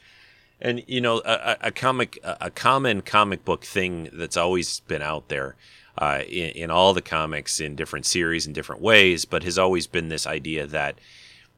And 0.60 0.84
you 0.86 1.00
know 1.00 1.20
a, 1.24 1.56
a 1.62 1.70
comic 1.70 2.18
a 2.22 2.50
common 2.50 3.02
comic 3.02 3.44
book 3.44 3.64
thing 3.64 4.08
that's 4.12 4.36
always 4.36 4.80
been 4.80 5.02
out 5.02 5.28
there 5.28 5.56
uh, 5.98 6.22
in, 6.28 6.50
in 6.50 6.70
all 6.70 6.94
the 6.94 7.02
comics 7.02 7.60
in 7.60 7.74
different 7.74 8.06
series 8.06 8.46
in 8.46 8.52
different 8.52 8.82
ways 8.82 9.24
but 9.24 9.42
has 9.42 9.58
always 9.58 9.86
been 9.86 10.08
this 10.08 10.26
idea 10.26 10.66
that 10.66 10.98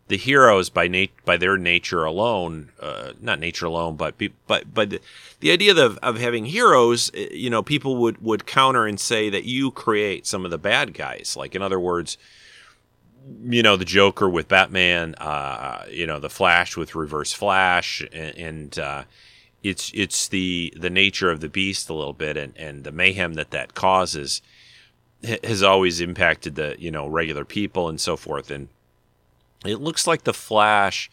the 0.08 0.16
heroes 0.16 0.68
by 0.68 0.88
nat- 0.88 1.24
by 1.24 1.36
their 1.36 1.56
nature 1.56 2.04
alone, 2.04 2.70
uh, 2.80 3.12
not 3.20 3.38
nature 3.38 3.66
alone, 3.66 3.96
but 3.96 4.18
be- 4.18 4.34
but 4.46 4.72
but 4.74 4.90
the, 4.90 5.00
the 5.40 5.50
idea 5.50 5.74
of, 5.76 5.98
of 5.98 6.18
having 6.18 6.46
heroes, 6.46 7.10
eh, 7.14 7.28
you 7.32 7.48
know, 7.48 7.62
people 7.62 7.96
would 7.96 8.22
would 8.22 8.46
counter 8.46 8.86
and 8.86 8.98
say 8.98 9.30
that 9.30 9.44
you 9.44 9.70
create 9.70 10.26
some 10.26 10.44
of 10.44 10.50
the 10.50 10.58
bad 10.58 10.94
guys. 10.94 11.36
Like 11.36 11.54
in 11.54 11.62
other 11.62 11.80
words, 11.80 12.18
you 13.44 13.62
know, 13.62 13.76
the 13.76 13.84
Joker 13.84 14.28
with 14.28 14.48
Batman, 14.48 15.14
uh, 15.16 15.84
you 15.90 16.06
know, 16.06 16.18
the 16.18 16.30
Flash 16.30 16.76
with 16.76 16.94
Reverse 16.94 17.32
Flash, 17.32 18.02
and, 18.12 18.36
and 18.36 18.78
uh, 18.78 19.04
it's 19.62 19.92
it's 19.94 20.28
the 20.28 20.74
the 20.76 20.90
nature 20.90 21.30
of 21.30 21.40
the 21.40 21.48
beast 21.48 21.88
a 21.88 21.94
little 21.94 22.12
bit, 22.12 22.36
and 22.36 22.56
and 22.56 22.84
the 22.84 22.92
mayhem 22.92 23.34
that 23.34 23.50
that 23.52 23.74
causes 23.74 24.42
has 25.44 25.62
always 25.62 26.00
impacted 26.00 26.56
the 26.56 26.74
you 26.78 26.90
know 26.90 27.06
regular 27.06 27.44
people 27.44 27.88
and 27.88 28.00
so 28.00 28.16
forth 28.16 28.50
and 28.50 28.68
it 29.64 29.80
looks 29.80 30.06
like 30.06 30.24
the 30.24 30.34
Flash. 30.34 31.10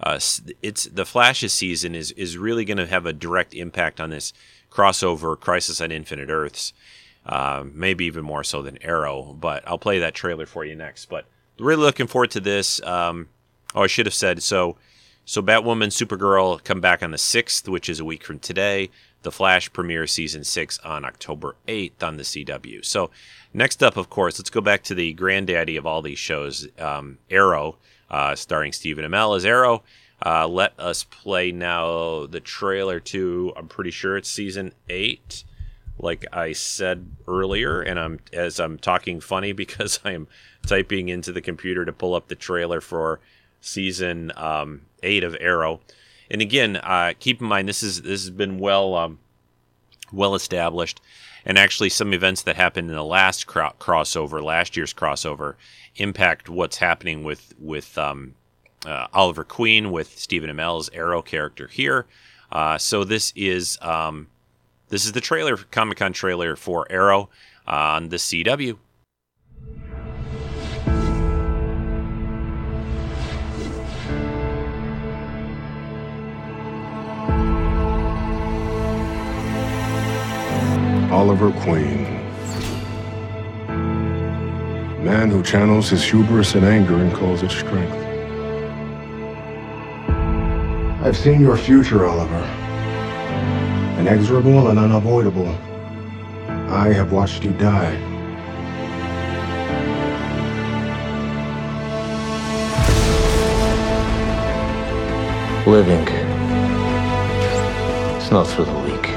Uh, 0.00 0.18
it's 0.62 0.84
the 0.84 1.06
Flash's 1.06 1.52
season 1.52 1.94
is 1.94 2.10
is 2.12 2.36
really 2.36 2.64
going 2.64 2.78
to 2.78 2.86
have 2.86 3.06
a 3.06 3.12
direct 3.12 3.54
impact 3.54 4.00
on 4.00 4.10
this 4.10 4.32
crossover 4.70 5.38
Crisis 5.38 5.80
on 5.80 5.92
Infinite 5.92 6.30
Earths. 6.30 6.72
Uh, 7.24 7.64
maybe 7.72 8.04
even 8.04 8.24
more 8.24 8.42
so 8.42 8.62
than 8.62 8.82
Arrow, 8.82 9.36
but 9.38 9.62
I'll 9.66 9.78
play 9.78 10.00
that 10.00 10.14
trailer 10.14 10.44
for 10.44 10.64
you 10.64 10.74
next. 10.74 11.06
But 11.06 11.26
really 11.58 11.82
looking 11.82 12.08
forward 12.08 12.32
to 12.32 12.40
this. 12.40 12.82
Um, 12.82 13.28
oh, 13.74 13.82
I 13.82 13.86
should 13.86 14.06
have 14.06 14.14
said 14.14 14.42
so. 14.42 14.76
So 15.24 15.40
Batwoman, 15.40 15.92
Supergirl 15.92 16.62
come 16.64 16.80
back 16.80 17.00
on 17.02 17.12
the 17.12 17.18
sixth, 17.18 17.68
which 17.68 17.88
is 17.88 18.00
a 18.00 18.04
week 18.04 18.24
from 18.24 18.40
today. 18.40 18.90
The 19.22 19.30
Flash 19.30 19.72
premieres 19.72 20.10
season 20.10 20.42
six 20.42 20.78
on 20.80 21.04
October 21.04 21.54
8th 21.68 22.02
on 22.02 22.16
the 22.16 22.24
CW. 22.24 22.84
So, 22.84 23.10
next 23.54 23.82
up, 23.82 23.96
of 23.96 24.10
course, 24.10 24.38
let's 24.40 24.50
go 24.50 24.60
back 24.60 24.82
to 24.84 24.96
the 24.96 25.12
granddaddy 25.12 25.76
of 25.76 25.86
all 25.86 26.02
these 26.02 26.18
shows, 26.18 26.66
um, 26.76 27.18
Arrow, 27.30 27.76
uh, 28.12 28.36
starring 28.36 28.72
Stephen 28.72 29.04
Amell 29.04 29.36
as 29.36 29.44
Arrow. 29.44 29.82
Uh, 30.24 30.46
let 30.46 30.78
us 30.78 31.02
play 31.02 31.50
now 31.50 32.26
the 32.26 32.38
trailer 32.38 33.00
to, 33.00 33.52
I'm 33.56 33.66
pretty 33.66 33.90
sure 33.90 34.16
it's 34.16 34.30
season 34.30 34.72
eight 34.88 35.42
like 35.98 36.24
I 36.32 36.52
said 36.52 37.10
earlier, 37.28 37.80
and 37.80 37.98
I'm 37.98 38.20
as 38.32 38.58
I'm 38.58 38.78
talking 38.78 39.20
funny 39.20 39.52
because 39.62 40.00
I'm 40.04 40.28
typing 40.66 41.08
into 41.08 41.32
the 41.32 41.40
computer 41.40 41.84
to 41.84 41.92
pull 41.92 42.14
up 42.14 42.28
the 42.28 42.34
trailer 42.34 42.80
for 42.80 43.20
season 43.60 44.32
um, 44.36 44.82
eight 45.02 45.24
of 45.24 45.36
Arrow. 45.40 45.80
And 46.30 46.42
again, 46.42 46.76
uh, 46.76 47.12
keep 47.18 47.40
in 47.40 47.46
mind 47.46 47.68
this 47.68 47.82
is 47.82 48.02
this 48.02 48.22
has 48.22 48.30
been 48.30 48.58
well 48.58 48.94
um, 48.94 49.18
well 50.12 50.34
established, 50.34 51.00
and 51.44 51.58
actually 51.58 51.88
some 51.88 52.12
events 52.12 52.42
that 52.42 52.56
happened 52.56 52.90
in 52.90 52.96
the 52.96 53.04
last 53.04 53.46
cro- 53.46 53.74
crossover, 53.78 54.42
last 54.42 54.76
year's 54.76 54.94
crossover, 54.94 55.54
impact 55.96 56.48
what's 56.48 56.78
happening 56.78 57.24
with 57.24 57.54
with 57.58 57.96
um, 57.98 58.34
uh, 58.86 59.06
Oliver 59.12 59.44
Queen 59.44 59.90
with 59.90 60.18
Stephen 60.18 60.50
Amell's 60.50 60.90
Arrow 60.92 61.22
character 61.22 61.68
here. 61.68 62.06
Uh, 62.50 62.78
so 62.78 63.04
this 63.04 63.32
is 63.34 63.78
um, 63.80 64.28
this 64.88 65.06
is 65.06 65.12
the 65.12 65.20
trailer, 65.20 65.56
Comic 65.56 65.98
Con 65.98 66.12
trailer 66.12 66.56
for 66.56 66.86
Arrow 66.90 67.30
on 67.66 68.10
the 68.10 68.16
CW. 68.16 68.76
Oliver 81.10 81.52
Queen. 81.60 82.11
Man 85.02 85.30
who 85.30 85.42
channels 85.42 85.90
his 85.90 86.04
hubris 86.04 86.54
and 86.54 86.64
anger 86.64 86.94
and 86.94 87.12
calls 87.12 87.42
it 87.42 87.50
strength. 87.50 87.92
I've 91.02 91.16
seen 91.16 91.40
your 91.40 91.56
future, 91.56 92.06
Oliver. 92.06 92.44
Inexorable 93.98 94.68
and 94.68 94.78
unavoidable. 94.78 95.48
I 96.70 96.92
have 96.92 97.10
watched 97.10 97.42
you 97.42 97.50
die. 97.54 97.96
Living. 105.66 106.06
It's 108.16 108.30
not 108.30 108.46
for 108.46 108.62
the 108.62 108.78
weak. 108.78 109.11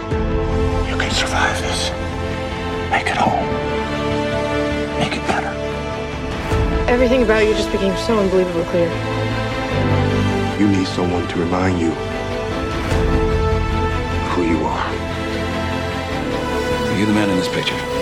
Everything 6.95 7.23
about 7.23 7.45
you 7.45 7.53
just 7.53 7.69
became 7.73 7.93
so 7.97 8.17
unbelievably 8.17 8.63
clear. 8.71 8.87
You 10.57 10.65
need 10.69 10.87
someone 10.87 11.27
to 11.27 11.37
remind 11.37 11.77
you 11.77 11.91
who 14.31 14.43
you 14.43 14.63
are. 14.63 14.87
Are 16.87 16.97
you 16.97 17.05
the 17.05 17.11
man 17.11 17.29
in 17.29 17.35
this 17.35 17.49
picture? 17.49 17.94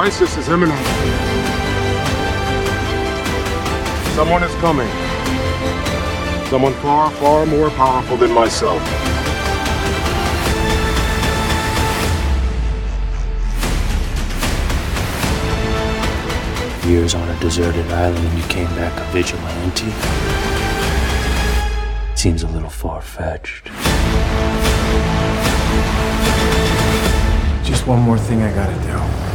Crisis 0.00 0.38
is 0.38 0.48
imminent. 0.48 0.86
Someone 4.14 4.42
is 4.42 4.54
coming. 4.54 4.88
Someone 6.48 6.72
far, 6.80 7.10
far 7.10 7.44
more 7.44 7.68
powerful 7.68 8.16
than 8.16 8.32
myself. 8.32 8.80
Years 16.86 17.14
on 17.14 17.28
a 17.28 17.38
deserted 17.38 17.84
island 17.92 18.26
and 18.26 18.38
you 18.38 18.44
came 18.44 18.68
back 18.76 18.98
a 18.98 19.12
vigilante? 19.12 19.92
Seems 22.16 22.42
a 22.42 22.48
little 22.48 22.70
far 22.70 23.02
fetched. 23.02 23.66
Just 27.66 27.86
one 27.86 28.00
more 28.00 28.16
thing 28.16 28.40
I 28.40 28.50
gotta 28.54 28.82
do. 28.86 29.29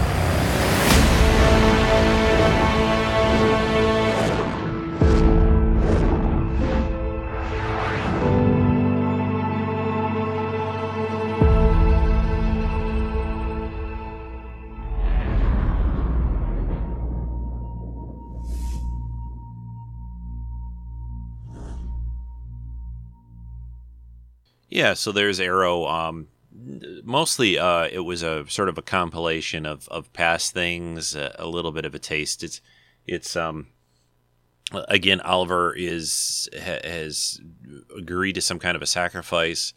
Yeah, 24.86 24.94
so 24.94 25.12
there's 25.12 25.40
Arrow. 25.40 25.88
Um, 25.88 26.28
mostly, 27.04 27.58
uh, 27.58 27.88
it 27.92 28.02
was 28.02 28.22
a 28.22 28.48
sort 28.48 28.70
of 28.70 28.78
a 28.78 28.84
compilation 28.84 29.66
of, 29.66 29.88
of 29.90 30.14
past 30.14 30.54
things, 30.54 31.16
a, 31.16 31.36
a 31.40 31.48
little 31.48 31.72
bit 31.72 31.86
of 31.86 31.96
a 31.96 32.00
taste. 32.00 32.44
It's 32.44 32.62
it's 33.08 33.36
um, 33.36 33.70
again, 34.72 35.22
Oliver 35.22 35.76
is 35.76 36.48
ha, 36.54 36.78
has 36.84 37.42
agreed 37.98 38.34
to 38.34 38.42
some 38.42 38.60
kind 38.60 38.76
of 38.76 38.84
a 38.84 38.86
sacrifice. 38.86 39.74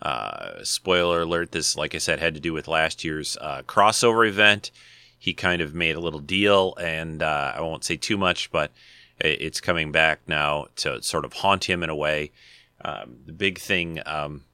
Uh, 0.00 0.62
spoiler 0.62 1.22
alert: 1.22 1.50
This, 1.50 1.76
like 1.76 1.96
I 1.96 1.98
said, 1.98 2.20
had 2.20 2.34
to 2.34 2.40
do 2.40 2.52
with 2.52 2.68
last 2.68 3.02
year's 3.02 3.36
uh, 3.40 3.62
crossover 3.62 4.28
event. 4.28 4.70
He 5.18 5.34
kind 5.34 5.60
of 5.60 5.74
made 5.74 5.96
a 5.96 6.00
little 6.00 6.20
deal, 6.20 6.76
and 6.80 7.20
uh, 7.20 7.54
I 7.56 7.62
won't 7.62 7.82
say 7.82 7.96
too 7.96 8.16
much, 8.16 8.52
but 8.52 8.70
it's 9.18 9.60
coming 9.60 9.90
back 9.90 10.20
now 10.28 10.66
to 10.76 11.02
sort 11.02 11.24
of 11.24 11.32
haunt 11.32 11.64
him 11.68 11.82
in 11.82 11.90
a 11.90 11.96
way. 11.96 12.30
Um, 12.84 13.16
the 13.26 13.32
big 13.32 13.58
thing 13.58 14.00
um, 14.06 14.44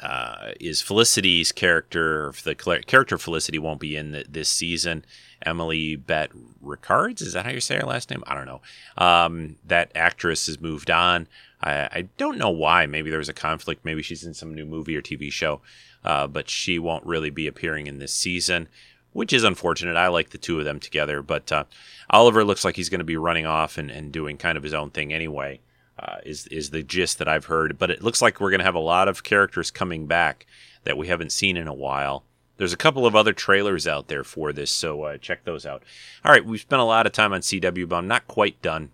uh, 0.00 0.52
is 0.60 0.82
Felicity's 0.82 1.52
character. 1.52 2.32
The 2.44 2.54
character 2.54 3.18
Felicity 3.18 3.58
won't 3.58 3.80
be 3.80 3.96
in 3.96 4.12
the, 4.12 4.24
this 4.28 4.48
season. 4.48 5.04
Emily 5.44 5.96
Bett 5.96 6.30
Rickards, 6.60 7.22
is 7.22 7.32
that 7.32 7.46
how 7.46 7.50
you 7.50 7.60
say 7.60 7.76
her 7.76 7.86
last 7.86 8.10
name? 8.10 8.22
I 8.26 8.34
don't 8.34 8.46
know. 8.46 8.60
Um, 8.98 9.56
that 9.66 9.90
actress 9.94 10.46
has 10.46 10.60
moved 10.60 10.90
on. 10.90 11.28
I, 11.62 11.72
I, 11.92 12.08
don't 12.18 12.38
know 12.38 12.50
why. 12.50 12.86
Maybe 12.86 13.08
there 13.08 13.18
was 13.18 13.30
a 13.30 13.34
conflict. 13.34 13.84
Maybe 13.84 14.02
she's 14.02 14.24
in 14.24 14.34
some 14.34 14.54
new 14.54 14.66
movie 14.66 14.96
or 14.96 15.02
TV 15.02 15.32
show, 15.32 15.60
uh, 16.04 16.26
but 16.26 16.50
she 16.50 16.78
won't 16.78 17.06
really 17.06 17.30
be 17.30 17.46
appearing 17.46 17.86
in 17.86 17.98
this 17.98 18.12
season, 18.12 18.68
which 19.12 19.32
is 19.32 19.44
unfortunate. 19.44 19.96
I 19.96 20.08
like 20.08 20.30
the 20.30 20.38
two 20.38 20.58
of 20.58 20.66
them 20.66 20.78
together, 20.78 21.22
but 21.22 21.50
uh, 21.50 21.64
Oliver 22.10 22.44
looks 22.44 22.64
like 22.64 22.76
he's 22.76 22.90
going 22.90 23.00
to 23.00 23.04
be 23.04 23.16
running 23.16 23.46
off 23.46 23.78
and, 23.78 23.90
and 23.90 24.12
doing 24.12 24.36
kind 24.36 24.58
of 24.58 24.64
his 24.64 24.74
own 24.74 24.90
thing 24.90 25.12
anyway 25.12 25.60
uh, 26.00 26.16
is 26.24 26.46
is 26.48 26.70
the 26.70 26.82
gist 26.82 27.18
that 27.18 27.28
I've 27.28 27.46
heard. 27.46 27.78
But 27.78 27.90
it 27.90 28.02
looks 28.02 28.22
like 28.22 28.40
we're 28.40 28.50
going 28.50 28.60
to 28.60 28.64
have 28.64 28.74
a 28.74 28.80
lot 28.80 29.08
of 29.08 29.22
characters 29.22 29.70
coming 29.70 30.06
back 30.06 30.46
that 30.84 30.96
we 30.96 31.08
haven't 31.08 31.32
seen 31.32 31.56
in 31.56 31.68
a 31.68 31.74
while. 31.74 32.24
There's 32.56 32.72
a 32.72 32.78
couple 32.78 33.06
of 33.06 33.16
other 33.16 33.32
trailers 33.32 33.86
out 33.86 34.08
there 34.08 34.24
for 34.24 34.52
this, 34.52 34.70
so 34.70 35.02
uh, 35.04 35.16
check 35.18 35.44
those 35.44 35.64
out. 35.64 35.82
All 36.24 36.32
right, 36.32 36.44
we've 36.44 36.60
spent 36.60 36.82
a 36.82 36.84
lot 36.84 37.06
of 37.06 37.12
time 37.12 37.32
on 37.32 37.40
CW, 37.40 37.88
but 37.88 37.96
I'm 37.96 38.08
not 38.08 38.28
quite 38.28 38.60
done. 38.60 38.90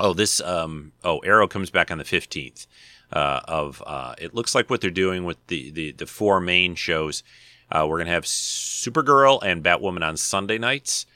Oh, 0.00 0.12
this 0.12 0.40
um 0.40 0.92
oh 1.04 1.18
Arrow 1.20 1.48
comes 1.48 1.70
back 1.70 1.90
on 1.90 1.98
the 1.98 2.04
15th. 2.04 2.66
Uh, 3.12 3.40
of 3.44 3.82
uh, 3.86 4.14
it 4.16 4.34
looks 4.34 4.54
like 4.54 4.70
what 4.70 4.80
they're 4.80 4.90
doing 4.90 5.24
with 5.24 5.36
the 5.48 5.70
the, 5.70 5.92
the 5.92 6.06
four 6.06 6.40
main 6.40 6.74
shows. 6.74 7.22
Uh, 7.70 7.86
we're 7.88 7.98
gonna 7.98 8.10
have 8.10 8.24
Supergirl 8.24 9.42
and 9.42 9.62
Batwoman 9.62 10.02
on 10.02 10.16
Sunday 10.16 10.58
nights 10.58 11.06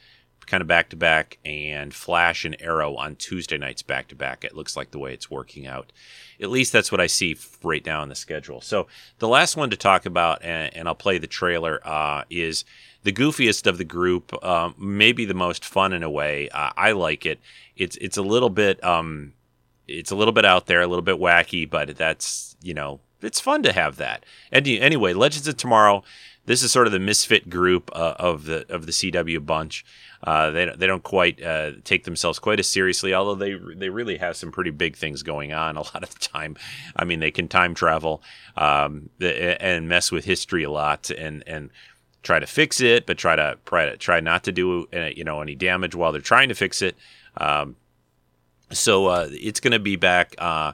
kind 0.46 0.60
of 0.60 0.66
back 0.66 0.88
to 0.90 0.96
back, 0.96 1.38
and 1.44 1.92
Flash 1.92 2.44
and 2.44 2.56
Arrow 2.60 2.96
on 2.96 3.16
Tuesday 3.16 3.58
nights 3.58 3.82
back 3.82 4.08
to 4.08 4.14
back. 4.14 4.44
It 4.44 4.54
looks 4.54 4.76
like 4.76 4.90
the 4.90 4.98
way 4.98 5.12
it's 5.12 5.30
working 5.30 5.66
out. 5.66 5.92
At 6.40 6.50
least 6.50 6.72
that's 6.72 6.92
what 6.92 7.00
I 7.00 7.06
see 7.06 7.36
right 7.62 7.84
now 7.84 8.02
on 8.02 8.08
the 8.08 8.14
schedule. 8.14 8.60
So 8.60 8.86
the 9.18 9.28
last 9.28 9.56
one 9.56 9.70
to 9.70 9.76
talk 9.76 10.06
about, 10.06 10.42
and, 10.42 10.74
and 10.76 10.88
I'll 10.88 10.94
play 10.94 11.18
the 11.18 11.26
trailer, 11.26 11.80
uh, 11.84 12.24
is 12.30 12.64
the 13.02 13.12
goofiest 13.12 13.66
of 13.66 13.78
the 13.78 13.84
group, 13.84 14.32
um, 14.44 14.74
maybe 14.78 15.24
the 15.24 15.34
most 15.34 15.64
fun 15.64 15.92
in 15.92 16.02
a 16.02 16.10
way. 16.10 16.48
Uh, 16.50 16.70
I 16.76 16.92
like 16.92 17.24
it. 17.24 17.40
It's 17.76 17.96
it's 17.98 18.16
a 18.16 18.22
little 18.22 18.50
bit 18.50 18.82
um, 18.82 19.32
it's 19.86 20.10
a 20.10 20.16
little 20.16 20.32
bit 20.32 20.44
out 20.44 20.66
there, 20.66 20.82
a 20.82 20.86
little 20.86 21.02
bit 21.02 21.20
wacky, 21.20 21.68
but 21.68 21.96
that's 21.96 22.56
you 22.62 22.74
know 22.74 23.00
it's 23.22 23.40
fun 23.40 23.62
to 23.62 23.72
have 23.72 23.96
that. 23.96 24.24
And 24.52 24.66
anyway, 24.66 25.12
Legends 25.12 25.48
of 25.48 25.56
Tomorrow. 25.56 26.02
This 26.46 26.62
is 26.62 26.70
sort 26.70 26.86
of 26.86 26.92
the 26.92 27.00
misfit 27.00 27.50
group 27.50 27.90
uh, 27.92 28.14
of 28.20 28.44
the 28.44 28.72
of 28.72 28.86
the 28.86 28.92
CW 28.92 29.44
bunch. 29.44 29.84
Uh, 30.24 30.50
they 30.50 30.72
they 30.76 30.86
don't 30.86 31.02
quite 31.02 31.42
uh, 31.42 31.72
take 31.84 32.04
themselves 32.04 32.38
quite 32.38 32.58
as 32.58 32.68
seriously, 32.68 33.14
although 33.14 33.34
they 33.34 33.58
they 33.74 33.88
really 33.88 34.16
have 34.16 34.36
some 34.36 34.50
pretty 34.50 34.70
big 34.70 34.96
things 34.96 35.22
going 35.22 35.52
on 35.52 35.76
a 35.76 35.80
lot 35.94 36.02
of 36.02 36.12
the 36.12 36.20
time. 36.20 36.56
I 36.96 37.04
mean, 37.04 37.20
they 37.20 37.30
can 37.30 37.48
time 37.48 37.74
travel 37.74 38.22
um, 38.56 39.10
and 39.20 39.88
mess 39.88 40.10
with 40.10 40.24
history 40.24 40.64
a 40.64 40.70
lot, 40.70 41.10
and 41.10 41.44
and 41.46 41.70
try 42.22 42.40
to 42.40 42.46
fix 42.46 42.80
it, 42.80 43.06
but 43.06 43.16
try 43.16 43.36
to 43.36 43.56
try 43.64 43.86
to 43.86 43.96
try 43.96 44.20
not 44.20 44.44
to 44.44 44.52
do 44.52 44.86
uh, 44.92 45.10
you 45.14 45.24
know 45.24 45.40
any 45.40 45.54
damage 45.54 45.94
while 45.94 46.12
they're 46.12 46.20
trying 46.20 46.48
to 46.48 46.54
fix 46.54 46.82
it. 46.82 46.96
Um, 47.36 47.76
so 48.72 49.06
uh, 49.06 49.28
it's 49.30 49.60
going 49.60 49.72
to 49.72 49.78
be 49.78 49.96
back 49.96 50.34
uh, 50.38 50.72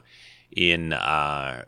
in 0.55 0.93
uh, 0.93 1.63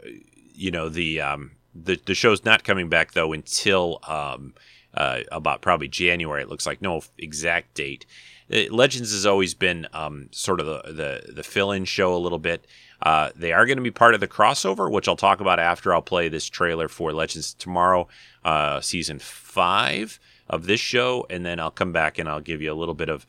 you 0.53 0.71
know 0.71 0.89
the 0.89 1.21
um, 1.21 1.51
the 1.75 1.99
the 2.05 2.15
show's 2.15 2.43
not 2.43 2.63
coming 2.63 2.89
back 2.89 3.13
though 3.13 3.33
until 3.33 3.99
um, 4.07 4.53
uh, 4.95 5.21
about 5.31 5.61
probably 5.61 5.87
January. 5.87 6.41
It 6.41 6.49
looks 6.49 6.65
like 6.65 6.81
no 6.81 7.01
exact 7.17 7.73
date. 7.73 8.05
Uh, 8.51 8.63
Legends 8.69 9.11
has 9.11 9.25
always 9.25 9.53
been 9.53 9.87
um, 9.93 10.29
sort 10.31 10.59
of 10.59 10.65
the 10.65 10.93
the, 10.93 11.33
the 11.33 11.43
fill 11.43 11.71
in 11.71 11.85
show 11.85 12.15
a 12.15 12.17
little 12.17 12.39
bit. 12.39 12.65
Uh, 13.01 13.29
they 13.35 13.51
are 13.51 13.65
going 13.65 13.77
to 13.77 13.83
be 13.83 13.91
part 13.91 14.13
of 14.13 14.19
the 14.19 14.27
crossover, 14.27 14.89
which 14.89 15.07
I'll 15.07 15.15
talk 15.15 15.41
about 15.41 15.59
after 15.59 15.93
I'll 15.93 16.01
play 16.01 16.29
this 16.29 16.47
trailer 16.47 16.87
for 16.87 17.11
Legends 17.11 17.53
tomorrow, 17.53 18.07
uh, 18.43 18.79
season 18.81 19.19
five 19.19 20.19
of 20.47 20.65
this 20.65 20.79
show, 20.79 21.25
and 21.29 21.45
then 21.45 21.59
I'll 21.59 21.71
come 21.71 21.91
back 21.91 22.17
and 22.17 22.29
I'll 22.29 22.41
give 22.41 22.61
you 22.61 22.71
a 22.71 22.75
little 22.75 22.93
bit 22.93 23.09
of 23.09 23.25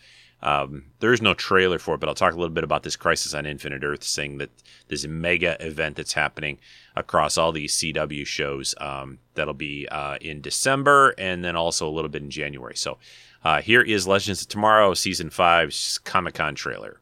um, 0.47 0.85
there 1.01 1.13
is 1.13 1.21
no 1.21 1.35
trailer 1.35 1.81
for 1.81 1.97
it, 1.97 1.99
but 1.99 2.09
I'll 2.09 2.15
talk 2.15 2.33
a 2.33 2.37
little 2.37 2.55
bit 2.55 2.63
about 2.63 2.85
this 2.85 2.95
Crisis 2.95 3.35
on 3.35 3.47
Infinite 3.47 3.83
Earth 3.83 4.05
thing 4.05 4.39
that 4.39 4.51
this 4.87 5.05
mega 5.05 5.57
event 5.59 5.97
that's 5.97 6.13
happening 6.13 6.61
across 6.95 7.37
all 7.37 7.51
these 7.51 7.77
CW 7.77 8.25
shows. 8.25 8.73
Um, 8.81 9.19
that'll 9.35 9.55
be 9.55 9.89
uh, 9.91 10.19
in 10.21 10.41
December 10.41 11.15
and 11.19 11.45
then 11.45 11.57
also 11.57 11.89
a 11.89 11.91
little 11.91 12.09
bit 12.09 12.23
in 12.23 12.31
January. 12.31 12.77
So 12.77 12.99
uh, 13.45 13.61
here 13.61 13.83
is 13.83 14.07
Legends 14.07 14.41
of 14.41 14.47
Tomorrow, 14.47 14.95
Season 14.95 15.31
5's 15.31 15.99
Comic 15.99 16.35
Con 16.35 16.55
trailer. 16.55 17.01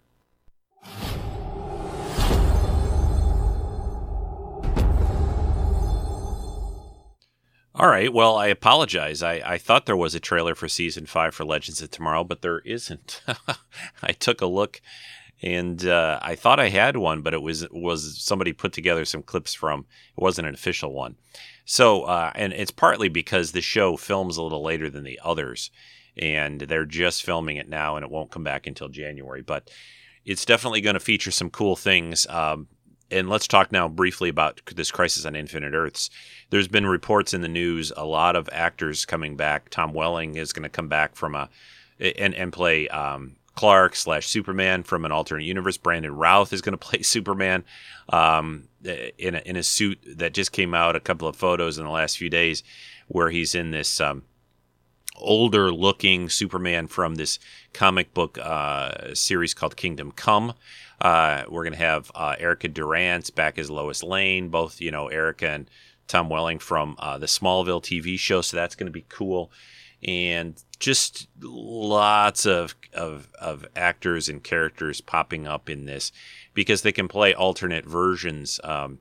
All 7.76 7.88
right. 7.88 8.12
Well, 8.12 8.36
I 8.36 8.46
apologize. 8.46 9.20
I, 9.20 9.42
I 9.44 9.58
thought 9.58 9.86
there 9.86 9.96
was 9.96 10.14
a 10.14 10.20
trailer 10.20 10.54
for 10.54 10.68
season 10.68 11.06
five 11.06 11.34
for 11.34 11.44
Legends 11.44 11.82
of 11.82 11.90
Tomorrow, 11.90 12.22
but 12.22 12.40
there 12.40 12.60
isn't. 12.60 13.20
I 14.02 14.12
took 14.12 14.40
a 14.40 14.46
look, 14.46 14.80
and 15.42 15.84
uh, 15.84 16.20
I 16.22 16.36
thought 16.36 16.60
I 16.60 16.68
had 16.68 16.96
one, 16.96 17.22
but 17.22 17.34
it 17.34 17.42
was 17.42 17.66
was 17.72 18.22
somebody 18.22 18.52
put 18.52 18.72
together 18.72 19.04
some 19.04 19.24
clips 19.24 19.54
from. 19.54 19.86
It 20.16 20.22
wasn't 20.22 20.46
an 20.46 20.54
official 20.54 20.92
one. 20.92 21.16
So, 21.64 22.04
uh, 22.04 22.30
and 22.36 22.52
it's 22.52 22.70
partly 22.70 23.08
because 23.08 23.50
the 23.50 23.60
show 23.60 23.96
films 23.96 24.36
a 24.36 24.42
little 24.42 24.62
later 24.62 24.88
than 24.88 25.02
the 25.02 25.18
others, 25.24 25.72
and 26.16 26.60
they're 26.60 26.86
just 26.86 27.24
filming 27.24 27.56
it 27.56 27.68
now, 27.68 27.96
and 27.96 28.04
it 28.04 28.10
won't 28.10 28.30
come 28.30 28.44
back 28.44 28.68
until 28.68 28.88
January. 28.88 29.42
But 29.42 29.68
it's 30.24 30.44
definitely 30.44 30.80
going 30.80 30.94
to 30.94 31.00
feature 31.00 31.32
some 31.32 31.50
cool 31.50 31.74
things. 31.74 32.24
Um, 32.28 32.68
and 33.14 33.28
let's 33.28 33.46
talk 33.46 33.70
now 33.70 33.88
briefly 33.88 34.28
about 34.28 34.60
this 34.74 34.90
crisis 34.90 35.24
on 35.24 35.36
Infinite 35.36 35.72
Earths. 35.72 36.10
There's 36.50 36.68
been 36.68 36.86
reports 36.86 37.32
in 37.32 37.42
the 37.42 37.48
news, 37.48 37.92
a 37.96 38.04
lot 38.04 38.34
of 38.34 38.48
actors 38.52 39.04
coming 39.04 39.36
back. 39.36 39.70
Tom 39.70 39.92
Welling 39.92 40.34
is 40.34 40.52
going 40.52 40.64
to 40.64 40.68
come 40.68 40.88
back 40.88 41.14
from 41.14 41.34
a 41.34 41.48
and 42.00 42.34
and 42.34 42.52
play 42.52 42.88
um, 42.88 43.36
Clark 43.54 43.94
slash 43.94 44.26
Superman 44.26 44.82
from 44.82 45.04
an 45.04 45.12
alternate 45.12 45.44
universe. 45.44 45.76
Brandon 45.76 46.14
Routh 46.14 46.52
is 46.52 46.60
going 46.60 46.72
to 46.78 46.86
play 46.86 47.02
Superman 47.02 47.64
um, 48.08 48.64
in 48.82 49.36
a, 49.36 49.42
in 49.46 49.56
a 49.56 49.62
suit 49.62 49.98
that 50.06 50.34
just 50.34 50.52
came 50.52 50.74
out. 50.74 50.96
A 50.96 51.00
couple 51.00 51.28
of 51.28 51.36
photos 51.36 51.78
in 51.78 51.84
the 51.84 51.90
last 51.90 52.18
few 52.18 52.28
days 52.28 52.62
where 53.06 53.30
he's 53.30 53.54
in 53.54 53.70
this 53.70 54.00
um, 54.00 54.24
older 55.16 55.72
looking 55.72 56.28
Superman 56.28 56.88
from 56.88 57.14
this 57.14 57.38
comic 57.72 58.12
book 58.12 58.38
uh, 58.38 59.14
series 59.14 59.54
called 59.54 59.76
Kingdom 59.76 60.10
Come. 60.12 60.54
Uh, 61.04 61.44
we're 61.50 61.64
going 61.64 61.74
to 61.74 61.78
have 61.78 62.10
uh, 62.14 62.34
Erica 62.38 62.66
Durance 62.66 63.28
back 63.28 63.58
as 63.58 63.70
Lois 63.70 64.02
Lane, 64.02 64.48
both, 64.48 64.80
you 64.80 64.90
know, 64.90 65.08
Erica 65.08 65.50
and 65.50 65.70
Tom 66.08 66.30
Welling 66.30 66.58
from 66.58 66.96
uh, 66.98 67.18
the 67.18 67.26
Smallville 67.26 67.82
TV 67.82 68.18
show. 68.18 68.40
So 68.40 68.56
that's 68.56 68.74
going 68.74 68.86
to 68.86 68.92
be 68.92 69.04
cool. 69.10 69.52
And 70.02 70.60
just 70.78 71.28
lots 71.42 72.46
of, 72.46 72.74
of, 72.94 73.28
of 73.38 73.66
actors 73.76 74.30
and 74.30 74.42
characters 74.42 75.02
popping 75.02 75.46
up 75.46 75.68
in 75.68 75.84
this 75.84 76.10
because 76.54 76.80
they 76.80 76.92
can 76.92 77.06
play 77.06 77.34
alternate 77.34 77.84
versions. 77.84 78.58
Um, 78.64 78.98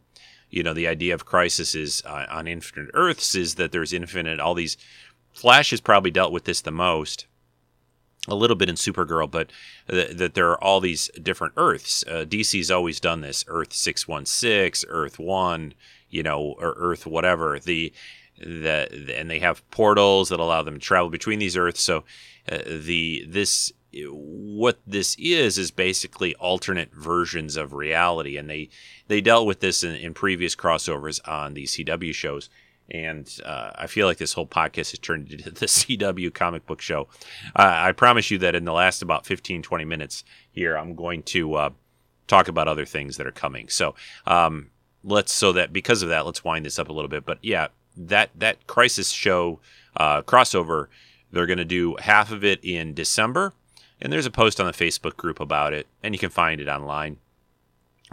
you 0.49 0.61
know, 0.61 0.73
the 0.73 0.89
idea 0.89 1.13
of 1.13 1.25
Crisis 1.25 1.73
is 1.73 2.03
uh, 2.05 2.25
on 2.29 2.49
Infinite 2.49 2.91
Earths 2.93 3.33
is 3.33 3.55
that 3.55 3.71
there's 3.71 3.93
infinite, 3.93 4.41
all 4.41 4.53
these. 4.53 4.75
Flash 5.31 5.71
has 5.71 5.79
probably 5.79 6.11
dealt 6.11 6.33
with 6.33 6.43
this 6.43 6.59
the 6.59 6.71
most 6.71 7.27
a 8.27 8.35
little 8.35 8.55
bit 8.55 8.69
in 8.69 8.75
Supergirl, 8.75 9.29
but 9.29 9.51
th- 9.89 10.15
that 10.17 10.33
there 10.33 10.49
are 10.49 10.63
all 10.63 10.79
these 10.79 11.09
different 11.21 11.53
Earths. 11.57 12.03
Uh, 12.07 12.25
DC's 12.27 12.71
always 12.71 12.99
done 12.99 13.21
this: 13.21 13.43
Earth 13.47 13.73
six 13.73 14.07
one 14.07 14.25
six, 14.25 14.85
Earth 14.87 15.19
one, 15.19 15.73
you 16.09 16.23
know, 16.23 16.55
or 16.57 16.73
Earth 16.77 17.05
whatever. 17.05 17.59
The 17.59 17.91
the 18.37 19.13
and 19.15 19.29
they 19.29 19.39
have 19.39 19.69
portals 19.71 20.29
that 20.29 20.39
allow 20.39 20.63
them 20.63 20.75
to 20.75 20.79
travel 20.79 21.09
between 21.09 21.39
these 21.39 21.57
Earths. 21.57 21.81
So 21.81 22.05
uh, 22.49 22.59
the 22.65 23.25
this 23.27 23.71
what 24.07 24.79
this 24.87 25.15
is 25.19 25.57
is 25.57 25.69
basically 25.71 26.33
alternate 26.35 26.93
versions 26.93 27.57
of 27.57 27.73
reality, 27.73 28.37
and 28.37 28.49
they 28.49 28.69
they 29.07 29.21
dealt 29.21 29.45
with 29.45 29.59
this 29.59 29.83
in, 29.83 29.95
in 29.95 30.13
previous 30.13 30.55
crossovers 30.55 31.19
on 31.27 31.53
the 31.53 31.65
CW 31.65 32.13
shows 32.13 32.49
and 32.89 33.39
uh, 33.45 33.71
I 33.75 33.87
feel 33.87 34.07
like 34.07 34.17
this 34.17 34.33
whole 34.33 34.47
podcast 34.47 34.91
has 34.91 34.99
turned 34.99 35.31
into 35.31 35.51
the 35.51 35.65
CW 35.65 36.33
comic 36.33 36.65
book 36.65 36.81
show. 36.81 37.07
Uh, 37.55 37.73
I 37.75 37.91
promise 37.91 38.29
you 38.29 38.37
that 38.39 38.55
in 38.55 38.65
the 38.65 38.73
last 38.73 39.01
about 39.01 39.25
15, 39.25 39.61
20 39.61 39.85
minutes 39.85 40.23
here, 40.51 40.77
I'm 40.77 40.95
going 40.95 41.23
to 41.23 41.55
uh, 41.55 41.69
talk 42.27 42.47
about 42.47 42.67
other 42.67 42.85
things 42.85 43.17
that 43.17 43.27
are 43.27 43.31
coming. 43.31 43.69
So 43.69 43.95
um, 44.25 44.69
let's 45.03 45.33
so 45.33 45.51
that 45.53 45.73
because 45.73 46.01
of 46.01 46.09
that, 46.09 46.25
let's 46.25 46.43
wind 46.43 46.65
this 46.65 46.79
up 46.79 46.89
a 46.89 46.93
little 46.93 47.09
bit. 47.09 47.25
But 47.25 47.39
yeah, 47.41 47.67
that 47.95 48.31
that 48.35 48.67
Crisis 48.67 49.09
show 49.09 49.59
uh, 49.95 50.21
crossover, 50.23 50.87
they're 51.31 51.45
going 51.45 51.57
to 51.57 51.65
do 51.65 51.95
half 51.99 52.31
of 52.31 52.43
it 52.43 52.63
in 52.63 52.93
December, 52.93 53.53
and 54.01 54.11
there's 54.11 54.25
a 54.25 54.31
post 54.31 54.59
on 54.59 54.67
the 54.67 54.73
Facebook 54.73 55.15
group 55.15 55.39
about 55.39 55.73
it, 55.73 55.87
and 56.01 56.13
you 56.13 56.19
can 56.19 56.29
find 56.29 56.59
it 56.59 56.67
online 56.67 57.17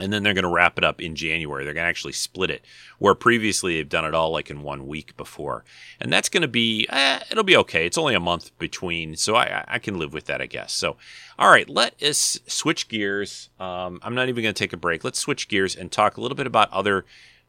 and 0.02 0.12
then 0.12 0.22
they're 0.22 0.34
going 0.34 0.44
to 0.44 0.48
wrap 0.48 0.78
it 0.78 0.84
up 0.84 1.00
in 1.00 1.14
January. 1.14 1.64
They're 1.64 1.74
going 1.74 1.84
to 1.84 1.88
actually 1.88 2.12
split 2.12 2.50
it, 2.50 2.64
where 2.98 3.14
previously 3.14 3.76
they've 3.76 3.88
done 3.88 4.04
it 4.04 4.14
all 4.14 4.30
like 4.30 4.50
in 4.50 4.62
one 4.62 4.86
week 4.86 5.16
before, 5.16 5.64
and 6.00 6.12
that's 6.12 6.28
going 6.28 6.42
to 6.42 6.48
be 6.48 6.86
eh, 6.90 7.20
it'll 7.30 7.44
be 7.44 7.56
okay. 7.56 7.86
It's 7.86 7.98
only 7.98 8.14
a 8.14 8.20
month 8.20 8.56
between, 8.58 9.16
so 9.16 9.36
I, 9.36 9.64
I 9.66 9.78
can 9.78 9.98
live 9.98 10.12
with 10.12 10.26
that, 10.26 10.40
I 10.40 10.46
guess. 10.46 10.72
So, 10.72 10.96
all 11.38 11.50
right, 11.50 11.68
let 11.68 12.00
us 12.02 12.38
switch 12.46 12.88
gears. 12.88 13.50
Um, 13.58 14.00
I'm 14.02 14.14
not 14.14 14.28
even 14.28 14.42
going 14.42 14.54
to 14.54 14.58
take 14.58 14.72
a 14.72 14.76
break. 14.76 15.04
Let's 15.04 15.18
switch 15.18 15.48
gears 15.48 15.76
and 15.76 15.90
talk 15.90 16.16
a 16.16 16.20
little 16.20 16.36
bit 16.36 16.46
about 16.46 16.72
other 16.72 17.04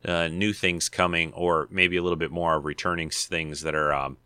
uh, 0.05 0.27
new 0.27 0.53
things 0.53 0.89
coming, 0.89 1.33
or 1.33 1.67
maybe 1.71 1.97
a 1.97 2.03
little 2.03 2.17
bit 2.17 2.31
more 2.31 2.59
returning 2.59 3.09
things 3.09 3.61
that 3.61 3.75
are 3.75 3.93
um, 3.93 4.17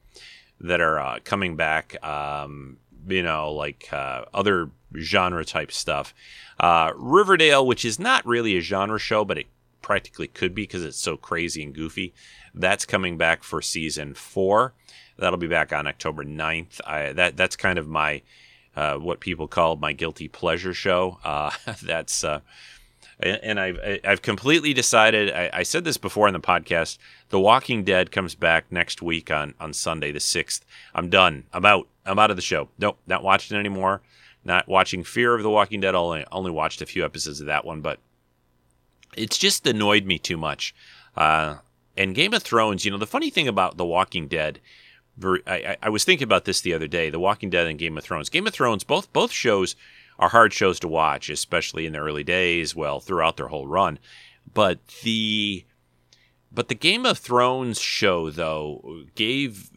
that 0.59 0.81
are 0.81 0.99
uh, 0.99 1.19
coming 1.23 1.55
back. 1.55 2.03
Um, 2.03 2.77
you 3.07 3.23
know, 3.23 3.51
like 3.51 3.89
uh, 3.91 4.25
other 4.33 4.69
genre 4.97 5.45
type 5.45 5.71
stuff. 5.71 6.13
Uh, 6.59 6.91
Riverdale, 6.95 7.65
which 7.65 7.83
is 7.85 7.99
not 7.99 8.25
really 8.25 8.57
a 8.57 8.61
genre 8.61 8.99
show, 8.99 9.25
but 9.25 9.37
it 9.37 9.47
practically 9.81 10.27
could 10.27 10.55
be 10.55 10.63
because 10.63 10.83
it's 10.83 10.97
so 10.97 11.17
crazy 11.17 11.61
and 11.63 11.73
goofy. 11.73 12.13
That's 12.53 12.85
coming 12.85 13.17
back 13.17 13.43
for 13.43 13.61
season 13.61 14.13
four. 14.13 14.73
That'll 15.17 15.37
be 15.37 15.47
back 15.47 15.71
on 15.71 15.87
October 15.87 16.23
9th. 16.23 16.81
I, 16.85 17.13
that 17.13 17.37
that's 17.37 17.55
kind 17.55 17.77
of 17.77 17.87
my 17.87 18.21
uh, 18.75 18.95
what 18.95 19.19
people 19.19 19.47
call 19.47 19.75
my 19.77 19.93
guilty 19.93 20.27
pleasure 20.27 20.73
show. 20.73 21.19
Uh, 21.23 21.51
that's 21.83 22.23
uh, 22.23 22.41
and 23.19 23.59
I've 23.59 23.79
I've 24.03 24.21
completely 24.21 24.73
decided. 24.73 25.31
I, 25.31 25.49
I, 25.53 25.63
said 25.63 25.85
this 25.85 25.97
before 25.97 26.27
in 26.27 26.33
the 26.33 26.39
podcast. 26.39 26.97
The 27.29 27.39
Walking 27.39 27.83
Dead 27.83 28.11
comes 28.11 28.35
back 28.35 28.65
next 28.71 29.01
week 29.01 29.31
on 29.31 29.53
on 29.59 29.73
Sunday 29.73 30.11
the 30.11 30.19
sixth. 30.19 30.65
I'm 30.93 31.09
done. 31.09 31.45
I'm 31.53 31.65
out. 31.65 31.87
I'm 32.05 32.19
out 32.19 32.29
of 32.29 32.35
the 32.35 32.41
show. 32.41 32.69
Nope, 32.77 32.99
not 33.07 33.23
watching 33.23 33.57
anymore. 33.57 34.01
Not 34.43 34.67
watching 34.67 35.03
Fear 35.03 35.33
of 35.35 35.43
the 35.43 35.49
Walking 35.49 35.81
Dead. 35.81 35.95
Only 35.95 36.23
only 36.31 36.51
watched 36.51 36.81
a 36.81 36.85
few 36.85 37.03
episodes 37.03 37.39
of 37.41 37.47
that 37.47 37.65
one, 37.65 37.81
but 37.81 37.99
it's 39.17 39.37
just 39.37 39.65
annoyed 39.65 40.05
me 40.05 40.19
too 40.19 40.37
much. 40.37 40.75
Uh, 41.15 41.55
and 41.97 42.13
Game 42.13 42.33
of 42.33 42.43
Thrones, 42.43 42.85
you 42.85 42.91
know, 42.91 42.97
the 42.97 43.07
funny 43.07 43.29
thing 43.29 43.47
about 43.47 43.77
The 43.77 43.85
Walking 43.85 44.27
Dead. 44.27 44.59
I, 45.23 45.39
I- 45.47 45.77
I 45.83 45.89
was 45.89 46.03
thinking 46.03 46.25
about 46.25 46.43
this 46.45 46.59
the 46.61 46.73
other 46.73 46.87
day. 46.87 47.09
The 47.09 47.19
Walking 47.19 47.49
Dead 47.49 47.67
and 47.67 47.79
Game 47.79 47.97
of 47.97 48.03
Thrones. 48.03 48.29
Game 48.29 48.45
of 48.45 48.53
Thrones. 48.53 48.83
Both 48.83 49.11
both 49.13 49.31
shows 49.31 49.75
are 50.19 50.29
hard 50.29 50.53
shows 50.53 50.79
to 50.81 50.87
watch, 50.87 51.29
especially 51.29 51.85
in 51.85 51.93
the 51.93 51.99
early 51.99 52.23
days. 52.23 52.75
Well, 52.75 52.99
throughout 52.99 53.37
their 53.37 53.47
whole 53.47 53.65
run, 53.67 53.97
but 54.53 54.85
the 55.03 55.63
but 56.55 56.69
the 56.69 56.75
Game 56.75 57.05
of 57.05 57.17
Thrones 57.17 57.79
show 57.79 58.29
though 58.29 59.03
gave 59.15 59.69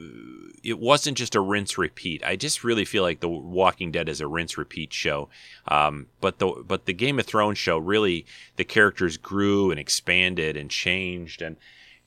it 0.62 0.79
wasn't 0.79 1.18
just 1.18 1.35
a 1.35 1.41
rinse 1.41 1.76
repeat. 1.76 2.22
I 2.24 2.37
just 2.37 2.62
really 2.62 2.85
feel 2.85 3.03
like 3.03 3.20
the 3.20 3.29
Walking 3.29 3.91
Dead 3.91 4.09
is 4.09 4.20
a 4.20 4.29
rinse 4.29 4.57
repeat 4.57 4.93
show. 4.93 5.29
Um, 5.66 6.07
but 6.20 6.39
the 6.39 6.64
but 6.66 6.87
the 6.87 6.93
Game 6.93 7.18
of 7.18 7.26
Thrones 7.26 7.59
show 7.59 7.79
really 7.79 8.24
the 8.57 8.64
characters 8.64 9.16
grew 9.16 9.70
and 9.70 9.81
expanded 9.81 10.57
and 10.57 10.70
changed 10.70 11.43
and 11.43 11.57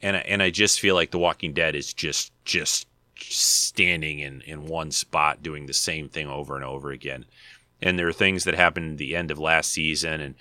and 0.02 0.16
and 0.16 0.42
I 0.42 0.50
just 0.50 0.80
feel 0.80 0.96
like 0.96 1.12
the 1.12 1.20
Walking 1.20 1.54
Dead 1.54 1.76
is 1.76 1.94
just 1.94 2.32
just 2.46 2.88
standing 3.18 4.20
in 4.20 4.42
in 4.42 4.66
one 4.66 4.92
spot 4.92 5.44
doing 5.44 5.66
the 5.66 5.74
same 5.74 6.08
thing 6.08 6.28
over 6.28 6.56
and 6.56 6.64
over 6.64 6.92
again. 6.92 7.26
And 7.82 8.00
there 8.00 8.08
are 8.08 8.14
things 8.14 8.46
that 8.46 8.56
happened 8.56 8.94
at 8.94 8.98
the 8.98 9.16
end 9.16 9.32
of 9.32 9.40
last 9.40 9.72
season 9.72 10.22
and 10.22 10.36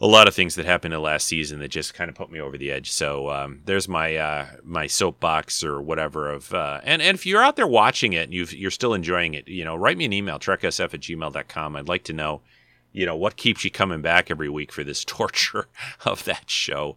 a 0.00 0.06
lot 0.06 0.28
of 0.28 0.34
things 0.34 0.54
that 0.54 0.64
happened 0.64 0.94
in 0.94 1.02
last 1.02 1.26
season 1.26 1.58
that 1.58 1.68
just 1.68 1.92
kind 1.92 2.08
of 2.08 2.14
put 2.14 2.30
me 2.30 2.40
over 2.40 2.56
the 2.56 2.70
edge. 2.70 2.90
So 2.90 3.30
um, 3.30 3.62
there's 3.64 3.88
my 3.88 4.16
uh, 4.16 4.46
my 4.62 4.86
soapbox 4.86 5.64
or 5.64 5.80
whatever 5.82 6.30
of 6.30 6.54
uh, 6.54 6.80
and 6.84 7.02
and 7.02 7.16
if 7.16 7.26
you're 7.26 7.42
out 7.42 7.56
there 7.56 7.66
watching 7.66 8.12
it 8.12 8.24
and 8.24 8.34
you 8.34 8.44
you're 8.44 8.70
still 8.70 8.94
enjoying 8.94 9.34
it, 9.34 9.48
you 9.48 9.64
know, 9.64 9.74
write 9.74 9.98
me 9.98 10.04
an 10.04 10.12
email 10.12 10.38
treksf 10.38 10.94
at 10.94 11.00
gmail.com. 11.00 11.76
I'd 11.76 11.88
like 11.88 12.04
to 12.04 12.12
know, 12.12 12.42
you 12.92 13.06
know, 13.06 13.16
what 13.16 13.36
keeps 13.36 13.64
you 13.64 13.70
coming 13.70 14.00
back 14.00 14.30
every 14.30 14.48
week 14.48 14.72
for 14.72 14.84
this 14.84 15.04
torture 15.04 15.66
of 16.04 16.24
that 16.24 16.48
show. 16.48 16.96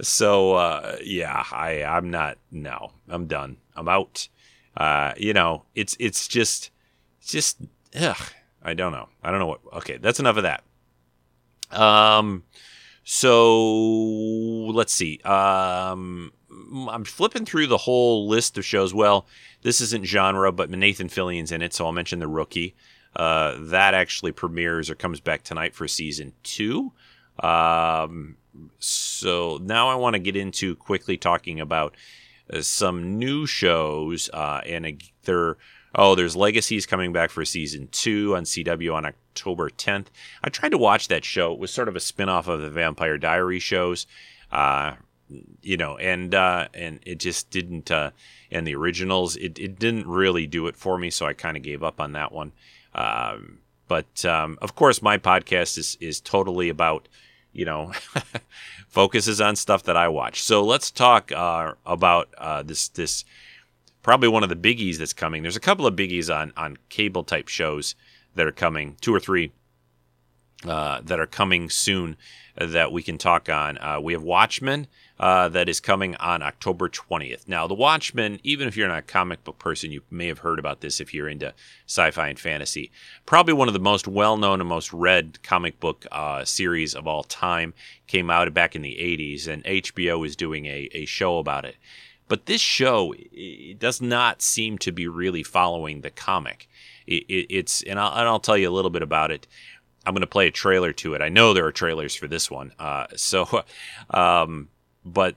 So 0.00 0.54
uh, 0.54 0.96
yeah, 1.04 1.44
I 1.52 1.84
I'm 1.84 2.10
not 2.10 2.38
no, 2.50 2.92
I'm 3.08 3.26
done. 3.26 3.58
I'm 3.76 3.88
out. 3.88 4.28
Uh, 4.76 5.12
you 5.16 5.32
know, 5.32 5.64
it's 5.76 5.96
it's 6.00 6.26
just 6.26 6.70
just 7.24 7.58
ugh, 7.94 8.32
I 8.64 8.74
don't 8.74 8.90
know. 8.90 9.10
I 9.22 9.30
don't 9.30 9.38
know 9.38 9.46
what. 9.46 9.60
Okay, 9.74 9.98
that's 9.98 10.18
enough 10.18 10.38
of 10.38 10.42
that. 10.42 10.64
Um, 11.72 12.44
so 13.04 13.72
let's 14.72 14.92
see. 14.92 15.18
Um, 15.24 16.32
I'm 16.88 17.04
flipping 17.04 17.44
through 17.44 17.66
the 17.66 17.78
whole 17.78 18.28
list 18.28 18.58
of 18.58 18.64
shows. 18.64 18.94
Well, 18.94 19.26
this 19.62 19.80
isn't 19.80 20.06
genre, 20.06 20.52
but 20.52 20.70
Nathan 20.70 21.08
Fillion's 21.08 21.52
in 21.52 21.62
it, 21.62 21.74
so 21.74 21.86
I'll 21.86 21.92
mention 21.92 22.18
The 22.18 22.28
Rookie. 22.28 22.74
Uh, 23.14 23.56
that 23.58 23.94
actually 23.94 24.32
premieres 24.32 24.88
or 24.88 24.94
comes 24.94 25.20
back 25.20 25.42
tonight 25.42 25.74
for 25.74 25.86
season 25.86 26.32
two. 26.42 26.92
Um, 27.40 28.36
so 28.78 29.58
now 29.62 29.88
I 29.88 29.94
want 29.96 30.14
to 30.14 30.20
get 30.20 30.36
into 30.36 30.76
quickly 30.76 31.16
talking 31.16 31.60
about 31.60 31.94
uh, 32.52 32.62
some 32.62 33.18
new 33.18 33.46
shows, 33.46 34.30
uh, 34.32 34.60
and 34.66 35.02
they're 35.24 35.56
oh, 35.94 36.14
there's 36.14 36.36
Legacies 36.36 36.86
coming 36.86 37.12
back 37.12 37.30
for 37.30 37.44
season 37.44 37.88
two 37.92 38.36
on 38.36 38.44
CW 38.44 38.94
on 38.94 39.06
October 39.06 39.70
10th. 39.70 40.06
I 40.42 40.48
tried 40.50 40.70
to 40.70 40.78
watch 40.78 41.08
that 41.08 41.24
show. 41.24 41.52
It 41.52 41.58
was 41.58 41.70
sort 41.70 41.88
of 41.88 41.96
a 41.96 42.00
spin-off 42.00 42.48
of 42.48 42.60
the 42.60 42.70
Vampire 42.70 43.18
Diary 43.18 43.58
shows, 43.58 44.06
uh, 44.50 44.94
you 45.62 45.76
know, 45.76 45.96
and 45.96 46.34
uh, 46.34 46.68
and 46.74 47.00
it 47.04 47.18
just 47.18 47.50
didn't. 47.50 47.90
Uh, 47.90 48.10
and 48.50 48.66
the 48.66 48.74
originals, 48.74 49.34
it, 49.36 49.58
it 49.58 49.78
didn't 49.78 50.06
really 50.06 50.46
do 50.46 50.66
it 50.66 50.76
for 50.76 50.98
me, 50.98 51.08
so 51.08 51.26
I 51.26 51.32
kind 51.32 51.56
of 51.56 51.62
gave 51.62 51.82
up 51.82 52.00
on 52.00 52.12
that 52.12 52.32
one. 52.32 52.52
Um, 52.94 53.60
but 53.88 54.24
um, 54.24 54.58
of 54.60 54.74
course, 54.74 55.02
my 55.02 55.18
podcast 55.18 55.78
is 55.78 55.96
is 56.00 56.20
totally 56.20 56.68
about 56.68 57.08
you 57.52 57.64
know 57.64 57.92
focuses 58.88 59.40
on 59.40 59.56
stuff 59.56 59.82
that 59.84 59.96
I 59.96 60.08
watch. 60.08 60.42
So 60.42 60.62
let's 60.64 60.90
talk 60.90 61.32
uh, 61.32 61.74
about 61.86 62.28
uh, 62.38 62.62
this 62.62 62.88
this 62.88 63.24
probably 64.02 64.28
one 64.28 64.42
of 64.42 64.48
the 64.48 64.56
biggies 64.56 64.98
that's 64.98 65.12
coming. 65.12 65.42
There's 65.42 65.56
a 65.56 65.60
couple 65.60 65.86
of 65.86 65.96
biggies 65.96 66.34
on 66.34 66.52
on 66.56 66.78
cable 66.88 67.24
type 67.24 67.48
shows 67.48 67.94
that 68.34 68.46
are 68.46 68.52
coming, 68.52 68.96
two 69.00 69.14
or 69.14 69.20
three 69.20 69.52
uh, 70.66 71.00
that 71.02 71.18
are 71.18 71.26
coming 71.26 71.68
soon 71.68 72.16
that 72.56 72.92
we 72.92 73.02
can 73.02 73.18
talk 73.18 73.48
on. 73.48 73.78
Uh, 73.78 73.98
we 74.00 74.12
have 74.12 74.22
Watchmen 74.22 74.86
uh, 75.18 75.48
that 75.48 75.68
is 75.68 75.80
coming 75.80 76.14
on 76.16 76.42
October 76.42 76.88
20th. 76.88 77.48
Now, 77.48 77.66
The 77.66 77.74
Watchmen, 77.74 78.40
even 78.42 78.68
if 78.68 78.76
you're 78.76 78.88
not 78.88 78.98
a 78.98 79.02
comic 79.02 79.42
book 79.44 79.58
person, 79.58 79.90
you 79.90 80.02
may 80.10 80.26
have 80.26 80.40
heard 80.40 80.58
about 80.58 80.80
this 80.80 81.00
if 81.00 81.14
you're 81.14 81.28
into 81.28 81.54
sci-fi 81.86 82.28
and 82.28 82.38
fantasy. 82.38 82.90
Probably 83.24 83.54
one 83.54 83.68
of 83.68 83.74
the 83.74 83.80
most 83.80 84.06
well-known 84.06 84.60
and 84.60 84.68
most 84.68 84.92
read 84.92 85.42
comic 85.42 85.80
book 85.80 86.06
uh, 86.12 86.44
series 86.44 86.94
of 86.94 87.06
all 87.06 87.22
time. 87.24 87.72
Came 88.06 88.30
out 88.30 88.52
back 88.52 88.76
in 88.76 88.82
the 88.82 88.96
80s, 89.00 89.48
and 89.48 89.64
HBO 89.64 90.26
is 90.26 90.36
doing 90.36 90.66
a, 90.66 90.88
a 90.92 91.06
show 91.06 91.38
about 91.38 91.64
it. 91.64 91.76
But 92.28 92.46
this 92.46 92.60
show 92.60 93.14
it 93.16 93.78
does 93.78 94.00
not 94.00 94.42
seem 94.42 94.78
to 94.78 94.92
be 94.92 95.06
really 95.06 95.42
following 95.42 96.00
the 96.00 96.10
comic. 96.10 96.68
It, 97.06 97.24
it, 97.28 97.46
it's 97.50 97.82
and 97.82 97.98
I'll, 97.98 98.12
and 98.12 98.28
I'll 98.28 98.40
tell 98.40 98.56
you 98.56 98.68
a 98.68 98.72
little 98.72 98.90
bit 98.90 99.02
about 99.02 99.30
it. 99.30 99.46
I'm 100.04 100.14
going 100.14 100.22
to 100.22 100.26
play 100.26 100.48
a 100.48 100.50
trailer 100.50 100.92
to 100.94 101.14
it. 101.14 101.22
I 101.22 101.28
know 101.28 101.52
there 101.52 101.66
are 101.66 101.72
trailers 101.72 102.14
for 102.14 102.26
this 102.26 102.50
one. 102.50 102.72
Uh, 102.78 103.06
so, 103.16 103.64
um, 104.10 104.68
but 105.04 105.36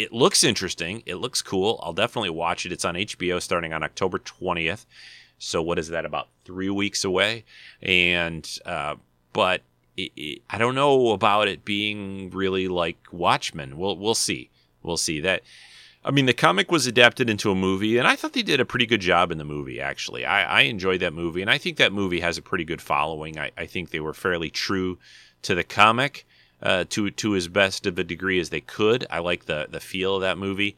it 0.00 0.12
looks 0.12 0.44
interesting. 0.44 1.02
It 1.06 1.16
looks 1.16 1.42
cool. 1.42 1.80
I'll 1.82 1.92
definitely 1.92 2.30
watch 2.30 2.66
it. 2.66 2.72
It's 2.72 2.84
on 2.84 2.94
HBO 2.94 3.40
starting 3.40 3.72
on 3.72 3.82
October 3.82 4.18
20th. 4.18 4.86
So 5.38 5.62
what 5.62 5.78
is 5.78 5.88
that? 5.88 6.04
About 6.04 6.28
three 6.44 6.70
weeks 6.70 7.04
away. 7.04 7.44
And 7.82 8.48
uh, 8.64 8.96
but 9.32 9.62
it, 9.96 10.12
it, 10.16 10.42
I 10.50 10.58
don't 10.58 10.74
know 10.74 11.10
about 11.10 11.48
it 11.48 11.64
being 11.64 12.30
really 12.30 12.68
like 12.68 12.98
Watchmen. 13.10 13.78
We'll 13.78 13.96
we'll 13.96 14.14
see. 14.14 14.49
We'll 14.82 14.96
see 14.96 15.20
that. 15.20 15.42
I 16.02 16.10
mean, 16.10 16.24
the 16.24 16.32
comic 16.32 16.70
was 16.70 16.86
adapted 16.86 17.28
into 17.28 17.50
a 17.50 17.54
movie, 17.54 17.98
and 17.98 18.08
I 18.08 18.16
thought 18.16 18.32
they 18.32 18.42
did 18.42 18.60
a 18.60 18.64
pretty 18.64 18.86
good 18.86 19.02
job 19.02 19.30
in 19.30 19.36
the 19.36 19.44
movie, 19.44 19.80
actually. 19.80 20.24
I, 20.24 20.60
I 20.60 20.60
enjoyed 20.62 21.00
that 21.00 21.12
movie, 21.12 21.42
and 21.42 21.50
I 21.50 21.58
think 21.58 21.76
that 21.76 21.92
movie 21.92 22.20
has 22.20 22.38
a 22.38 22.42
pretty 22.42 22.64
good 22.64 22.80
following. 22.80 23.38
I, 23.38 23.50
I 23.58 23.66
think 23.66 23.90
they 23.90 24.00
were 24.00 24.14
fairly 24.14 24.48
true 24.48 24.98
to 25.42 25.54
the 25.54 25.64
comic 25.64 26.26
uh, 26.62 26.84
to 26.90 27.10
to 27.10 27.36
as 27.36 27.48
best 27.48 27.86
of 27.86 27.98
a 27.98 28.04
degree 28.04 28.40
as 28.40 28.48
they 28.48 28.60
could. 28.60 29.06
I 29.10 29.18
like 29.18 29.44
the, 29.44 29.66
the 29.70 29.80
feel 29.80 30.16
of 30.16 30.22
that 30.22 30.38
movie. 30.38 30.76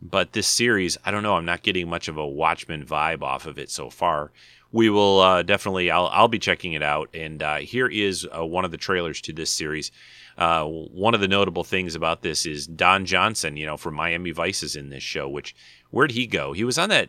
But 0.00 0.32
this 0.32 0.46
series, 0.46 0.96
I 1.04 1.10
don't 1.10 1.24
know, 1.24 1.34
I'm 1.34 1.44
not 1.44 1.62
getting 1.62 1.88
much 1.88 2.06
of 2.06 2.16
a 2.16 2.26
Watchmen 2.26 2.84
vibe 2.84 3.22
off 3.22 3.46
of 3.46 3.58
it 3.58 3.70
so 3.70 3.90
far. 3.90 4.30
We 4.70 4.90
will 4.90 5.20
uh, 5.20 5.42
definitely, 5.42 5.90
I'll, 5.90 6.08
I'll 6.08 6.28
be 6.28 6.38
checking 6.38 6.74
it 6.74 6.82
out. 6.82 7.08
And 7.14 7.42
uh, 7.42 7.56
here 7.56 7.88
is 7.88 8.26
uh, 8.36 8.44
one 8.44 8.64
of 8.64 8.70
the 8.70 8.76
trailers 8.76 9.20
to 9.22 9.32
this 9.32 9.50
series. 9.50 9.90
Uh, 10.36 10.64
one 10.64 11.14
of 11.14 11.20
the 11.20 11.28
notable 11.28 11.64
things 11.64 11.94
about 11.94 12.22
this 12.22 12.46
is 12.46 12.66
Don 12.66 13.06
Johnson, 13.06 13.56
you 13.56 13.66
know, 13.66 13.76
from 13.76 13.94
Miami 13.94 14.30
Vice 14.30 14.62
is 14.62 14.76
in 14.76 14.90
this 14.90 15.02
show, 15.02 15.28
which, 15.28 15.54
where'd 15.90 16.12
he 16.12 16.26
go? 16.26 16.52
He 16.52 16.64
was 16.64 16.78
on 16.78 16.90
that 16.90 17.08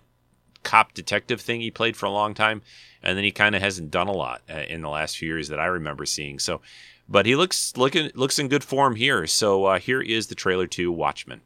cop 0.64 0.93
detective 0.93 1.41
thing 1.41 1.62
he 1.62 1.72
played 1.72 1.95
for 1.95 2.05
a 2.05 2.12
long 2.12 2.34
time, 2.34 2.62
and 3.03 3.18
then 3.18 3.24
he 3.24 3.32
kind 3.32 3.55
of 3.55 3.62
hasn't 3.62 3.91
done 3.91 4.07
a 4.07 4.14
lot 4.14 4.41
uh, 4.49 4.64
in 4.68 4.82
the 4.82 4.89
last 4.89 5.18
few 5.18 5.28
years 5.28 5.49
that 5.49 5.60
I 5.60 5.66
remember 5.66 6.05
seeing. 6.05 6.39
So, 6.39 6.62
but 7.07 7.26
he 7.26 7.36
looks 7.36 7.76
looking 7.78 8.12
looks 8.14 8.39
in 8.39 8.47
good 8.47 8.64
form 8.64 8.95
here. 8.95 9.26
So 9.28 9.66
uh, 9.66 9.80
here 9.80 10.01
is 10.01 10.28
the 10.28 10.36
trailer 10.36 10.68
to 10.68 10.91
Watchmen. 10.91 11.41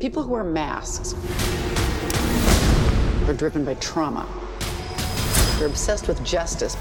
People 0.00 0.22
who 0.22 0.30
wear 0.30 0.44
masks 0.44 1.14
are 3.28 3.34
driven 3.34 3.64
by 3.64 3.74
trauma. 3.74 4.26
They're 5.58 5.68
obsessed 5.68 6.08
with 6.08 6.24
justice 6.24 6.74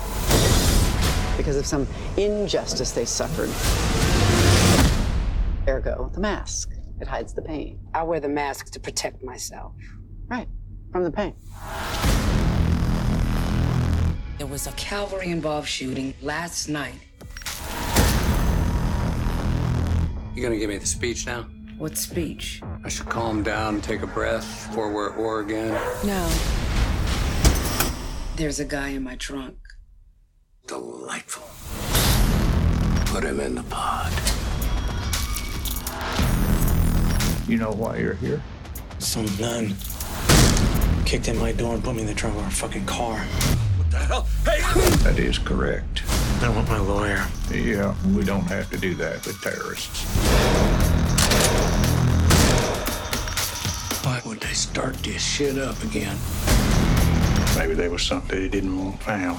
because 1.36 1.58
of 1.58 1.66
some 1.66 1.88
injustice 2.18 2.92
they 2.92 3.06
suffered. 3.06 3.50
Ergo, 5.68 6.10
the 6.14 6.20
mask. 6.20 6.72
It 7.02 7.08
hides 7.08 7.34
the 7.34 7.42
pain. 7.42 7.80
I 7.94 8.04
wear 8.04 8.20
the 8.20 8.30
mask 8.30 8.72
to 8.72 8.80
protect 8.80 9.24
myself. 9.24 9.74
Right, 10.28 10.48
from 10.92 11.04
the 11.04 11.12
pain. 11.12 11.34
There 14.38 14.48
was 14.48 14.68
a 14.68 14.72
cavalry 14.74 15.30
involved 15.30 15.68
shooting 15.68 16.14
last 16.22 16.70
night. 16.70 16.96
You 20.36 20.42
gonna 20.42 20.58
give 20.58 20.70
me 20.70 20.78
the 20.78 20.86
speech 20.86 21.26
now? 21.26 21.46
What 21.80 21.98
speech? 21.98 22.62
I 22.84 22.90
should 22.90 23.08
calm 23.08 23.42
down, 23.42 23.80
take 23.80 24.02
a 24.02 24.08
breath 24.08 24.68
before 24.68 24.92
we're 24.92 25.12
at 25.12 25.18
war 25.18 25.40
again. 25.40 25.72
No. 26.06 26.30
There's 28.36 28.60
a 28.60 28.66
guy 28.66 28.90
in 28.90 29.04
my 29.04 29.16
trunk. 29.16 29.56
Delightful. 30.68 31.48
Put 33.06 33.24
him 33.24 33.40
in 33.40 33.56
the 33.56 33.64
pod. 33.70 34.12
You 37.48 37.58
know 37.58 37.72
why 37.72 38.00
you're 38.00 38.16
here? 38.16 38.44
Some 38.98 39.28
nun 39.40 39.74
kicked 41.06 41.30
in 41.30 41.38
my 41.38 41.54
door 41.54 41.76
and 41.76 41.84
put 41.84 41.96
me 41.96 42.02
in 42.02 42.08
the 42.08 42.14
trunk 42.14 42.36
of 42.36 42.44
our 42.44 42.52
fucking 42.52 42.88
car. 42.88 43.20
What 43.20 43.90
the 43.90 44.00
hell? 44.00 44.28
Hey! 44.44 44.60
That 45.04 45.18
is 45.18 45.38
correct. 45.38 46.04
I 46.42 46.50
want 46.50 46.68
my 46.68 46.80
lawyer. 46.80 47.26
Yeah, 47.50 47.96
we 48.14 48.26
don't 48.26 48.48
have 48.48 48.70
to 48.72 48.78
do 48.78 48.96
that 48.96 49.26
with 49.26 49.42
terrorists. 49.42 50.79
Why 54.04 54.22
would 54.26 54.40
they 54.40 54.54
start 54.54 54.96
this 55.04 55.24
shit 55.24 55.58
up 55.58 55.82
again? 55.84 56.18
Maybe 57.58 57.74
there 57.74 57.90
was 57.90 58.02
something 58.04 58.40
they 58.40 58.48
didn't 58.48 58.78
want 58.78 59.02
found. 59.02 59.38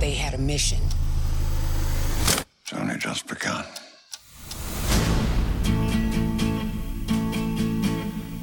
They 0.00 0.12
had 0.12 0.34
a 0.34 0.38
mission. 0.38 0.78
It's 2.62 2.72
only 2.72 2.96
just 2.98 3.26
begun. 3.26 3.64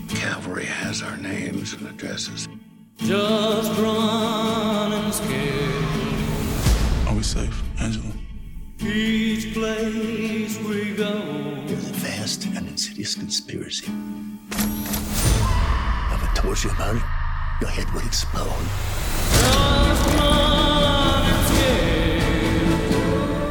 Cavalry 0.10 0.66
has 0.66 1.02
our 1.02 1.18
names 1.18 1.74
and 1.74 1.88
addresses. 1.88 2.48
Just 2.98 3.80
run 3.80 4.92
and 4.92 5.14
scare. 5.14 7.08
Are 7.08 7.16
we 7.16 7.24
safe, 7.24 7.64
Angela? 7.80 8.12
Each 8.80 9.54
place 9.54 10.60
we 10.60 10.94
go. 10.96 11.37
There's 12.98 13.16
a 13.16 13.20
vast 13.20 13.20
and 13.20 13.28
insidious 13.28 13.86
conspiracy. 13.86 13.92
If 16.12 16.24
I 16.24 16.32
told 16.34 16.64
you 16.64 16.72
about 16.72 16.96
it, 16.96 17.04
your 17.62 17.70
head 17.70 17.94
would 17.94 18.04
explode. 18.04 18.48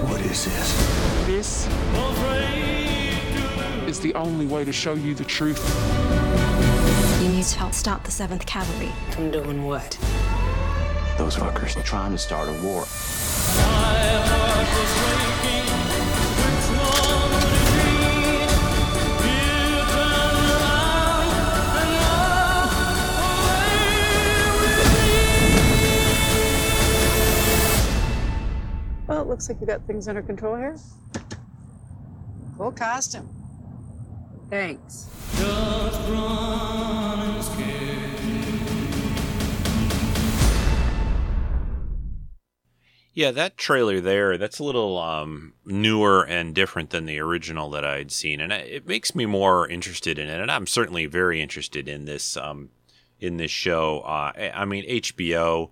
What 0.09 0.21
is 0.23 0.45
this? 0.47 0.73
This 1.27 1.69
is 3.87 4.01
the 4.01 4.15
only 4.15 4.47
way 4.47 4.65
to 4.65 4.73
show 4.73 4.95
you 4.95 5.15
the 5.15 5.25
truth. 5.25 5.63
You 7.23 7.29
need 7.29 7.45
to 7.45 7.59
help 7.59 7.73
stop 7.73 8.03
the 8.03 8.11
7th 8.11 8.47
Cavalry. 8.47 8.91
From 9.11 9.31
doing 9.31 9.65
what? 9.65 9.97
Those 11.19 11.37
fuckers 11.37 11.77
are 11.77 11.85
trying 11.85 12.11
to 12.11 12.19
start 12.19 12.49
a 12.49 12.53
war. 12.65 12.85
Looks 29.37 29.51
like 29.51 29.61
you 29.61 29.67
got 29.67 29.87
things 29.87 30.09
under 30.09 30.23
control 30.23 30.57
here. 30.57 30.79
Cool 32.57 32.73
costume. 32.73 33.29
Thanks. 34.49 35.11
Just 35.37 36.09
run 36.09 37.21
and. 37.21 38.17
Yeah, 43.13 43.31
that 43.33 43.59
trailer 43.59 44.01
there, 44.01 44.39
that's 44.39 44.59
a 44.59 44.65
little 44.65 44.97
um, 44.97 45.53
newer 45.67 46.25
and 46.25 46.55
different 46.55 46.89
than 46.89 47.05
the 47.05 47.21
original 47.21 47.69
that 47.73 47.85
I'd 47.85 48.11
seen, 48.11 48.41
and 48.41 48.51
it 48.51 48.87
makes 48.87 49.15
me 49.15 49.27
more 49.27 49.69
interested 49.69 50.19
in 50.19 50.31
it. 50.31 50.41
And 50.41 50.51
I'm 50.51 50.67
certainly 50.67 51.05
very 51.05 51.43
interested 51.43 51.89
in 51.89 52.07
this 52.07 52.39
um, 52.39 52.71
in 53.21 53.37
this 53.37 53.51
show. 53.51 54.01
Uh, 54.01 54.33
I 54.55 54.65
mean, 54.65 54.89
HBO 54.89 55.69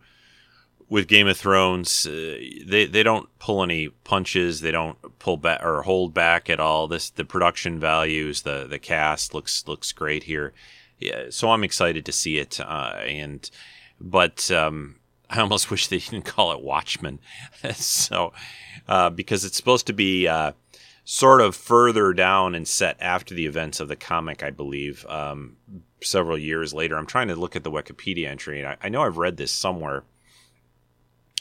with 0.95 1.09
Game 1.09 1.27
of 1.27 1.37
Thrones, 1.37 2.07
uh, 2.07 2.39
they 2.65 2.87
they 2.87 3.03
don't 3.03 3.29
pull 3.41 3.65
any 3.65 3.89
punches. 3.89 4.61
They 4.61 4.71
don't 4.71 4.97
pull 5.19 5.37
back 5.37 5.61
or 5.65 5.83
hold 5.83 6.15
back 6.15 6.49
at 6.49 6.61
all. 6.61 6.87
This 6.87 7.11
the 7.11 7.25
production 7.25 7.81
values, 7.81 8.43
the 8.43 8.69
the 8.71 8.79
cast 8.79 9.35
looks 9.35 9.67
looks 9.67 9.91
great 9.91 10.23
here. 10.23 10.53
Yeah, 11.01 11.25
so 11.31 11.51
I'm 11.51 11.65
excited 11.65 12.07
to 12.07 12.13
see 12.13 12.39
it. 12.39 12.61
Uh, 12.61 12.95
and 13.01 13.51
but 14.01 14.49
um, 14.53 15.01
I 15.29 15.41
almost 15.41 15.69
wish 15.73 15.89
they 15.89 15.99
didn't 15.99 16.27
call 16.27 16.53
it 16.53 16.61
Watchmen. 16.61 17.19
so, 17.75 18.33
uh, 18.87 19.11
because 19.11 19.45
it's 19.45 19.57
supposed 19.57 19.89
to 19.89 19.93
be 19.93 20.29
uh, 20.29 20.53
sort 21.03 21.41
of 21.41 21.57
further 21.57 22.13
down 22.13 22.55
and 22.55 22.69
set 22.69 22.97
after 23.01 23.35
the 23.35 23.47
events 23.47 23.81
of 23.81 23.89
the 23.89 23.97
comic, 23.97 24.45
I 24.45 24.51
believe, 24.51 25.05
um, 25.09 25.57
several 26.01 26.39
years 26.39 26.73
later. 26.73 26.97
I'm 26.97 27.07
trying 27.07 27.29
to 27.29 27.35
look 27.35 27.57
at 27.57 27.65
the 27.65 27.73
Wikipedia 27.73 28.29
entry, 28.29 28.61
and 28.61 28.69
I, 28.69 28.77
I 28.81 28.89
know 28.91 29.03
I've 29.03 29.19
read 29.19 29.39
this 29.39 29.51
somewhere. 29.51 30.05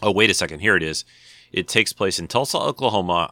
Oh, 0.02 0.12
wait 0.12 0.30
a 0.30 0.34
second. 0.34 0.60
Here 0.60 0.76
it 0.76 0.84
is. 0.84 1.06
It 1.52 1.68
takes 1.68 1.94
place 1.94 2.18
in 2.18 2.28
Tulsa, 2.28 2.58
Oklahoma, 2.58 3.30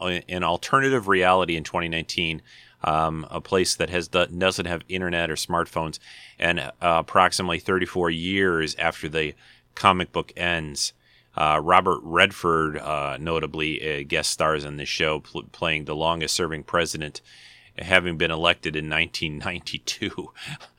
an 0.00 0.42
alternative 0.42 1.08
reality 1.08 1.56
in 1.56 1.64
2019. 1.64 2.42
Um, 2.82 3.26
a 3.30 3.40
place 3.40 3.74
that 3.76 3.88
has 3.88 4.08
doesn't 4.08 4.66
have 4.66 4.82
internet 4.90 5.30
or 5.30 5.36
smartphones, 5.36 5.98
and 6.38 6.60
uh, 6.60 6.70
approximately 6.80 7.58
34 7.58 8.10
years 8.10 8.74
after 8.74 9.08
the 9.08 9.34
comic 9.74 10.12
book 10.12 10.32
ends. 10.36 10.92
Uh, 11.34 11.60
Robert 11.62 12.00
Redford, 12.02 12.76
uh, 12.76 13.16
notably, 13.18 14.04
guest 14.04 14.30
stars 14.30 14.64
in 14.64 14.76
this 14.76 14.88
show, 14.88 15.20
pl- 15.20 15.44
playing 15.50 15.86
the 15.86 15.96
longest 15.96 16.34
serving 16.34 16.64
president, 16.64 17.22
having 17.78 18.18
been 18.18 18.30
elected 18.30 18.76
in 18.76 18.90
1992. 18.90 20.32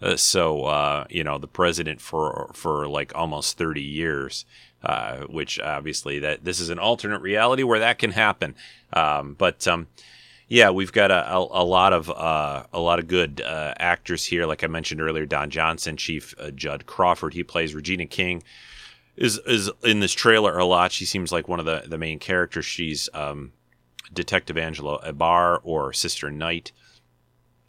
Uh, 0.00 0.16
so, 0.16 0.64
uh, 0.64 1.04
you 1.10 1.24
know, 1.24 1.38
the 1.38 1.48
president 1.48 2.00
for 2.00 2.50
for 2.54 2.86
like 2.86 3.14
almost 3.14 3.58
30 3.58 3.82
years, 3.82 4.44
uh, 4.82 5.18
which 5.24 5.58
obviously 5.60 6.18
that 6.20 6.44
this 6.44 6.60
is 6.60 6.70
an 6.70 6.78
alternate 6.78 7.20
reality 7.20 7.62
where 7.62 7.80
that 7.80 7.98
can 7.98 8.12
happen. 8.12 8.54
Um, 8.92 9.34
but 9.34 9.66
um, 9.66 9.88
yeah, 10.48 10.70
we've 10.70 10.92
got 10.92 11.10
a, 11.10 11.30
a, 11.30 11.38
a 11.38 11.64
lot 11.64 11.92
of 11.92 12.10
uh, 12.10 12.64
a 12.72 12.80
lot 12.80 12.98
of 12.98 13.06
good 13.06 13.40
uh, 13.40 13.74
actors 13.78 14.24
here. 14.24 14.46
Like 14.46 14.64
I 14.64 14.66
mentioned 14.66 15.00
earlier, 15.00 15.26
Don 15.26 15.50
Johnson, 15.50 15.96
Chief 15.96 16.34
uh, 16.38 16.50
Judd 16.50 16.86
Crawford, 16.86 17.34
he 17.34 17.44
plays 17.44 17.74
Regina 17.74 18.06
King. 18.06 18.42
Is 19.16 19.38
is 19.46 19.70
in 19.84 20.00
this 20.00 20.12
trailer 20.12 20.58
a 20.58 20.64
lot. 20.64 20.92
She 20.92 21.04
seems 21.04 21.32
like 21.32 21.48
one 21.48 21.60
of 21.60 21.66
the, 21.66 21.82
the 21.86 21.98
main 21.98 22.18
characters. 22.18 22.64
She's 22.64 23.08
um, 23.12 23.52
Detective 24.12 24.56
Angela 24.56 25.00
Abar 25.04 25.60
or 25.64 25.92
Sister 25.92 26.30
Night. 26.30 26.72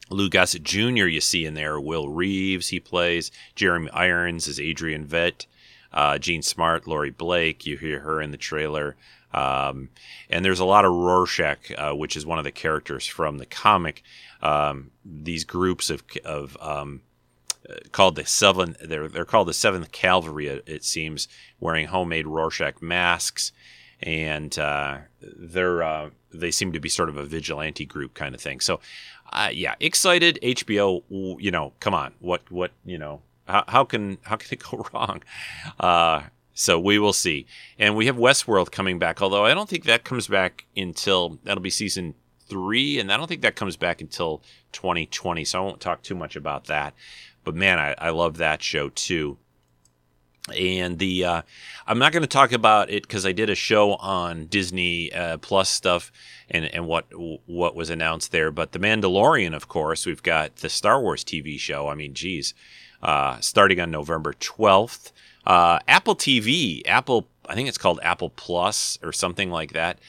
Lou 0.09 0.29
Gossett 0.29 0.63
Jr. 0.63 1.05
You 1.05 1.21
see 1.21 1.45
in 1.45 1.53
there. 1.53 1.79
Will 1.79 2.09
Reeves 2.09 2.69
he 2.69 2.79
plays. 2.79 3.31
Jeremy 3.55 3.89
Irons 3.91 4.47
is 4.47 4.59
Adrian 4.59 5.05
Veidt. 5.05 5.45
Uh, 5.91 6.17
Jean 6.17 6.41
Smart, 6.41 6.87
Laurie 6.87 7.09
Blake. 7.09 7.65
You 7.65 7.77
hear 7.77 8.01
her 8.01 8.21
in 8.21 8.31
the 8.31 8.37
trailer. 8.37 8.95
Um, 9.33 9.89
and 10.29 10.43
there's 10.43 10.59
a 10.59 10.65
lot 10.65 10.85
of 10.85 10.91
Rorschach, 10.91 11.71
uh, 11.77 11.93
which 11.93 12.15
is 12.17 12.25
one 12.25 12.39
of 12.39 12.43
the 12.43 12.51
characters 12.51 13.05
from 13.05 13.37
the 13.37 13.45
comic. 13.45 14.03
Um, 14.41 14.91
these 15.05 15.43
groups 15.43 15.89
of 15.89 16.03
of 16.25 16.57
um, 16.61 17.01
uh, 17.69 17.75
called 17.91 18.15
the 18.15 18.25
seven. 18.25 18.75
They're 18.83 19.07
they're 19.07 19.25
called 19.25 19.47
the 19.47 19.53
Seventh 19.53 19.91
Cavalry. 19.91 20.47
It 20.47 20.83
seems 20.83 21.27
wearing 21.59 21.87
homemade 21.87 22.25
Rorschach 22.25 22.81
masks, 22.81 23.51
and 24.01 24.57
uh, 24.57 24.99
they're 25.21 25.83
uh, 25.83 26.09
they 26.31 26.51
seem 26.51 26.71
to 26.71 26.79
be 26.79 26.89
sort 26.89 27.09
of 27.09 27.17
a 27.17 27.23
vigilante 27.23 27.85
group 27.85 28.13
kind 28.13 28.35
of 28.35 28.41
thing. 28.41 28.59
So, 28.59 28.79
uh, 29.31 29.49
yeah, 29.51 29.75
excited. 29.79 30.39
HBO, 30.41 31.03
you 31.39 31.51
know, 31.51 31.73
come 31.79 31.93
on, 31.93 32.13
what 32.19 32.49
what 32.51 32.71
you 32.85 32.97
know, 32.97 33.21
how, 33.47 33.63
how 33.67 33.83
can 33.83 34.17
how 34.23 34.35
can 34.35 34.49
it 34.51 34.63
go 34.63 34.85
wrong? 34.93 35.23
Uh, 35.79 36.23
so 36.53 36.77
we 36.77 36.99
will 36.99 37.13
see. 37.13 37.45
And 37.77 37.95
we 37.95 38.07
have 38.07 38.17
Westworld 38.17 38.71
coming 38.71 38.99
back, 38.99 39.21
although 39.21 39.45
I 39.45 39.53
don't 39.53 39.69
think 39.69 39.85
that 39.85 40.03
comes 40.03 40.27
back 40.27 40.65
until 40.75 41.39
that'll 41.43 41.63
be 41.63 41.69
season 41.69 42.15
three, 42.49 42.99
and 42.99 43.13
I 43.13 43.17
don't 43.17 43.27
think 43.27 43.43
that 43.43 43.55
comes 43.55 43.77
back 43.77 44.01
until 44.01 44.41
2020. 44.73 45.45
So 45.45 45.59
I 45.59 45.65
won't 45.65 45.79
talk 45.79 46.01
too 46.01 46.15
much 46.15 46.35
about 46.35 46.65
that. 46.65 46.93
But 47.45 47.55
man, 47.55 47.79
I, 47.79 47.95
I 47.97 48.09
love 48.09 48.37
that 48.37 48.61
show 48.61 48.89
too. 48.89 49.37
And 50.55 50.97
the 50.97 51.25
uh, 51.25 51.41
I'm 51.85 51.99
not 51.99 52.11
going 52.11 52.23
to 52.23 52.27
talk 52.27 52.51
about 52.51 52.89
it 52.89 53.03
because 53.03 53.25
I 53.25 53.33
did 53.33 53.49
a 53.49 53.55
show 53.55 53.95
on 53.95 54.45
Disney 54.45 55.11
uh, 55.13 55.37
Plus 55.37 55.69
stuff 55.69 56.11
and 56.49 56.65
and 56.65 56.87
what 56.87 57.05
what 57.45 57.75
was 57.75 57.89
announced 57.89 58.31
there. 58.31 58.51
But 58.51 58.71
the 58.71 58.79
Mandalorian, 58.79 59.55
of 59.55 59.67
course, 59.67 60.05
we've 60.05 60.23
got 60.23 60.57
the 60.57 60.69
Star 60.69 61.01
Wars 61.01 61.23
TV 61.23 61.59
show. 61.59 61.87
I 61.87 61.95
mean, 61.95 62.13
geez, 62.13 62.53
uh, 63.01 63.39
starting 63.39 63.79
on 63.79 63.91
November 63.91 64.33
12th. 64.33 65.11
Uh, 65.45 65.79
Apple 65.87 66.15
TV, 66.15 66.81
Apple, 66.85 67.27
I 67.47 67.55
think 67.55 67.69
it's 67.69 67.77
called 67.77 67.99
Apple 68.03 68.29
Plus 68.29 68.99
or 69.01 69.11
something 69.11 69.49
like 69.49 69.73
that. 69.73 69.99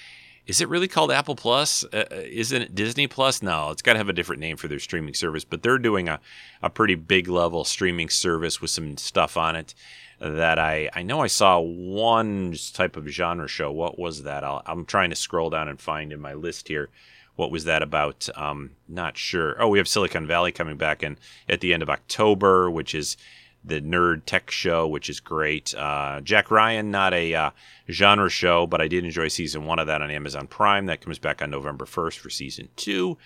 Is 0.46 0.60
it 0.60 0.68
really 0.68 0.88
called 0.88 1.12
Apple 1.12 1.36
Plus? 1.36 1.84
Uh, 1.92 2.04
uh 2.10 2.14
isn't 2.14 2.62
it 2.62 2.74
Disney 2.74 3.06
Plus? 3.06 3.42
No, 3.42 3.70
it's 3.70 3.82
got 3.82 3.92
to 3.92 3.98
have 3.98 4.08
a 4.08 4.12
different 4.12 4.40
name 4.40 4.56
for 4.56 4.68
their 4.68 4.80
streaming 4.80 5.14
service, 5.14 5.44
but 5.44 5.62
they're 5.62 5.78
doing 5.78 6.08
a, 6.08 6.20
a 6.62 6.68
pretty 6.68 6.96
big 6.96 7.28
level 7.28 7.64
streaming 7.64 8.08
service 8.08 8.60
with 8.60 8.70
some 8.70 8.96
stuff 8.96 9.36
on 9.36 9.54
it 9.54 9.74
that 10.20 10.58
I, 10.58 10.90
I 10.94 11.02
know 11.02 11.20
I 11.20 11.28
saw 11.28 11.58
one 11.58 12.54
type 12.74 12.96
of 12.96 13.06
genre 13.08 13.48
show. 13.48 13.72
What 13.72 13.98
was 13.98 14.22
that? 14.24 14.44
i 14.44 14.60
am 14.66 14.84
trying 14.84 15.10
to 15.10 15.16
scroll 15.16 15.50
down 15.50 15.68
and 15.68 15.80
find 15.80 16.12
in 16.12 16.20
my 16.20 16.34
list 16.34 16.68
here. 16.68 16.90
What 17.36 17.50
was 17.50 17.64
that 17.64 17.82
about? 17.82 18.28
Um, 18.36 18.72
not 18.86 19.16
sure. 19.16 19.56
Oh, 19.58 19.68
we 19.68 19.78
have 19.78 19.88
Silicon 19.88 20.26
Valley 20.26 20.52
coming 20.52 20.76
back 20.76 21.02
in 21.02 21.16
at 21.48 21.60
the 21.60 21.72
end 21.72 21.82
of 21.82 21.88
October, 21.88 22.70
which 22.70 22.94
is 22.94 23.16
the 23.64 23.80
nerd 23.80 24.22
tech 24.26 24.50
show, 24.50 24.86
which 24.86 25.08
is 25.08 25.20
great. 25.20 25.74
Uh, 25.74 26.20
Jack 26.20 26.50
Ryan, 26.50 26.90
not 26.90 27.14
a 27.14 27.34
uh, 27.34 27.50
genre 27.90 28.28
show, 28.28 28.66
but 28.66 28.82
I 28.82 28.88
did 28.88 29.04
enjoy 29.06 29.28
season 29.28 29.64
one 29.64 29.78
of 29.78 29.86
that 29.86 30.02
on 30.02 30.10
Amazon 30.10 30.46
Prime. 30.48 30.86
That 30.86 31.00
comes 31.00 31.18
back 31.18 31.40
on 31.40 31.50
November 31.50 31.86
first 31.86 32.18
for 32.18 32.28
season 32.28 32.68
two. 32.76 33.16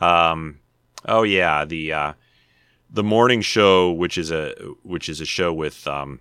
Um, 0.00 0.60
oh 1.06 1.24
yeah, 1.24 1.66
the 1.66 1.92
uh, 1.92 2.12
the 2.90 3.02
morning 3.02 3.42
show, 3.42 3.92
which 3.92 4.16
is 4.16 4.30
a 4.30 4.54
which 4.82 5.10
is 5.10 5.20
a 5.20 5.26
show 5.26 5.52
with 5.52 5.86
um, 5.86 6.20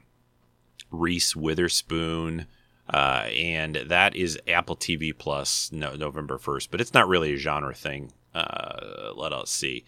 Reese 0.92 1.36
Witherspoon. 1.36 2.48
Uh, 2.90 3.28
and 3.34 3.76
that 3.76 4.16
is 4.16 4.40
Apple 4.48 4.76
TV 4.76 5.18
Plus 5.18 5.72
no, 5.74 5.96
November 5.96 6.38
1st, 6.38 6.70
but 6.72 6.80
it's 6.80 6.94
not 6.94 7.08
really 7.08 7.34
a 7.34 7.38
genre 7.38 7.74
thing. 7.74 8.14
Uh, 8.34 9.12
let 9.16 9.34
us 9.34 9.50
see. 9.50 9.84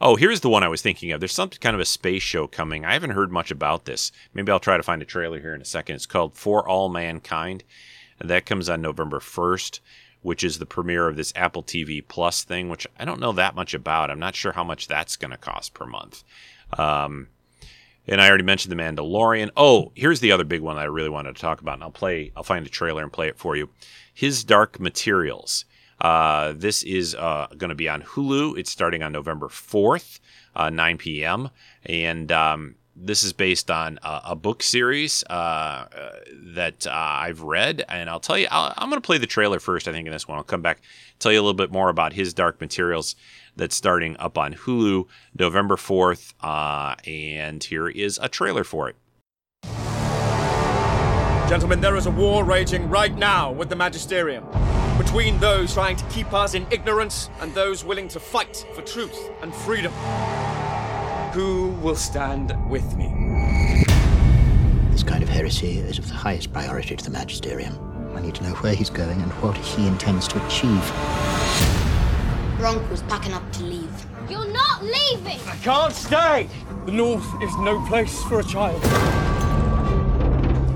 Oh, 0.00 0.14
here's 0.16 0.40
the 0.40 0.48
one 0.48 0.62
I 0.62 0.68
was 0.68 0.80
thinking 0.80 1.10
of. 1.10 1.20
There's 1.20 1.32
some 1.32 1.50
kind 1.50 1.74
of 1.74 1.80
a 1.80 1.84
space 1.84 2.22
show 2.22 2.46
coming. 2.46 2.84
I 2.84 2.92
haven't 2.92 3.10
heard 3.10 3.32
much 3.32 3.50
about 3.50 3.84
this. 3.84 4.12
Maybe 4.32 4.52
I'll 4.52 4.60
try 4.60 4.76
to 4.76 4.82
find 4.82 5.02
a 5.02 5.06
trailer 5.06 5.40
here 5.40 5.54
in 5.54 5.60
a 5.60 5.66
second. 5.66 5.96
It's 5.96 6.06
called 6.06 6.36
For 6.36 6.66
All 6.66 6.88
Mankind. 6.88 7.64
And 8.20 8.30
that 8.30 8.46
comes 8.46 8.68
on 8.68 8.80
November 8.80 9.18
1st, 9.18 9.80
which 10.22 10.44
is 10.44 10.58
the 10.58 10.66
premiere 10.66 11.08
of 11.08 11.16
this 11.16 11.32
Apple 11.34 11.62
TV 11.62 12.06
Plus 12.06 12.44
thing, 12.44 12.68
which 12.68 12.86
I 12.98 13.04
don't 13.04 13.20
know 13.20 13.32
that 13.32 13.56
much 13.56 13.74
about. 13.74 14.10
I'm 14.10 14.20
not 14.20 14.36
sure 14.36 14.52
how 14.52 14.64
much 14.64 14.86
that's 14.86 15.16
going 15.16 15.32
to 15.32 15.36
cost 15.36 15.74
per 15.74 15.86
month. 15.86 16.22
Um, 16.78 17.28
and 18.08 18.20
I 18.20 18.28
already 18.28 18.44
mentioned 18.44 18.72
the 18.72 18.82
Mandalorian. 18.82 19.50
Oh, 19.56 19.92
here's 19.94 20.20
the 20.20 20.32
other 20.32 20.44
big 20.44 20.62
one 20.62 20.78
I 20.78 20.84
really 20.84 21.08
wanted 21.08 21.36
to 21.36 21.40
talk 21.40 21.60
about, 21.60 21.74
and 21.74 21.82
I'll 21.82 21.90
play. 21.90 22.32
I'll 22.36 22.42
find 22.42 22.66
a 22.66 22.70
trailer 22.70 23.02
and 23.02 23.12
play 23.12 23.28
it 23.28 23.38
for 23.38 23.56
you. 23.56 23.68
His 24.12 24.44
Dark 24.44 24.80
Materials. 24.80 25.64
Uh, 26.00 26.52
this 26.56 26.82
is 26.84 27.14
uh, 27.14 27.48
going 27.56 27.70
to 27.70 27.74
be 27.74 27.88
on 27.88 28.02
Hulu. 28.02 28.58
It's 28.58 28.70
starting 28.70 29.02
on 29.02 29.12
November 29.12 29.48
4th, 29.48 30.20
uh, 30.54 30.70
9 30.70 30.98
p.m. 30.98 31.50
And 31.84 32.30
um, 32.30 32.76
this 32.94 33.22
is 33.22 33.32
based 33.32 33.70
on 33.70 33.98
a, 34.02 34.20
a 34.26 34.36
book 34.36 34.62
series 34.62 35.24
uh, 35.28 35.32
uh, 35.32 36.10
that 36.54 36.86
uh, 36.86 36.92
I've 36.92 37.42
read. 37.42 37.84
And 37.88 38.08
I'll 38.08 38.20
tell 38.20 38.38
you, 38.38 38.46
i 38.50 38.74
am 38.76 38.90
going 38.90 39.02
to 39.02 39.06
play 39.06 39.18
the 39.18 39.26
trailer 39.26 39.60
first, 39.60 39.88
I 39.88 39.92
think, 39.92 40.06
in 40.06 40.12
this 40.12 40.28
one. 40.28 40.38
I'll 40.38 40.44
come 40.44 40.62
back, 40.62 40.80
tell 41.18 41.32
you 41.32 41.40
a 41.40 41.42
little 41.42 41.54
bit 41.54 41.72
more 41.72 41.88
about 41.88 42.12
his 42.12 42.32
Dark 42.32 42.60
Materials 42.60 43.16
that's 43.58 43.76
starting 43.76 44.16
up 44.18 44.38
on 44.38 44.54
Hulu 44.54 45.06
November 45.38 45.76
4th. 45.76 46.32
Uh, 46.40 46.94
and 47.06 47.62
here 47.62 47.88
is 47.88 48.18
a 48.22 48.28
trailer 48.28 48.64
for 48.64 48.88
it. 48.88 48.96
Gentlemen, 51.48 51.80
there 51.80 51.96
is 51.96 52.06
a 52.06 52.10
war 52.10 52.44
raging 52.44 52.88
right 52.88 53.16
now 53.16 53.50
with 53.50 53.68
the 53.68 53.76
Magisterium 53.76 54.44
between 54.98 55.38
those 55.38 55.72
trying 55.72 55.96
to 55.96 56.04
keep 56.06 56.32
us 56.34 56.54
in 56.54 56.66
ignorance 56.70 57.30
and 57.40 57.54
those 57.54 57.84
willing 57.84 58.08
to 58.08 58.20
fight 58.20 58.66
for 58.74 58.82
truth 58.82 59.30
and 59.42 59.54
freedom. 59.54 59.92
Who 61.32 61.68
will 61.80 61.96
stand 61.96 62.52
with 62.68 62.96
me? 62.96 63.84
This 64.90 65.02
kind 65.02 65.22
of 65.22 65.28
heresy 65.28 65.78
is 65.78 65.98
of 65.98 66.08
the 66.08 66.14
highest 66.14 66.52
priority 66.52 66.96
to 66.96 67.04
the 67.04 67.10
Magisterium. 67.10 67.78
I 68.14 68.20
need 68.20 68.34
to 68.34 68.42
know 68.42 68.54
where 68.56 68.74
he's 68.74 68.90
going 68.90 69.22
and 69.22 69.32
what 69.34 69.56
he 69.56 69.86
intends 69.86 70.26
to 70.28 70.46
achieve. 70.46 71.77
Gronk 72.58 72.90
was 72.90 73.02
packing 73.02 73.32
up 73.32 73.52
to 73.52 73.62
leave. 73.62 74.06
You're 74.28 74.52
not 74.52 74.82
leaving! 74.82 75.38
I 75.46 75.56
can't 75.62 75.94
stay! 75.94 76.48
The 76.86 76.92
North 76.92 77.24
is 77.40 77.56
no 77.58 77.80
place 77.86 78.20
for 78.24 78.40
a 78.40 78.44
child. 78.44 78.82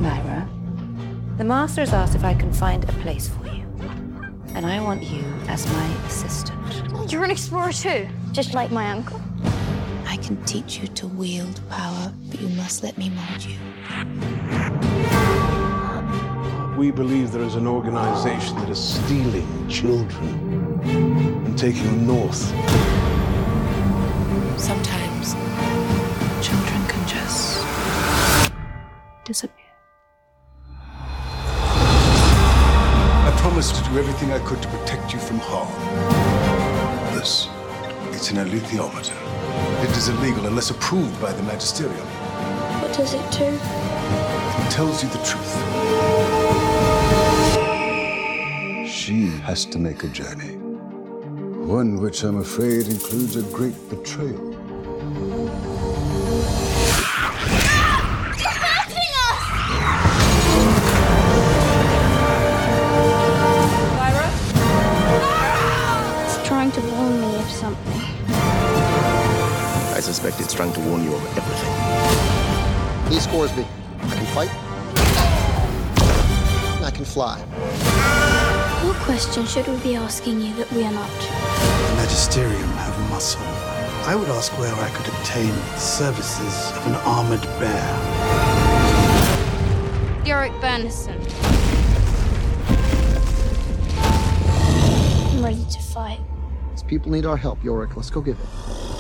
Lyra, 0.01 0.49
the 1.39 1.45
Master's 1.45 1.93
asked 1.93 2.15
if 2.15 2.23
I 2.23 2.35
can 2.35 2.53
find 2.53 2.85
a 2.85 2.93
place 3.05 3.29
for 3.29 3.49
you 3.49 3.67
and 4.55 4.65
I 4.65 4.81
want 4.81 5.03
you 5.03 5.25
as 5.49 5.67
my 5.73 5.87
assistant. 6.07 7.11
You're 7.11 7.25
an 7.25 7.33
explorer 7.33 7.73
too, 7.73 8.09
just 8.31 8.55
like 8.55 8.71
my 8.71 8.91
uncle. 8.91 9.21
I 10.07 10.19
can 10.19 10.43
teach 10.45 10.79
you 10.79 10.87
to 10.89 11.09
wield 11.09 11.61
power, 11.69 12.13
but 12.31 12.41
you 12.41 12.49
must 12.51 12.85
let 12.85 12.97
me 12.97 13.11
mold 13.11 13.45
you. 13.45 13.59
We 16.77 16.91
believe 16.91 17.33
there 17.33 17.43
is 17.43 17.55
an 17.55 17.67
organization 17.67 18.57
that 18.57 18.69
is 18.69 18.79
stealing 18.79 19.69
children 19.69 20.52
and 20.85 21.59
taking 21.59 21.85
them 21.85 22.07
north. 22.07 22.43
Sometimes 24.59 25.35
children 26.45 26.87
can 26.89 27.09
just 27.09 27.65
disappear. 29.25 29.67
I 33.25 33.33
promised 33.39 33.77
to 33.77 33.91
do 33.91 33.99
everything 33.99 34.33
I 34.33 34.39
could 34.41 34.63
to 34.63 34.69
protect 34.69 35.13
you 35.13 35.19
from 35.19 35.39
harm. 35.41 35.69
This, 37.15 37.49
it's 38.13 38.31
an 38.31 38.37
alethiometer. 38.37 39.17
It 39.85 39.97
is 39.97 40.09
illegal 40.09 40.47
unless 40.47 40.71
approved 40.71 41.21
by 41.21 41.33
the 41.33 41.43
Magisterium. 41.43 42.07
What 42.81 42.97
does 42.97 43.15
it 43.15 43.31
do? 43.33 43.59
It 44.65 44.71
tells 44.71 45.03
you 45.03 45.09
the 45.09 45.23
truth. 45.25 45.53
She 48.89 49.27
has 49.43 49.65
to 49.67 49.79
make 49.79 50.05
a 50.05 50.09
journey. 50.09 50.62
One 51.67 52.01
which 52.03 52.25
I'm 52.25 52.39
afraid 52.39 52.89
includes 52.89 53.37
a 53.37 53.43
great 53.55 53.75
betrayal. 53.89 54.51
Byron? 63.97 64.33
It's 66.25 66.47
trying 66.47 66.73
to 66.73 66.81
warn 66.81 67.21
me 67.21 67.37
of 67.37 67.49
something. 67.49 68.01
I 69.95 70.01
suspect 70.01 70.41
it's 70.41 70.53
trying 70.53 70.73
to 70.73 70.81
warn 70.81 71.05
you 71.05 71.15
of 71.15 71.39
everything. 71.39 73.13
He 73.13 73.21
scores 73.21 73.57
me. 73.57 73.65
I 74.01 74.15
can 74.17 74.27
fight. 74.35 74.51
I 76.83 76.91
can 76.91 77.05
fly. 77.05 78.22
What 78.93 79.01
question 79.05 79.47
should 79.47 79.67
we 79.69 79.79
be 79.79 79.95
asking 79.97 80.43
you 80.43 80.55
that 80.57 80.71
we 80.71 80.85
are 80.85 80.93
not? 80.93 81.09
The 81.09 81.95
Magisterium 81.97 82.69
have 82.77 83.11
muscle. 83.11 83.41
I 84.07 84.15
would 84.15 84.29
ask 84.29 84.53
where 84.59 84.75
I 84.75 84.91
could 84.91 85.07
obtain 85.15 85.49
the 85.49 85.79
services 85.79 86.71
of 86.77 86.87
an 86.87 86.95
armored 86.97 87.41
bear. 87.59 87.89
Iorek 90.27 90.53
Byrnison. 90.61 91.19
I'm 95.33 95.43
ready 95.43 95.65
to 95.65 95.79
fight. 95.81 96.21
These 96.73 96.83
people 96.83 97.13
need 97.13 97.25
our 97.25 97.39
help, 97.39 97.63
Iorek. 97.63 97.97
Let's 97.97 98.11
go 98.11 98.21
give 98.21 98.39
it. 98.39 98.92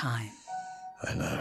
Time. 0.00 0.30
I 1.02 1.12
know. 1.14 1.40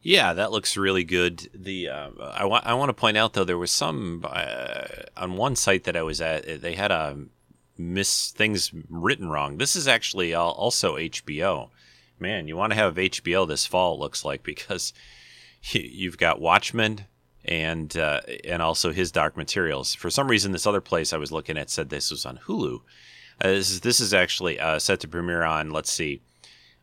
Yeah, 0.00 0.32
that 0.34 0.52
looks 0.52 0.76
really 0.76 1.02
good. 1.02 1.50
The 1.52 1.88
uh, 1.88 2.10
I 2.20 2.44
want 2.44 2.64
I 2.64 2.74
want 2.74 2.90
to 2.90 2.94
point 2.94 3.16
out 3.16 3.32
though 3.32 3.42
there 3.42 3.58
was 3.58 3.72
some 3.72 4.24
uh, 4.24 4.84
on 5.16 5.36
one 5.36 5.56
site 5.56 5.82
that 5.84 5.96
I 5.96 6.02
was 6.02 6.20
at 6.20 6.62
they 6.62 6.76
had 6.76 6.92
a 6.92 7.18
miss 7.76 8.30
things 8.30 8.70
written 8.88 9.28
wrong. 9.28 9.58
This 9.58 9.74
is 9.74 9.88
actually 9.88 10.34
also 10.34 10.96
HBO. 10.96 11.70
Man, 12.18 12.48
you 12.48 12.56
want 12.56 12.72
to 12.72 12.78
have 12.78 12.94
HBO 12.94 13.46
this 13.46 13.66
fall. 13.66 13.94
It 13.94 14.00
looks 14.00 14.24
like 14.24 14.42
because 14.42 14.92
you've 15.70 16.18
got 16.18 16.40
Watchmen 16.40 17.06
and 17.44 17.96
uh, 17.96 18.20
and 18.44 18.62
also 18.62 18.92
his 18.92 19.12
Dark 19.12 19.36
Materials. 19.36 19.94
For 19.94 20.10
some 20.10 20.28
reason, 20.28 20.52
this 20.52 20.66
other 20.66 20.80
place 20.80 21.12
I 21.12 21.18
was 21.18 21.32
looking 21.32 21.58
at 21.58 21.70
said 21.70 21.90
this 21.90 22.10
was 22.10 22.26
on 22.26 22.40
Hulu. 22.46 22.80
Uh, 23.40 23.48
this, 23.48 23.70
is, 23.70 23.80
this 23.82 24.00
is 24.00 24.14
actually 24.14 24.58
uh, 24.58 24.78
set 24.78 25.00
to 25.00 25.08
premiere 25.08 25.42
on 25.42 25.70
let's 25.70 25.92
see 25.92 26.22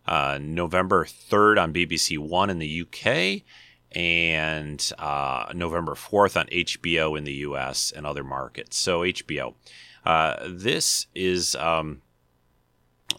uh, 0.06 0.38
November 0.42 1.06
3rd 1.06 1.62
on 1.62 1.74
BBC 1.74 2.18
One 2.18 2.50
in 2.50 2.60
the 2.60 2.82
UK, 2.82 3.44
and 3.96 4.92
uh, 5.00 5.52
November 5.54 5.94
4th 5.94 6.40
on 6.40 6.48
HBO 6.48 7.18
in 7.18 7.24
the 7.24 7.34
US 7.34 7.92
and 7.92 8.06
other 8.06 8.24
markets. 8.24 8.78
So 8.78 9.02
HBO. 9.02 9.56
Uh, 10.06 10.48
this 10.50 11.08
is 11.16 11.56
um, 11.56 12.02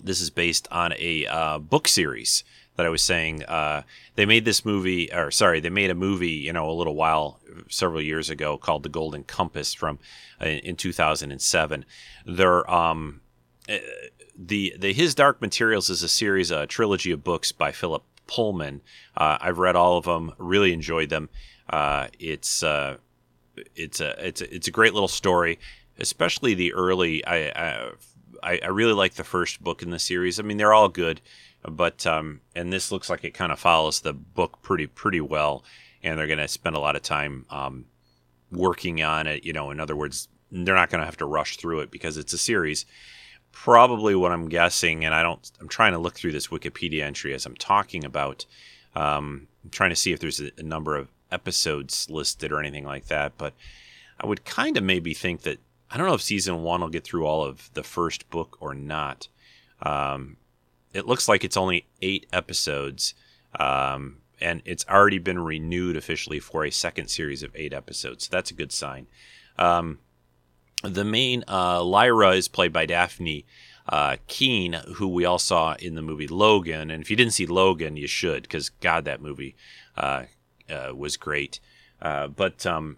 this 0.03 0.21
is 0.21 0.31
based 0.31 0.69
on 0.71 0.93
a 0.99 1.27
uh, 1.27 1.59
book 1.59 1.89
series 1.89 2.45
that 2.77 2.87
I 2.87 2.89
was 2.89 3.03
saying. 3.03 3.45
Uh, 3.45 3.83
they 4.17 4.27
made 4.27 4.45
this 4.45 4.65
movie, 4.65 5.13
or 5.13 5.31
sorry, 5.31 5.61
they 5.61 5.71
made 5.71 5.91
a 5.91 5.95
movie, 5.95 6.31
you 6.31 6.53
know, 6.53 6.69
a 6.69 6.73
little 6.73 6.95
while, 6.95 7.41
several 7.69 8.01
years 8.01 8.31
ago, 8.31 8.57
called 8.57 8.83
The 8.83 8.89
Golden 8.89 9.25
Compass 9.25 9.75
from 9.75 9.99
uh, 10.41 10.47
in 10.47 10.77
2007. 10.77 11.85
They're 12.27 12.71
um, 12.71 13.21
the 14.37 14.75
the 14.79 14.93
His 14.93 15.15
Dark 15.15 15.41
Materials 15.41 15.91
is 15.91 16.03
a 16.03 16.09
series, 16.09 16.51
a 16.51 16.67
trilogy 16.67 17.11
of 17.11 17.25
books 17.25 17.53
by 17.53 17.73
Philip 17.73 18.03
Pullman. 18.27 18.83
Uh, 19.17 19.39
I've 19.41 19.59
read 19.59 19.77
all 19.77 19.97
of 19.97 20.05
them, 20.05 20.33
really 20.39 20.73
enjoyed 20.73 21.11
them. 21.11 21.29
Uh, 21.71 22.09
it's 22.19 22.63
uh, 22.63 22.97
it's 23.75 24.01
a 24.01 24.27
it's 24.27 24.41
a, 24.41 24.55
it's 24.55 24.69
a 24.69 24.73
great 24.73 24.95
little 24.95 25.09
story, 25.09 25.59
especially 25.99 26.55
the 26.55 26.73
early. 26.73 27.25
I, 27.25 27.49
I 27.51 27.93
I 28.45 28.69
really 28.69 28.93
like 28.93 29.15
the 29.15 29.25
first 29.25 29.63
book 29.63 29.83
in 29.83 29.91
the 29.91 29.99
series. 29.99 30.39
I 30.39 30.43
mean, 30.43 30.57
they're 30.57 30.75
all 30.75 30.89
good, 30.89 31.21
but 31.67 32.07
um, 32.07 32.41
and 32.55 32.73
this 32.73 32.93
looks 32.93 33.09
like 33.09 33.25
it 33.25 33.35
kind 33.35 33.53
of 33.53 33.59
follows 33.59 34.01
the 34.01 34.13
book 34.13 34.61
pretty 34.63 34.87
pretty 34.87 35.21
well, 35.21 35.65
and 36.03 36.19
they're 36.19 36.27
going 36.27 36.39
to 36.39 36.49
spend 36.49 36.77
a 36.77 36.81
lot 36.81 36.97
of 36.97 37.03
time 37.03 37.47
um, 37.51 37.87
working 38.51 39.03
on 39.03 39.27
it. 39.27 39.45
You 39.45 39.53
know, 39.53 39.71
in 39.71 39.81
other 39.81 39.97
words, 39.97 40.29
they're 40.51 40.75
not 40.75 40.91
going 40.91 41.01
to 41.01 41.07
have 41.07 41.17
to 41.19 41.27
rush 41.27 41.57
through 41.57 41.81
it 41.81 41.91
because 41.91 42.17
it's 42.17 42.33
a 42.33 42.39
series 42.39 42.87
probably 43.55 44.17
what 44.17 44.33
I'm 44.33 44.49
guessing, 44.49 45.05
and 45.05 45.15
I 45.15 45.23
don't. 45.23 45.51
I'm 45.61 45.69
trying 45.69 45.93
to 45.93 45.99
look 45.99 46.15
through 46.15 46.33
this 46.33 46.49
Wikipedia 46.49 47.03
entry 47.03 47.33
as 47.33 47.47
I'm 47.47 47.55
talking 47.55 48.05
about. 48.05 48.45
Um, 48.95 49.47
I'm 49.63 49.71
trying 49.71 49.91
to 49.91 49.97
see 49.97 50.13
if 50.13 50.21
there's 50.21 50.41
a, 50.41 50.51
a, 50.59 50.63
number 50.63 50.97
of 50.97 51.09
episodes 51.33 52.09
listed 52.11 52.53
or 52.53 52.61
anything 52.61 52.85
like 52.85 53.07
that. 53.07 53.33
But 53.39 53.55
I 54.21 54.27
would 54.27 54.45
kind 54.45 54.77
of 54.77 54.85
maybe 54.85 55.15
think 55.15 55.43
that 55.43 55.59
I 55.95 55.97
don't 55.97 56.09
know 56.09 56.15
if 56.15 56.23
season 56.23 56.65
one 56.65 56.81
will 56.81 56.89
get 56.89 57.05
through 57.05 57.25
all 57.25 57.45
of 57.45 57.71
the 57.75 57.85
first 57.85 58.29
book 58.29 58.59
or 58.61 58.75
not. 58.75 59.29
Um, 59.81 60.39
it 60.93 61.07
looks 61.07 61.29
like 61.29 61.45
it's 61.45 61.57
only 61.57 61.87
eight 62.03 62.27
episodes, 62.33 63.15
um, 63.61 64.17
and 64.41 64.61
it's 64.65 64.85
already 64.89 65.19
been 65.19 65.39
renewed 65.39 65.97
officially 65.97 66.41
for 66.41 66.65
a 66.65 66.73
second 66.73 67.11
series 67.11 67.45
of 67.45 67.55
eight 67.55 67.73
episodes. 67.73 68.25
So 68.25 68.31
that's 68.33 68.51
a 68.51 68.55
good 68.55 68.73
sign. 68.73 69.07
Um, 69.57 70.01
the 70.83 71.05
main 71.05 71.45
uh, 71.47 71.85
Lyra 71.85 72.31
is 72.31 72.49
played 72.49 72.73
by 72.73 72.89
Dafne 72.89 73.45
uh, 73.89 74.17
Keen, 74.27 74.73
who 74.97 75.07
we 75.07 75.25
all 75.25 75.39
saw 75.39 75.77
in 75.79 75.95
the 75.95 76.03
movie 76.03 76.27
Logan. 76.27 76.91
And 76.91 77.05
if 77.05 77.09
you 77.09 77.17
didn't 77.17 77.35
see 77.35 77.47
Logan, 77.47 77.97
you 77.97 78.09
should, 78.09 78.43
because 78.43 78.71
God, 78.71 79.05
that 79.05 79.23
movie 79.23 79.55
uh, 79.97 80.25
uh, 80.69 80.93
was 80.93 81.17
great. 81.17 81.61
Uh, 82.03 82.27
but 82.27 82.67
um, 82.67 82.97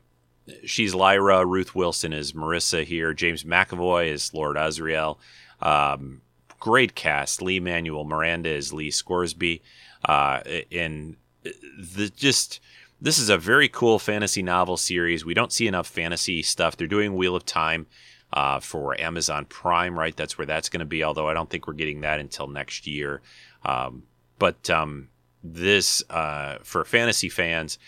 she's 0.64 0.94
Lyra. 0.94 1.44
Ruth 1.44 1.74
Wilson 1.74 2.12
is 2.12 2.32
Marisa 2.32 2.84
here. 2.84 3.12
James 3.12 3.44
McAvoy 3.44 4.08
is 4.08 4.34
Lord 4.34 4.56
Asriel. 4.56 5.18
Um, 5.60 6.20
great 6.60 6.94
cast. 6.94 7.42
Lin-Manuel 7.42 8.04
Miranda 8.04 8.50
is 8.50 8.72
Lee 8.72 8.90
Scoresby. 8.90 9.62
Uh, 10.04 10.40
and 10.70 11.16
the 11.42 12.10
just 12.14 12.60
this 13.00 13.18
is 13.18 13.28
a 13.28 13.36
very 13.36 13.68
cool 13.68 13.98
fantasy 13.98 14.42
novel 14.42 14.76
series. 14.76 15.24
We 15.24 15.34
don't 15.34 15.52
see 15.52 15.66
enough 15.66 15.86
fantasy 15.86 16.42
stuff. 16.42 16.76
They're 16.76 16.86
doing 16.86 17.14
Wheel 17.14 17.36
of 17.36 17.44
Time 17.44 17.86
uh, 18.32 18.60
for 18.60 18.98
Amazon 19.00 19.44
Prime, 19.44 19.98
right? 19.98 20.16
That's 20.16 20.38
where 20.38 20.46
that's 20.46 20.68
going 20.68 20.80
to 20.80 20.86
be. 20.86 21.04
Although 21.04 21.28
I 21.28 21.34
don't 21.34 21.50
think 21.50 21.66
we're 21.66 21.74
getting 21.74 22.00
that 22.02 22.20
until 22.20 22.46
next 22.46 22.86
year. 22.86 23.20
Um, 23.64 24.04
but 24.38 24.68
um, 24.70 25.08
this 25.42 26.02
uh, 26.10 26.58
for 26.62 26.84
fantasy 26.84 27.28
fans, 27.28 27.78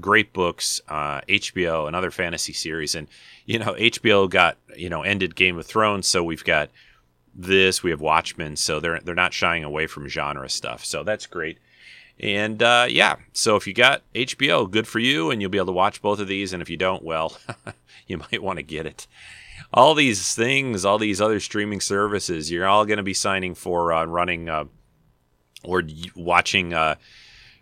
great 0.00 0.32
books. 0.32 0.80
Uh, 0.88 1.20
HBO, 1.22 1.88
another 1.88 2.10
fantasy 2.10 2.52
series, 2.52 2.94
and 2.94 3.08
you 3.46 3.58
know 3.58 3.74
HBO 3.74 4.28
got 4.28 4.56
you 4.76 4.88
know 4.88 5.02
ended 5.02 5.34
Game 5.36 5.58
of 5.58 5.66
Thrones, 5.66 6.06
so 6.06 6.22
we've 6.22 6.44
got 6.44 6.70
this. 7.34 7.82
We 7.82 7.90
have 7.90 8.00
Watchmen, 8.00 8.56
so 8.56 8.80
they're 8.80 9.00
they're 9.00 9.14
not 9.14 9.32
shying 9.32 9.64
away 9.64 9.86
from 9.86 10.08
genre 10.08 10.48
stuff. 10.48 10.84
So 10.84 11.02
that's 11.02 11.26
great. 11.26 11.58
And 12.20 12.62
uh, 12.62 12.86
yeah, 12.88 13.16
so 13.32 13.56
if 13.56 13.66
you 13.66 13.72
got 13.72 14.02
HBO, 14.14 14.68
good 14.68 14.88
for 14.88 14.98
you, 14.98 15.30
and 15.30 15.40
you'll 15.40 15.50
be 15.50 15.58
able 15.58 15.66
to 15.66 15.72
watch 15.72 16.02
both 16.02 16.18
of 16.18 16.28
these. 16.28 16.52
And 16.52 16.60
if 16.60 16.68
you 16.68 16.76
don't, 16.76 17.04
well, 17.04 17.36
you 18.06 18.18
might 18.18 18.42
want 18.42 18.58
to 18.58 18.64
get 18.64 18.86
it. 18.86 19.06
All 19.72 19.94
these 19.94 20.34
things, 20.34 20.84
all 20.84 20.98
these 20.98 21.20
other 21.20 21.40
streaming 21.40 21.80
services, 21.80 22.50
you're 22.50 22.66
all 22.66 22.86
going 22.86 22.96
to 22.96 23.02
be 23.02 23.14
signing 23.14 23.54
for 23.54 23.92
uh, 23.92 24.04
running 24.04 24.48
uh, 24.48 24.64
or 25.62 25.82
watching. 26.16 26.74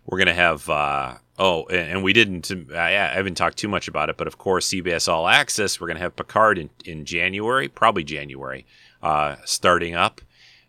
We're 0.07 0.17
going 0.17 0.27
to 0.27 0.33
have. 0.33 0.69
Uh, 0.69 1.15
oh, 1.37 1.65
and 1.65 2.01
we 2.01 2.13
didn't. 2.13 2.51
I 2.73 2.91
haven't 2.91 3.35
talked 3.35 3.57
too 3.57 3.67
much 3.67 3.87
about 3.87 4.09
it, 4.09 4.17
but 4.17 4.25
of 4.25 4.37
course, 4.37 4.69
CBS 4.69 5.07
All 5.07 5.27
Access. 5.27 5.79
We're 5.79 5.87
going 5.87 5.97
to 5.97 6.03
have 6.03 6.15
Picard 6.15 6.57
in, 6.57 6.69
in 6.85 7.05
January, 7.05 7.67
probably 7.67 8.03
January, 8.03 8.65
uh, 9.03 9.35
starting 9.43 9.93
up. 9.93 10.21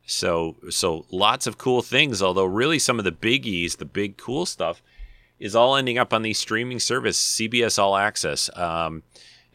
So 0.07 0.57
so 0.71 1.07
lots 1.11 1.47
of 1.47 1.57
cool 1.57 1.83
things. 1.83 2.21
Although 2.21 2.47
really 2.47 2.81
some 2.81 2.99
of 2.99 3.05
the 3.05 3.13
biggies, 3.13 3.77
the 3.77 3.85
big 3.85 4.17
cool 4.17 4.45
stuff, 4.45 4.83
is 5.39 5.55
all 5.55 5.77
ending 5.77 5.99
up 5.99 6.13
on 6.13 6.23
these 6.23 6.39
streaming 6.39 6.81
service, 6.81 7.23
CBS 7.23 7.79
All 7.79 7.97
Access, 7.97 8.51
um, 8.57 9.05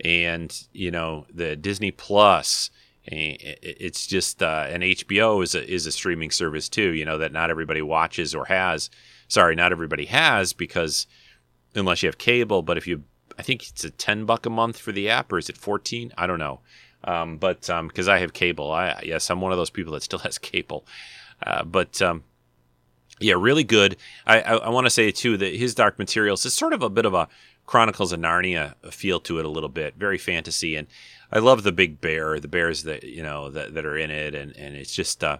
and 0.04 0.66
you 0.72 0.92
know 0.92 1.26
the 1.34 1.56
Disney 1.56 1.92
Plus. 1.92 2.70
It's 3.06 4.08
just 4.08 4.42
uh, 4.42 4.68
and 4.70 4.82
HBO 4.82 5.44
is 5.44 5.56
a 5.56 5.70
is 5.70 5.86
a 5.86 5.92
streaming 5.92 6.32
service 6.32 6.70
too. 6.70 6.94
You 6.94 7.04
know 7.04 7.18
that 7.18 7.34
not 7.34 7.50
everybody 7.50 7.82
watches 7.82 8.34
or 8.34 8.46
has. 8.46 8.90
Sorry, 9.28 9.56
not 9.56 9.72
everybody 9.72 10.06
has 10.06 10.54
because 10.54 11.08
unless 11.76 12.04
you 12.04 12.08
have 12.08 12.18
cable. 12.18 12.62
But 12.62 12.78
if 12.78 12.88
you, 12.88 13.04
I 13.38 13.42
think 13.42 13.68
it's 13.68 13.84
a 13.84 13.90
ten 13.90 14.26
buck 14.26 14.46
a 14.46 14.50
month 14.50 14.78
for 14.78 14.92
the 14.92 15.10
app, 15.10 15.32
or 15.32 15.38
is 15.38 15.50
it 15.50 15.58
fourteen? 15.58 16.14
I 16.18 16.28
don't 16.28 16.40
know. 16.40 16.60
Um, 17.06 17.38
but 17.38 17.62
because 17.62 18.08
um, 18.08 18.14
I 18.14 18.20
have 18.20 18.34
cable, 18.34 18.72
I 18.72 19.02
yes, 19.04 19.30
I'm 19.30 19.42
one 19.42 19.52
of 19.52 19.58
those 19.58 19.70
people 19.70 19.94
that 19.94 20.04
still 20.04 20.20
has 20.28 20.38
cable. 20.38 20.86
Uh, 21.46 21.64
but 21.64 22.02
um, 22.02 22.24
yeah, 23.20 23.36
really 23.38 23.64
good. 23.64 23.98
I, 24.26 24.42
I, 24.42 24.54
I 24.56 24.70
want 24.70 24.86
to 24.86 24.92
say 24.92 25.12
too 25.12 25.38
that 25.38 25.56
his 25.56 25.76
Dark 25.76 26.00
Materials 26.00 26.46
is 26.46 26.54
sort 26.54 26.74
of 26.74 26.82
a 26.82 26.90
bit 26.90 27.06
of 27.06 27.14
a 27.14 27.28
Chronicles 27.66 28.12
of 28.12 28.20
Narnia 28.20 28.76
feel 28.92 29.22
to 29.22 29.40
it 29.40 29.46
a 29.46 29.50
little 29.50 29.70
bit, 29.70 29.96
very 29.96 30.18
fantasy, 30.18 30.76
and 30.76 30.86
I 31.32 31.40
love 31.40 31.64
the 31.64 31.72
big 31.72 32.02
bear, 32.02 32.38
the 32.40 32.50
bears 32.50 32.84
that 32.84 33.04
you 33.04 33.24
know 33.24 33.50
that, 33.50 33.74
that 33.74 33.86
are 33.86 33.98
in 33.98 34.12
it, 34.12 34.36
and 34.36 34.56
and 34.58 34.76
it's 34.76 34.94
just. 34.94 35.24
Uh, 35.24 35.38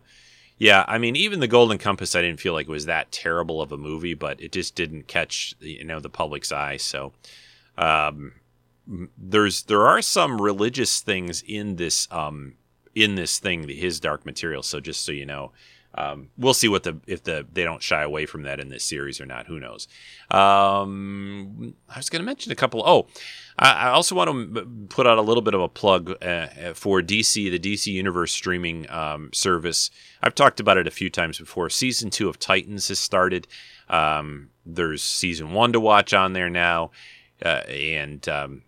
yeah, 0.64 0.86
I 0.88 0.98
mean, 0.98 1.18
even 1.18 1.42
the 1.42 1.48
Golden 1.50 1.78
Compass, 1.78 2.16
I 2.16 2.22
didn't 2.22 2.40
feel 2.40 2.54
like 2.54 2.70
it 2.70 2.72
was 2.72 2.86
that 2.86 3.12
terrible 3.12 3.62
of 3.62 3.74
a 3.74 3.78
movie, 3.78 4.14
but 4.14 4.40
it 4.40 4.54
just 4.54 4.76
didn't 4.76 5.08
catch 5.08 5.54
you 5.60 5.84
know 5.84 6.00
the 6.00 6.10
public's 6.10 6.54
eye. 6.54 6.78
So, 6.78 7.12
um, 7.78 8.32
there's 9.18 9.64
there 9.64 9.86
are 9.86 10.02
some 10.02 10.42
religious 10.42 11.02
things 11.02 11.44
in 11.46 11.76
this 11.76 12.08
um 12.12 12.54
in 12.96 13.16
this 13.16 13.40
thing 13.40 13.68
his 13.68 14.00
dark 14.00 14.26
material 14.26 14.62
so 14.62 14.80
just 14.80 15.04
so 15.04 15.12
you 15.12 15.26
know 15.26 15.52
um, 15.96 16.30
we'll 16.38 16.54
see 16.54 16.68
what 16.68 16.84
the 16.84 17.00
if 17.08 17.24
the 17.24 17.46
they 17.52 17.64
don't 17.64 17.82
shy 17.82 18.02
away 18.02 18.26
from 18.26 18.44
that 18.44 18.60
in 18.60 18.70
this 18.70 18.84
series 18.84 19.22
or 19.22 19.26
not. 19.26 19.48
Who 19.48 19.60
knows? 19.60 19.88
Um, 20.32 21.76
i 21.90 21.98
was 21.98 22.10
going 22.10 22.22
to 22.22 22.26
mention 22.26 22.52
a 22.52 22.56
couple 22.56 22.82
oh 22.86 23.08
I, 23.60 23.72
I, 23.72 23.90
also 23.90 24.16
want 24.16 24.56
to 24.56 24.66
put 24.90 25.06
out 25.06 25.20
a 25.20 25.22
little 25.22 25.44
bit 25.44 25.54
of 25.54 25.62
a 25.62 25.68
plug 25.68 26.12
uh, 26.22 26.26
uh 26.26 26.74
for 26.74 27.02
dc 27.02 27.34
the 27.34 27.60
dc 27.60 27.86
universe 27.86 28.32
streaming 28.32 28.90
um, 28.90 29.30
service. 29.34 29.92
I've 30.24 30.34
talked 30.34 30.60
about 30.60 30.78
it 30.78 30.88
a 30.88 30.92
few 30.92 31.10
times 31.10 31.38
before. 31.38 31.70
Season 31.70 32.10
two 32.10 32.30
of 32.30 32.40
titans 32.40 32.88
has 32.88 33.00
started. 33.00 33.48
Um, 33.90 34.50
there's 34.66 35.04
season 35.04 35.52
one 35.52 35.74
to 35.74 35.80
watch 35.80 36.14
on 36.14 36.34
there 36.34 36.50
now 36.50 36.92
uh, 37.44 37.64
and 37.68 38.28
um, 38.30 38.64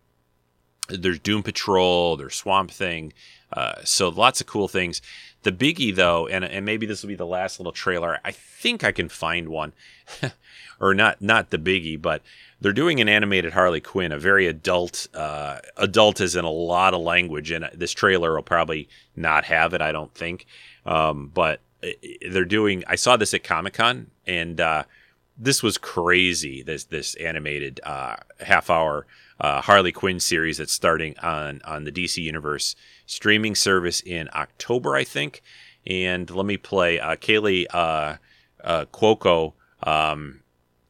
there's 0.90 1.20
Doom 1.20 1.44
Patrol, 1.44 2.18
there's 2.18 2.36
Swamp 2.36 2.72
Thing, 2.72 3.14
uh, 3.54 3.76
so 3.84 4.10
lots 4.10 4.42
of 4.42 4.48
cool 4.48 4.68
things. 4.68 5.02
The 5.46 5.52
biggie 5.52 5.94
though, 5.94 6.26
and 6.26 6.44
and 6.44 6.66
maybe 6.66 6.88
this 6.88 7.04
will 7.04 7.10
be 7.10 7.16
the 7.16 7.24
last 7.24 7.60
little 7.60 7.72
trailer. 7.72 8.18
I 8.26 8.32
think 8.32 8.84
I 8.84 8.92
can 8.92 9.10
find 9.10 9.48
one, 9.48 9.74
or 10.80 10.96
not 10.96 11.22
not 11.22 11.52
the 11.52 11.60
biggie, 11.60 12.02
but 12.02 12.24
they're 12.60 12.74
doing 12.74 13.00
an 13.00 13.08
animated 13.08 13.54
Harley 13.54 13.80
Quinn, 13.80 14.12
a 14.12 14.18
very 14.18 14.48
adult, 14.48 15.08
uh, 15.14 15.60
adult 15.78 16.20
is 16.20 16.36
in 16.36 16.46
a 16.46 16.50
lot 16.50 16.96
of 16.96 17.02
language, 17.02 17.52
and 17.52 17.70
this 17.76 17.92
trailer 17.92 18.34
will 18.34 18.42
probably 18.42 18.90
not 19.16 19.46
have 19.46 19.76
it. 19.76 19.82
I 19.82 19.92
don't 19.92 20.12
think, 20.16 20.48
um, 20.84 21.30
but 21.32 21.62
they're 22.28 22.44
doing. 22.44 22.84
I 22.88 22.96
saw 22.96 23.16
this 23.16 23.36
at 23.36 23.44
Comic 23.44 23.76
Con, 23.76 24.10
and 24.26 24.60
uh, 24.60 24.86
this 25.38 25.62
was 25.62 25.78
crazy. 25.78 26.64
This 26.64 26.86
this 26.86 27.14
animated 27.18 27.82
uh, 27.84 28.16
half 28.40 28.72
hour 28.72 29.06
uh, 29.40 29.62
Harley 29.62 29.92
Quinn 29.92 30.20
series 30.20 30.58
that's 30.58 30.74
starting 30.74 31.18
on 31.20 31.62
on 31.66 31.84
the 31.84 31.92
DC 31.92 32.18
Universe 32.18 32.76
streaming 33.06 33.56
service 33.56 34.02
in 34.02 34.30
October, 34.34 34.96
I 34.96 35.04
think. 35.04 35.42
And 35.88 36.30
let 36.30 36.46
me 36.46 36.58
play 36.58 37.00
uh, 37.00 37.16
Kaylee 37.16 37.68
uh, 37.72 38.16
uh, 38.64 38.86
Cuoco, 38.92 39.54
um, 39.84 40.42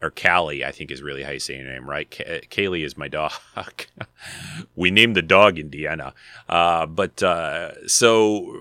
or 0.01 0.09
Callie, 0.09 0.63
I 0.63 0.71
think 0.71 0.91
is 0.91 1.01
really 1.01 1.23
how 1.23 1.31
you 1.31 1.39
say 1.39 1.57
your 1.57 1.65
name, 1.65 1.89
right? 1.89 2.09
K- 2.09 2.41
Kaylee 2.49 2.85
is 2.85 2.97
my 2.97 3.07
dog. 3.07 3.31
we 4.75 4.91
named 4.91 5.15
the 5.15 5.21
dog 5.21 5.57
Indiana. 5.59 6.13
Uh, 6.47 6.85
but 6.85 7.21
uh, 7.21 7.87
so 7.87 8.55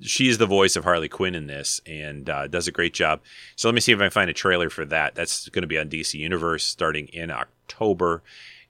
she 0.00 0.28
is 0.28 0.38
the 0.38 0.46
voice 0.46 0.76
of 0.76 0.84
Harley 0.84 1.08
Quinn 1.08 1.34
in 1.34 1.46
this 1.46 1.80
and 1.86 2.28
uh, 2.28 2.46
does 2.46 2.68
a 2.68 2.72
great 2.72 2.94
job. 2.94 3.20
So 3.56 3.68
let 3.68 3.74
me 3.74 3.80
see 3.80 3.92
if 3.92 4.00
I 4.00 4.08
find 4.08 4.30
a 4.30 4.34
trailer 4.34 4.70
for 4.70 4.84
that. 4.86 5.14
That's 5.14 5.48
going 5.48 5.62
to 5.62 5.68
be 5.68 5.78
on 5.78 5.88
DC 5.88 6.14
Universe 6.14 6.64
starting 6.64 7.08
in 7.08 7.30
October 7.30 8.22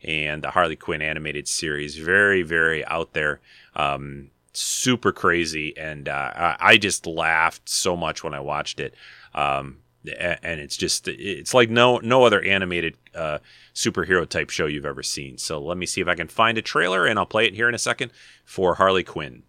and 0.03 0.43
the 0.43 0.51
Harley 0.51 0.77
Quinn 0.77 1.03
animated 1.03 1.49
series. 1.49 1.97
Very, 1.97 2.43
very 2.43 2.85
out 2.87 3.13
there. 3.13 3.41
Um, 3.75 4.31
super 4.53 5.13
crazy. 5.13 5.77
And 5.77 6.09
uh, 6.09 6.57
I 6.59 6.77
just 6.79 7.07
laughed 7.07 7.69
so 7.69 7.97
much 7.97 8.23
when 8.23 8.35
I 8.35 8.41
watched 8.41 8.81
it. 8.81 8.95
Um, 9.35 9.79
and 10.05 10.61
it's 10.61 10.77
just 10.77 11.09
it's 11.09 11.53
like 11.53 11.69
no 11.69 11.99
no 11.99 12.25
other 12.25 12.41
animated 12.43 12.97
uh, 13.15 13.39
superhero 13.75 14.27
type 14.27 14.49
show 14.49 14.67
you've 14.67 14.87
ever 14.87 15.03
seen. 15.03 15.39
So 15.39 15.61
let 15.61 15.77
me 15.77 15.87
see 15.87 16.01
if 16.01 16.09
I 16.09 16.15
can 16.15 16.29
find 16.29 16.57
a 16.57 16.63
trailer 16.63 17.05
and 17.05 17.19
I'll 17.19 17.27
play 17.27 17.47
it 17.47 17.55
here 17.55 17.69
in 17.69 17.75
a 17.75 17.79
second 17.79 18.13
for 18.45 18.77
Harley 18.77 19.05
Quinn. 19.05 19.43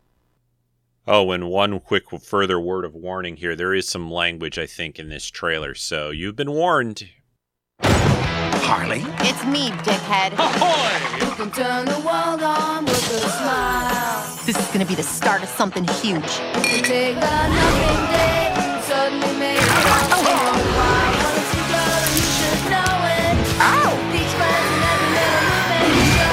Oh, 1.08 1.32
and 1.32 1.50
one 1.50 1.80
quick 1.80 2.10
further 2.22 2.60
word 2.60 2.86
of 2.86 2.93
warning 2.93 3.38
here. 3.38 3.56
There 3.56 3.74
is 3.74 3.88
some 3.88 4.12
language, 4.12 4.60
I 4.60 4.68
think, 4.68 5.00
in 5.00 5.10
this 5.10 5.26
trailer. 5.26 5.74
So 5.74 6.12
you've 6.12 6.36
been 6.36 6.52
warned. 6.52 7.10
Harley? 8.64 9.03
It's 9.20 9.43
me, 9.45 9.72
dickhead. 9.84 10.34
Ahoy! 10.34 11.26
You 11.26 11.32
can 11.36 11.51
turn 11.51 11.86
the 11.86 11.99
world 12.05 12.41
on 12.43 12.86
with 12.86 13.12
a 13.12 13.30
smile. 13.30 14.45
This 14.45 14.57
is 14.57 14.68
gonna 14.72 14.86
be 14.86 14.95
the 14.95 15.03
start 15.03 15.43
of 15.43 15.49
something 15.49 15.86
huge. 16.01 16.32
You 16.72 16.82
take 16.82 17.18
a 17.18 17.20
nothing 17.20 18.03
day 18.12 18.39
suddenly 18.89 19.34
make 19.38 19.62
it 19.62 19.86
all 19.86 20.24
worthwhile. 20.26 21.14
Once 21.30 21.51
you 21.53 21.64
go, 21.70 21.86
you 22.18 22.26
should 22.38 22.62
know 22.74 22.95
it. 23.22 23.36
Ow! 23.62 23.91
These 24.14 24.34
friends 24.34 24.70
and 24.74 24.84
every 24.89 25.10
little 25.14 25.43
movement 25.45 25.89
you 25.93 26.05
go, 26.18 26.30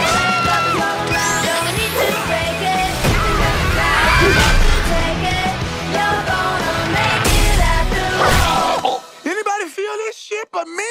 got 0.48 0.62
me 0.64 0.80
all 0.88 1.00
around. 1.04 1.42
Don't 1.44 1.72
need 1.76 1.92
to 2.00 2.08
break 2.30 2.60
it. 2.80 2.92
Take 4.88 5.24
it. 5.36 5.52
You're 5.92 6.22
gonna 6.32 6.76
make 6.96 7.28
it 7.44 7.58
after 7.76 8.08
all. 8.24 9.04
Anybody 9.24 9.64
feel 9.68 9.94
this 10.04 10.16
shit 10.16 10.48
but 10.50 10.66
me? 10.66 10.90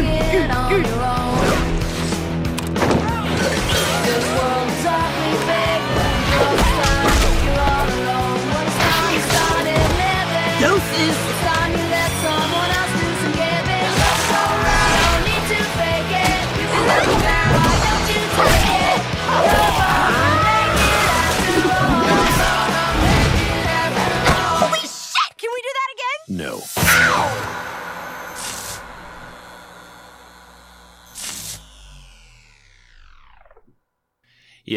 Make 0.00 0.50
on 0.54 0.84
your 0.84 1.04
own? 1.04 1.27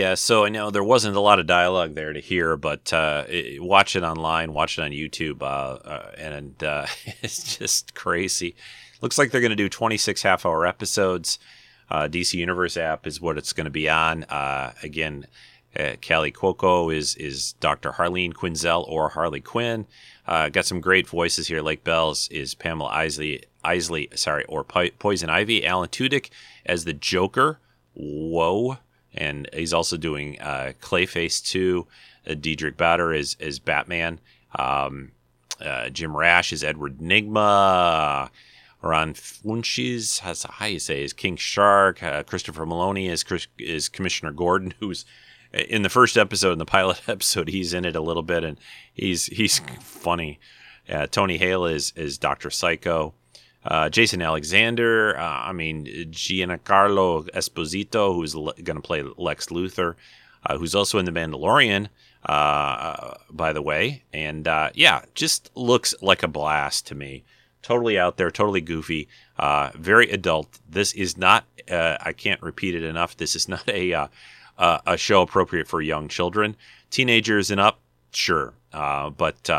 Yeah, 0.02 0.16
so 0.16 0.46
I 0.46 0.50
know 0.50 0.72
there 0.72 0.84
wasn't 0.84 1.16
a 1.16 1.20
lot 1.20 1.38
of 1.38 1.46
dialogue 1.46 1.94
there 1.94 2.12
to 2.12 2.20
hear, 2.20 2.58
but 2.58 2.92
uh, 2.92 3.26
it, 3.30 3.62
watch 3.62 3.96
it 3.96 4.02
online, 4.02 4.52
watch 4.52 4.80
it 4.80 4.82
on 4.82 4.90
YouTube, 4.90 5.44
uh, 5.44 5.46
uh, 5.46 6.12
and 6.18 6.64
uh, 6.64 6.88
it's 7.22 7.56
just 7.56 7.94
crazy. 7.94 8.56
Looks 9.02 9.20
like 9.20 9.30
they're 9.30 9.42
going 9.42 9.52
to 9.52 9.56
do 9.56 9.70
26 9.70 10.24
half 10.24 10.44
hour 10.44 10.66
episodes. 10.66 11.38
Uh, 11.88 12.08
DC 12.08 12.34
Universe 12.34 12.78
app 12.78 13.06
is 13.06 13.22
what 13.22 13.38
it's 13.38 13.54
going 13.54 13.66
to 13.66 13.70
be 13.70 13.88
on. 13.88 14.24
Uh, 14.24 14.74
again, 14.82 15.28
uh, 15.76 15.94
Kaley 16.02 16.34
Cuoco 16.34 16.92
is 16.92 17.14
is 17.18 17.54
Dr. 17.60 17.92
Harleen 17.92 18.34
Quinzel 18.34 18.90
or 18.90 19.10
Harley 19.10 19.40
Quinn. 19.40 19.86
Got 20.28 20.66
some 20.66 20.82
great 20.82 21.08
voices 21.08 21.48
here. 21.48 21.62
Lake 21.62 21.84
Bells 21.84 22.28
is 22.30 22.56
Pamela 22.56 22.90
Isley, 22.90 23.44
Isley, 23.64 24.10
sorry, 24.16 24.46
or 24.46 24.64
po- 24.64 24.90
Poison 24.98 25.30
Ivy. 25.30 25.64
Alan 25.64 25.90
Tudyk 25.90 26.32
as 26.66 26.86
the 26.86 26.94
Joker. 26.94 27.60
Whoa! 27.94 28.80
And 29.14 29.50
he's 29.54 29.74
also 29.74 29.98
doing 29.98 30.40
uh, 30.40 30.74
Clayface 30.82 31.44
too. 31.44 31.88
Uh, 32.28 32.36
Diedrich 32.36 32.78
Bader 32.78 33.14
is 33.14 33.36
is 33.40 33.60
Batman. 33.60 34.20
Um, 34.56 35.12
uh, 35.64 35.90
Jim 35.90 36.16
Rash 36.16 36.54
is 36.54 36.64
Edward 36.64 37.00
Nygma. 37.00 38.30
Ron 38.82 39.14
Funches, 39.14 40.20
has 40.20 40.44
how 40.44 40.66
you 40.66 40.80
say 40.80 41.04
is 41.04 41.14
King 41.14 41.36
Shark. 41.36 42.02
Uh, 42.02 42.24
Christopher 42.24 42.66
Meloni 42.66 43.10
is 43.10 43.24
is 43.60 43.90
Commissioner 43.90 44.32
Gordon, 44.32 44.74
who's 44.80 45.06
in 45.54 45.82
the 45.82 45.90
first 45.90 46.18
episode, 46.18 46.54
in 46.54 46.60
the 46.60 46.66
pilot 46.66 47.02
episode, 47.08 47.50
he's 47.50 47.74
in 47.74 47.86
it 47.86 47.96
a 47.96 48.02
little 48.02 48.24
bit, 48.24 48.44
and 48.44 48.60
he's 48.94 49.26
he's 49.28 49.60
funny. 49.82 50.40
Uh, 50.90 51.08
Tony 51.08 51.38
Hale 51.38 51.66
is 51.66 51.94
is 51.96 52.18
Doctor 52.18 52.50
Psycho. 52.50 53.14
Uh, 53.64 53.90
Jason 53.90 54.22
Alexander, 54.22 55.18
uh, 55.18 55.22
I 55.22 55.52
mean 55.52 55.86
Giancarlo 55.86 57.30
Esposito, 57.32 58.14
who's 58.16 58.36
le- 58.36 58.56
going 58.56 58.76
to 58.76 58.82
play 58.82 59.04
Lex 59.18 59.48
Luthor, 59.48 59.96
uh, 60.46 60.58
who's 60.58 60.74
also 60.74 60.98
in 60.98 61.06
The 61.06 61.12
Mandalorian, 61.12 61.90
uh, 62.26 63.16
by 63.30 63.54
the 63.54 63.62
way, 63.62 64.04
and 64.12 64.48
uh, 64.48 64.72
yeah, 64.74 65.04
just 65.14 65.52
looks 65.56 65.94
like 66.02 66.24
a 66.24 66.28
blast 66.28 66.88
to 66.88 66.96
me. 66.96 67.24
Totally 67.62 68.00
out 68.00 68.18
there, 68.18 68.32
totally 68.32 68.62
goofy, 68.62 69.08
uh, 69.38 69.70
very 69.76 70.10
adult. 70.10 70.60
This 70.68 70.94
is 70.94 71.16
not. 71.16 71.46
I 71.70 72.14
can't 72.18 72.42
repeat 72.42 72.74
it 72.74 72.84
enough. 72.84 73.16
This 73.16 73.36
is 73.36 73.48
not 73.48 73.70
a 73.70 74.10
a 74.58 74.98
show 74.98 75.22
appropriate 75.22 75.68
for 75.68 75.82
young 75.82 76.08
children, 76.08 76.56
teenagers 76.90 77.52
and 77.52 77.62
up. 77.62 77.80
Sure, 78.12 78.54
but 78.72 79.50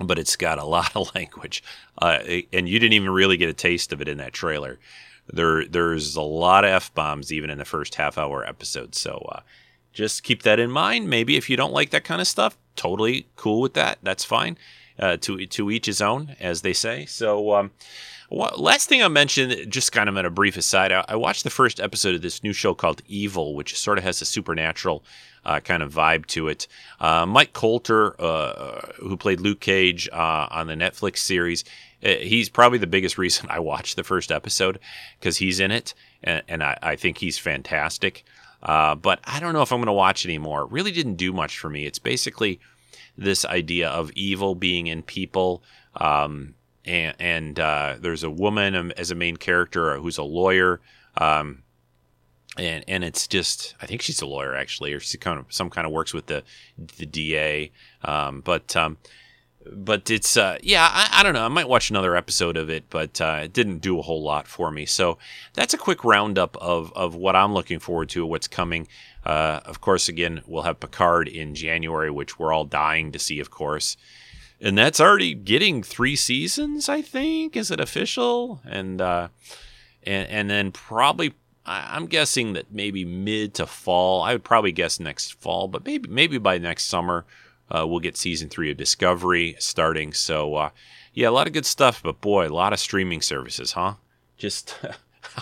but 0.00 0.18
it's 0.18 0.36
got 0.36 0.58
a 0.58 0.64
lot 0.76 0.94
of 0.94 1.14
language, 1.14 1.62
uh, 2.00 2.18
and 2.52 2.68
you 2.68 2.78
didn't 2.78 2.94
even 2.94 3.10
really 3.10 3.36
get 3.36 3.48
a 3.48 3.54
taste 3.54 3.92
of 3.92 4.00
it 4.00 4.08
in 4.08 4.18
that 4.18 4.32
trailer. 4.32 4.78
There, 5.32 5.64
there's 5.66 6.16
a 6.16 6.22
lot 6.22 6.64
of 6.64 6.70
f 6.70 6.94
bombs 6.94 7.32
even 7.32 7.50
in 7.50 7.58
the 7.58 7.64
first 7.64 7.94
half 7.94 8.18
hour 8.18 8.44
episode. 8.44 8.94
So 8.94 9.28
uh, 9.30 9.40
just 9.92 10.24
keep 10.24 10.42
that 10.42 10.58
in 10.58 10.70
mind. 10.70 11.08
Maybe 11.08 11.36
if 11.36 11.48
you 11.48 11.56
don't 11.56 11.72
like 11.72 11.90
that 11.90 12.04
kind 12.04 12.20
of 12.20 12.26
stuff, 12.26 12.58
totally 12.74 13.28
cool 13.36 13.60
with 13.60 13.74
that. 13.74 13.98
That's 14.02 14.24
fine. 14.24 14.58
Uh, 14.98 15.16
to 15.18 15.46
to 15.46 15.70
each 15.70 15.86
his 15.86 16.02
own, 16.02 16.36
as 16.40 16.62
they 16.62 16.72
say. 16.72 17.06
So. 17.06 17.54
Um, 17.54 17.70
last 18.30 18.88
thing 18.88 19.02
I 19.02 19.08
mentioned, 19.08 19.70
just 19.70 19.92
kind 19.92 20.08
of 20.08 20.16
in 20.16 20.24
a 20.24 20.30
brief 20.30 20.56
aside, 20.56 20.92
I, 20.92 21.16
watched 21.16 21.44
the 21.44 21.50
first 21.50 21.80
episode 21.80 22.14
of 22.14 22.22
this 22.22 22.42
new 22.42 22.52
show 22.52 22.74
called 22.74 23.02
Evil, 23.08 23.54
which 23.54 23.78
sort 23.78 23.98
of 23.98 24.04
has 24.04 24.22
a 24.22 24.24
supernatural 24.24 25.04
uh, 25.44 25.60
kind 25.60 25.82
of 25.82 25.92
vibe 25.92 26.26
to 26.26 26.48
it. 26.48 26.68
Uh, 27.00 27.26
Mike 27.26 27.52
Colter, 27.52 28.20
uh, 28.20 28.92
who 28.98 29.16
played 29.16 29.40
Luke 29.40 29.60
Cage 29.60 30.08
uh, 30.12 30.46
on 30.50 30.68
the 30.68 30.74
Netflix 30.74 31.18
series, 31.18 31.64
uh, 32.04 32.08
he's 32.08 32.48
probably 32.48 32.78
the 32.78 32.86
biggest 32.86 33.18
reason 33.18 33.46
I 33.50 33.58
watched 33.58 33.96
the 33.96 34.04
first 34.04 34.30
episode 34.30 34.78
because 35.18 35.38
he's 35.38 35.60
in 35.60 35.70
it, 35.70 35.94
and, 36.22 36.42
and 36.48 36.62
I, 36.62 36.78
I, 36.82 36.96
think 36.96 37.18
he's 37.18 37.38
fantastic. 37.38 38.24
Uh, 38.62 38.94
but 38.94 39.20
I 39.24 39.40
don't 39.40 39.54
know 39.54 39.62
if 39.62 39.72
I'm 39.72 39.78
going 39.78 39.86
to 39.86 39.92
watch 39.92 40.24
anymore. 40.24 40.62
It 40.62 40.70
really 40.70 40.92
didn't 40.92 41.14
do 41.14 41.32
much 41.32 41.58
for 41.58 41.70
me. 41.70 41.86
It's 41.86 41.98
basically 41.98 42.60
this 43.16 43.44
idea 43.44 43.88
of 43.88 44.10
evil 44.12 44.54
being 44.54 44.86
in 44.86 45.02
people. 45.02 45.62
Um, 45.96 46.54
and, 46.90 47.14
and 47.20 47.60
uh, 47.60 47.96
there's 48.00 48.24
a 48.24 48.30
woman 48.30 48.74
um, 48.74 48.92
as 48.96 49.10
a 49.10 49.14
main 49.14 49.36
character 49.36 49.96
who's 49.98 50.18
a 50.18 50.24
lawyer. 50.24 50.80
Um, 51.16 51.62
and 52.58 52.84
and 52.88 53.04
it's 53.04 53.28
just 53.28 53.76
I 53.80 53.86
think 53.86 54.02
she's 54.02 54.20
a 54.20 54.26
lawyer 54.26 54.56
actually, 54.56 54.92
or 54.92 54.98
she 54.98 55.16
kind 55.18 55.38
of 55.38 55.46
some 55.50 55.70
kind 55.70 55.86
of 55.86 55.92
works 55.92 56.12
with 56.12 56.26
the 56.26 56.42
the 56.98 57.06
DA. 57.06 57.70
Um, 58.02 58.40
but 58.40 58.74
um, 58.74 58.98
but 59.70 60.10
it's 60.10 60.36
uh, 60.36 60.58
yeah 60.62 60.88
I, 60.90 61.20
I, 61.20 61.22
don't 61.22 61.32
know 61.32 61.44
I 61.44 61.48
might 61.48 61.68
watch 61.68 61.90
another 61.90 62.16
episode 62.16 62.56
of 62.56 62.68
it, 62.68 62.90
but 62.90 63.20
uh, 63.20 63.42
it 63.44 63.52
didn't 63.52 63.78
do 63.78 64.00
a 64.00 64.02
whole 64.02 64.22
lot 64.22 64.48
for 64.48 64.72
me. 64.72 64.84
So 64.84 65.16
that's 65.54 65.74
a 65.74 65.78
quick 65.78 66.02
roundup 66.02 66.56
of 66.56 66.92
of 66.96 67.14
what 67.14 67.36
I'm 67.36 67.54
looking 67.54 67.78
forward 67.78 68.08
to, 68.10 68.26
what's 68.26 68.48
coming. 68.48 68.88
Uh, 69.24 69.60
of 69.64 69.80
course, 69.80 70.08
again 70.08 70.42
we'll 70.44 70.64
have 70.64 70.80
Picard 70.80 71.28
in 71.28 71.54
January, 71.54 72.10
which 72.10 72.36
we're 72.36 72.52
all 72.52 72.64
dying 72.64 73.12
to 73.12 73.18
see, 73.20 73.38
of 73.38 73.50
course 73.50 73.96
and 74.60 74.76
that's 74.76 75.00
already 75.00 75.34
getting 75.34 75.82
three 75.82 76.16
seasons. 76.16 76.88
I 76.88 77.02
think 77.02 77.56
is 77.56 77.70
it 77.70 77.80
official? 77.80 78.60
And 78.64 79.00
uh, 79.00 79.28
and 80.02 80.28
and 80.28 80.50
then 80.50 80.72
probably 80.72 81.34
I'm 81.66 82.06
guessing 82.06 82.54
that 82.54 82.72
maybe 82.72 83.04
mid 83.04 83.54
to 83.54 83.66
fall. 83.66 84.22
I 84.22 84.32
would 84.32 84.44
probably 84.44 84.72
guess 84.72 85.00
next 85.00 85.34
fall, 85.40 85.68
but 85.68 85.84
maybe 85.84 86.08
maybe 86.08 86.38
by 86.38 86.58
next 86.58 86.86
summer 86.86 87.24
uh, 87.70 87.86
we'll 87.86 88.00
get 88.00 88.16
season 88.16 88.48
three 88.48 88.70
of 88.70 88.76
Discovery 88.76 89.56
starting. 89.58 90.12
So 90.12 90.54
uh, 90.54 90.70
yeah, 91.14 91.28
a 91.28 91.30
lot 91.30 91.46
of 91.46 91.52
good 91.52 91.66
stuff. 91.66 92.02
But 92.02 92.20
boy, 92.20 92.48
a 92.48 92.50
lot 92.50 92.72
of 92.72 92.80
streaming 92.80 93.22
services, 93.22 93.72
huh? 93.72 93.94
Just. 94.36 94.78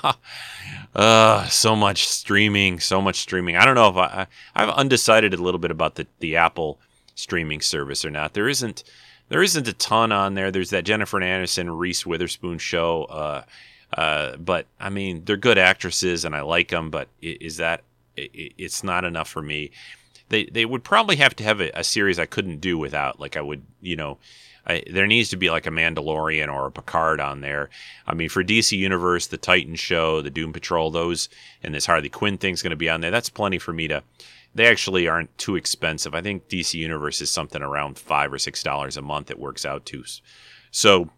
uh, 0.94 1.46
so 1.46 1.74
much 1.76 2.06
streaming, 2.06 2.80
so 2.80 3.00
much 3.00 3.16
streaming. 3.16 3.56
I 3.56 3.64
don't 3.64 3.76
know 3.76 3.88
if 3.88 3.96
I, 3.96 4.26
I 4.54 4.62
I've 4.62 4.70
undecided 4.70 5.34
a 5.34 5.42
little 5.42 5.60
bit 5.60 5.70
about 5.70 5.94
the, 5.94 6.06
the 6.18 6.36
Apple 6.36 6.78
streaming 7.14 7.60
service 7.60 8.04
or 8.04 8.10
not. 8.10 8.34
There 8.34 8.48
isn't 8.48 8.84
there 9.28 9.42
isn't 9.42 9.68
a 9.68 9.72
ton 9.72 10.12
on 10.12 10.34
there. 10.34 10.50
There's 10.50 10.70
that 10.70 10.84
Jennifer 10.84 11.18
Aniston, 11.20 11.78
Reese 11.78 12.06
Witherspoon 12.06 12.58
show. 12.58 13.04
Uh, 13.04 13.42
uh, 13.92 14.36
but 14.36 14.66
I 14.80 14.90
mean, 14.90 15.24
they're 15.24 15.36
good 15.36 15.58
actresses 15.58 16.24
and 16.24 16.34
I 16.34 16.42
like 16.42 16.68
them. 16.68 16.90
But 16.90 17.08
is 17.20 17.58
that? 17.58 17.82
It's 18.16 18.82
not 18.82 19.04
enough 19.04 19.28
for 19.28 19.42
me. 19.42 19.70
They 20.28 20.44
they 20.46 20.64
would 20.64 20.84
probably 20.84 21.16
have 21.16 21.36
to 21.36 21.44
have 21.44 21.60
a, 21.60 21.70
a 21.74 21.84
series 21.84 22.18
I 22.18 22.26
couldn't 22.26 22.60
do 22.60 22.76
without. 22.76 23.20
Like 23.20 23.36
I 23.36 23.40
would, 23.40 23.62
you 23.80 23.96
know. 23.96 24.18
I, 24.66 24.84
there 24.90 25.06
needs 25.06 25.30
to 25.30 25.36
be 25.38 25.48
like 25.48 25.66
a 25.66 25.70
Mandalorian 25.70 26.52
or 26.52 26.66
a 26.66 26.70
Picard 26.70 27.20
on 27.20 27.40
there. 27.40 27.70
I 28.06 28.12
mean, 28.12 28.28
for 28.28 28.44
DC 28.44 28.76
Universe, 28.76 29.26
the 29.26 29.38
Titan 29.38 29.76
show, 29.76 30.20
the 30.20 30.28
Doom 30.28 30.52
Patrol, 30.52 30.90
those, 30.90 31.30
and 31.62 31.74
this 31.74 31.86
Harley 31.86 32.10
Quinn 32.10 32.36
thing's 32.36 32.60
going 32.60 32.72
to 32.72 32.76
be 32.76 32.90
on 32.90 33.00
there. 33.00 33.10
That's 33.10 33.30
plenty 33.30 33.58
for 33.58 33.72
me 33.72 33.88
to 33.88 34.02
they 34.58 34.66
actually 34.66 35.06
aren't 35.06 35.36
too 35.38 35.54
expensive. 35.54 36.14
I 36.14 36.20
think 36.20 36.48
DC 36.48 36.74
Universe 36.74 37.20
is 37.20 37.30
something 37.30 37.62
around 37.62 37.96
five 37.96 38.32
or 38.32 38.38
six 38.38 38.62
dollars 38.62 38.96
a 38.96 39.02
month. 39.02 39.30
It 39.30 39.38
works 39.38 39.64
out 39.64 39.86
to. 39.86 40.02
So, 40.72 41.10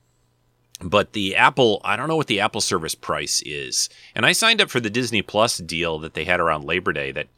but 0.82 1.14
the 1.14 1.36
Apple, 1.36 1.80
I 1.82 1.96
don't 1.96 2.08
know 2.08 2.16
what 2.16 2.26
the 2.26 2.40
Apple 2.40 2.60
service 2.60 2.94
price 2.94 3.42
is. 3.46 3.88
And 4.14 4.26
I 4.26 4.32
signed 4.32 4.60
up 4.60 4.68
for 4.68 4.78
the 4.78 4.90
Disney 4.90 5.22
Plus 5.22 5.56
deal 5.56 5.98
that 6.00 6.12
they 6.12 6.24
had 6.24 6.38
around 6.38 6.64
Labor 6.64 6.92
Day 6.92 7.12
that 7.12 7.28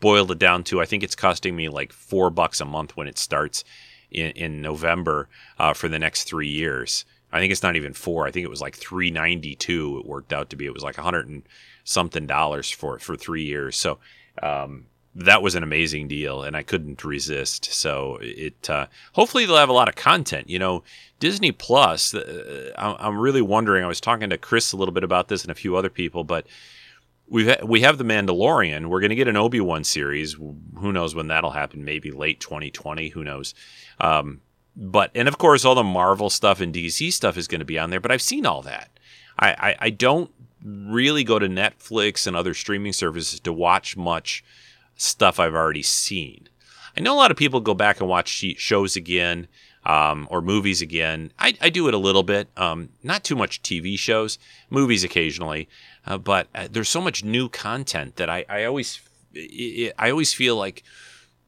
boiled 0.00 0.32
it 0.32 0.38
down 0.38 0.64
to 0.64 0.80
I 0.80 0.84
think 0.84 1.04
it's 1.04 1.14
costing 1.14 1.54
me 1.54 1.68
like 1.68 1.92
four 1.92 2.28
bucks 2.28 2.60
a 2.60 2.64
month 2.64 2.96
when 2.96 3.06
it 3.06 3.16
starts 3.16 3.62
in, 4.10 4.32
in 4.32 4.60
November 4.60 5.28
uh, 5.58 5.74
for 5.74 5.88
the 5.88 5.98
next 5.98 6.24
three 6.24 6.48
years. 6.48 7.04
I 7.32 7.38
think 7.38 7.52
it's 7.52 7.62
not 7.62 7.76
even 7.76 7.92
four. 7.92 8.26
I 8.26 8.32
think 8.32 8.44
it 8.44 8.50
was 8.50 8.60
like 8.60 8.74
three 8.74 9.12
ninety 9.12 9.54
two. 9.54 9.98
It 9.98 10.06
worked 10.06 10.32
out 10.32 10.50
to 10.50 10.56
be. 10.56 10.66
It 10.66 10.74
was 10.74 10.82
like 10.82 10.98
a 10.98 11.02
hundred 11.02 11.28
and 11.28 11.44
something 11.84 12.26
dollars 12.26 12.68
for 12.68 12.98
for 12.98 13.16
three 13.16 13.44
years. 13.44 13.76
So 13.76 13.98
um, 14.42 14.86
that 15.16 15.42
was 15.42 15.54
an 15.54 15.62
amazing 15.62 16.08
deal 16.08 16.42
and 16.42 16.54
I 16.54 16.62
couldn't 16.62 17.02
resist. 17.02 17.72
So 17.72 18.18
it 18.20 18.68
uh, 18.68 18.86
hopefully 19.12 19.46
they'll 19.46 19.56
have 19.56 19.70
a 19.70 19.74
lot 19.74 19.88
of 19.88 19.96
content. 19.96 20.50
You 20.50 20.58
know, 20.58 20.82
Disney 21.18 21.52
Plus. 21.52 22.14
Uh, 22.14 22.72
I'm 22.76 23.18
really 23.18 23.42
wondering. 23.42 23.82
I 23.82 23.88
was 23.88 24.00
talking 24.00 24.30
to 24.30 24.38
Chris 24.38 24.72
a 24.72 24.76
little 24.76 24.92
bit 24.92 25.04
about 25.04 25.28
this 25.28 25.42
and 25.42 25.50
a 25.50 25.54
few 25.54 25.74
other 25.74 25.88
people, 25.88 26.22
but 26.22 26.46
we 27.28 27.48
ha- 27.48 27.64
we 27.64 27.80
have 27.80 27.96
the 27.96 28.04
Mandalorian. 28.04 28.86
We're 28.86 29.00
going 29.00 29.10
to 29.10 29.16
get 29.16 29.26
an 29.26 29.36
Obi 29.36 29.60
Wan 29.60 29.84
series. 29.84 30.34
Who 30.34 30.92
knows 30.92 31.14
when 31.14 31.28
that'll 31.28 31.50
happen? 31.50 31.84
Maybe 31.84 32.10
late 32.10 32.40
2020. 32.40 33.08
Who 33.08 33.24
knows? 33.24 33.54
Um, 33.98 34.42
but 34.76 35.10
and 35.14 35.28
of 35.28 35.38
course 35.38 35.64
all 35.64 35.74
the 35.74 35.82
Marvel 35.82 36.28
stuff 36.28 36.60
and 36.60 36.74
DC 36.74 37.10
stuff 37.12 37.38
is 37.38 37.48
going 37.48 37.60
to 37.60 37.64
be 37.64 37.78
on 37.78 37.88
there. 37.88 38.00
But 38.00 38.12
I've 38.12 38.20
seen 38.20 38.44
all 38.44 38.60
that. 38.62 38.90
I, 39.38 39.48
I, 39.48 39.76
I 39.80 39.90
don't 39.90 40.30
really 40.62 41.24
go 41.24 41.38
to 41.38 41.48
Netflix 41.48 42.26
and 42.26 42.36
other 42.36 42.52
streaming 42.52 42.92
services 42.92 43.40
to 43.40 43.52
watch 43.52 43.96
much 43.96 44.44
stuff 44.96 45.38
I've 45.38 45.54
already 45.54 45.82
seen. 45.82 46.48
I 46.96 47.00
know 47.00 47.14
a 47.14 47.18
lot 47.18 47.30
of 47.30 47.36
people 47.36 47.60
go 47.60 47.74
back 47.74 48.00
and 48.00 48.08
watch 48.08 48.28
shows 48.28 48.96
again 48.96 49.48
um, 49.84 50.26
or 50.30 50.40
movies 50.40 50.82
again. 50.82 51.32
I, 51.38 51.54
I, 51.60 51.68
do 51.68 51.86
it 51.86 51.94
a 51.94 51.98
little 51.98 52.24
bit, 52.24 52.48
um, 52.56 52.88
not 53.04 53.22
too 53.22 53.36
much 53.36 53.62
TV 53.62 53.96
shows, 53.96 54.36
movies 54.68 55.04
occasionally, 55.04 55.68
uh, 56.06 56.18
but 56.18 56.48
uh, 56.54 56.66
there's 56.68 56.88
so 56.88 57.00
much 57.00 57.22
new 57.22 57.48
content 57.48 58.16
that 58.16 58.28
I, 58.28 58.44
I 58.48 58.64
always 58.64 59.00
I 59.98 60.10
always 60.10 60.32
feel 60.32 60.56
like, 60.56 60.82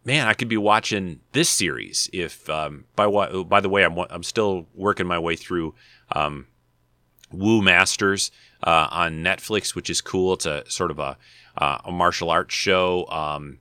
man, 0.05 0.29
I 0.29 0.35
could 0.35 0.49
be 0.49 0.57
watching 0.57 1.21
this 1.33 1.49
series 1.49 2.09
if 2.13 2.49
um, 2.49 2.85
by 2.95 3.07
what 3.07 3.49
by 3.49 3.61
the 3.61 3.69
way 3.69 3.85
I'm 3.85 3.99
I'm 3.99 4.23
still 4.23 4.67
working 4.75 5.07
my 5.07 5.19
way 5.19 5.35
through 5.35 5.75
um, 6.13 6.47
Wu 7.33 7.61
Masters 7.63 8.31
uh, 8.63 8.89
on 8.91 9.25
Netflix, 9.25 9.75
which 9.75 9.91
is 9.91 10.01
cool. 10.01 10.35
It's 10.35 10.47
a 10.47 10.69
sort 10.71 10.91
of 10.91 10.99
a, 10.99 11.17
uh, 11.59 11.79
a 11.85 11.93
martial 11.93 12.31
arts 12.31 12.55
show. 12.55 13.07
Um, 13.09 13.59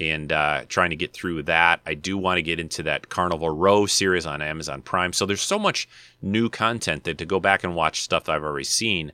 and 0.00 0.32
uh, 0.32 0.64
trying 0.68 0.90
to 0.90 0.96
get 0.96 1.12
through 1.12 1.44
that. 1.44 1.80
I 1.86 1.94
do 1.94 2.18
want 2.18 2.38
to 2.38 2.42
get 2.42 2.58
into 2.58 2.82
that 2.84 3.08
Carnival 3.08 3.50
Row 3.50 3.86
series 3.86 4.26
on 4.26 4.42
Amazon 4.42 4.82
Prime. 4.82 5.12
So 5.12 5.24
there's 5.24 5.40
so 5.40 5.58
much 5.58 5.88
new 6.20 6.48
content 6.48 7.04
that 7.04 7.18
to 7.18 7.24
go 7.26 7.38
back 7.38 7.62
and 7.62 7.76
watch 7.76 8.02
stuff 8.02 8.28
I've 8.28 8.42
already 8.42 8.64
seen. 8.64 9.12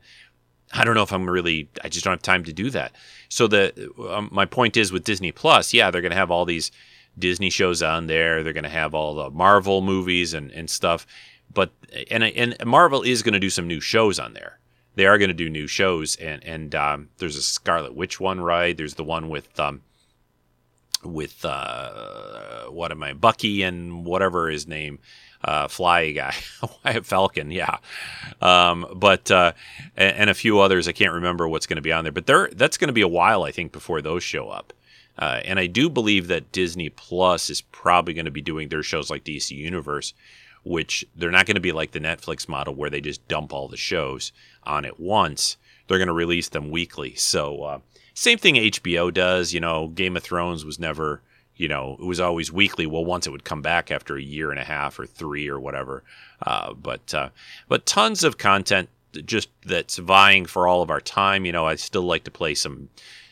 I 0.73 0.85
don't 0.85 0.95
know 0.95 1.03
if 1.03 1.13
I'm 1.13 1.29
really. 1.29 1.69
I 1.83 1.89
just 1.89 2.05
don't 2.05 2.13
have 2.13 2.23
time 2.23 2.45
to 2.45 2.53
do 2.53 2.71
that. 2.71 2.93
So 3.29 3.47
the 3.47 3.93
um, 4.09 4.29
my 4.33 4.47
point 4.47 4.77
is 4.77 4.93
with 4.93 5.05
Disney 5.05 5.33
Plus, 5.33 5.75
yeah, 5.75 5.91
they're 5.91 6.01
going 6.01 6.13
to 6.13 6.17
have 6.17 6.31
all 6.31 6.45
these 6.45 6.71
Disney 7.19 7.51
shows 7.51 7.83
on 7.83 8.07
there. 8.07 8.43
They're 8.43 8.53
going 8.53 8.65
to 8.65 8.71
have 8.71 8.95
all 8.95 9.15
the 9.15 9.31
Marvel 9.31 9.83
movies 9.83 10.33
and, 10.33 10.51
and 10.53 10.71
stuff. 10.71 11.07
But 11.53 11.73
and 12.11 12.23
and 12.23 12.57
Marvel 12.65 13.03
is 13.03 13.23
going 13.23 13.35
to 13.35 13.41
do 13.41 13.51
some 13.51 13.67
new 13.67 13.81
shows 13.81 14.21
on 14.21 14.35
there. 14.35 14.60
They 15.01 15.07
are 15.07 15.17
going 15.17 15.29
to 15.29 15.35
do 15.35 15.49
new 15.49 15.67
shows, 15.67 16.15
and 16.17 16.45
and 16.45 16.75
um, 16.75 17.09
there's 17.17 17.37
a 17.37 17.43
Scarlet 17.43 17.95
Witch 17.95 18.21
one, 18.21 18.39
right? 18.39 18.77
There's 18.77 18.97
the 18.97 19.03
one 19.03 19.31
with 19.31 19.59
um, 19.59 19.81
with 21.03 21.43
uh, 21.43 22.65
what 22.67 22.93
am 22.93 23.03
I, 23.03 23.15
Bucky 23.15 23.63
and 23.63 24.05
whatever 24.05 24.51
his 24.51 24.67
name, 24.67 24.99
uh, 25.43 25.69
Fly 25.69 26.13
guy, 26.13 26.33
Falcon, 27.03 27.51
yeah, 27.51 27.79
um, 28.43 28.93
but 28.95 29.31
uh, 29.31 29.53
and, 29.97 30.17
and, 30.19 30.29
a 30.29 30.35
few 30.35 30.61
others. 30.61 30.87
I 30.87 30.93
can't 30.93 31.15
remember 31.15 31.49
what's 31.49 31.67
going 31.67 31.77
to 31.77 31.81
be 31.81 31.93
on 31.93 32.05
there, 32.05 32.13
but 32.13 32.27
there 32.27 32.51
that's 32.53 32.77
going 32.77 32.89
to 32.89 32.93
be 32.93 33.01
a 33.01 33.09
while, 33.09 33.43
I 33.43 33.53
think, 33.53 33.73
before 33.73 34.03
those 34.03 34.23
show 34.23 34.51
up. 34.51 34.75
Uh, 35.19 35.41
and 35.47 35.59
I 35.59 35.67
do 35.67 35.89
believe 35.89 36.29
that 36.29 36.53
Disney 36.53 36.91
Plus 36.91 37.49
is 37.49 37.63
probably 37.63 38.13
going 38.13 38.27
to 38.27 38.31
be 38.31 38.43
doing 38.43 38.69
their 38.69 38.83
shows 38.83 39.09
like 39.09 39.25
DC 39.25 39.51
Universe, 39.57 40.13
which 40.63 41.05
they're 41.17 41.31
not 41.31 41.47
going 41.47 41.55
to 41.55 41.61
be 41.61 41.73
like 41.73 41.93
the 41.93 42.01
Netflix 42.01 42.49
model 42.49 42.75
where 42.75 42.91
they 42.91 43.01
just 43.01 43.27
dump 43.29 43.53
all 43.53 43.69
the 43.69 43.77
shows 43.77 44.33
on 44.65 44.85
at 44.85 45.01
once. 45.01 45.57
They're 45.87 45.99
going 45.99 46.09
to 46.09 46.13
release 46.13 46.49
them 46.49 46.71
weekly. 46.71 47.15
So 47.15 47.63
uh, 47.63 47.79
same 48.15 48.39
thing 48.39 48.57
HBO 48.57 49.13
does. 49.13 49.53
You 49.53 49.61
know, 49.61 49.89
Game 49.89 50.17
of 50.17 50.23
Thrones 50.23 50.65
was 50.65 50.79
never, 50.79 51.23
you 51.57 51.69
know, 51.69 51.97
it 51.99 52.05
was 52.05 52.21
always 52.21 52.53
weekly. 52.53 52.87
Well, 52.87 53.05
once 53.05 53.27
it 53.27 53.31
would 53.31 53.45
come 53.45 53.63
back 53.63 53.91
after 53.91 54.17
a 54.17 54.23
year 54.23 54.51
and 54.51 54.61
a 54.61 54.65
half 54.65 54.99
or 54.99 55.07
three 55.07 55.49
or 55.49 55.59
whatever. 55.59 56.03
Uh, 56.45 56.75
but 56.75 57.13
uh, 57.15 57.31
but 57.69 57.87
tons 57.87 58.23
of 58.25 58.39
content 58.39 58.89
just 59.25 59.49
that's 59.67 59.99
vying 59.99 60.47
for 60.47 60.69
all 60.69 60.83
of 60.83 60.91
our 60.91 61.01
time. 61.01 61.45
You 61.45 61.53
know, 61.53 61.67
I 61.67 61.75
still 61.77 62.03
like 62.03 62.25
to 62.25 62.31
play 62.31 62.55
some 62.55 62.89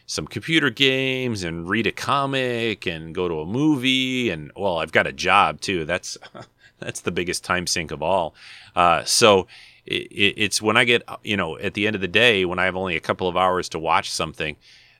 some 0.07 0.27
computer 0.27 0.71
games 0.71 1.43
and 1.43 1.69
read 1.69 1.87
a 1.87 1.93
comic 1.93 2.87
and 2.87 3.15
go 3.15 3.29
to 3.29 3.41
a 3.41 3.47
movie 3.47 4.31
and 4.31 4.51
well, 4.57 4.79
I've 4.79 4.93
got 4.93 5.07
a 5.07 5.13
job 5.13 5.61
too. 5.61 5.85
That's 5.85 6.17
that's 6.79 7.01
the 7.01 7.11
biggest 7.11 7.45
time 7.45 7.67
sink 7.67 7.91
of 7.91 8.03
all. 8.03 8.35
Uh, 8.75 9.05
so 9.05 9.47
it, 9.87 10.35
it's 10.37 10.63
when 10.63 10.77
I 10.77 10.85
get, 10.85 11.03
you 11.23 11.37
know, 11.37 11.59
at 11.59 11.75
the 11.75 11.87
end 11.87 11.97
of 11.97 12.03
the 12.03 12.09
day, 12.09 12.45
when 12.45 12.59
I 12.59 12.65
have 12.65 12.77
only 12.77 12.97
a 12.97 13.01
couple 13.01 13.29
of 13.29 13.37
hours 13.37 13.69
to 13.71 13.79
watch 13.79 14.11
something, 14.11 14.57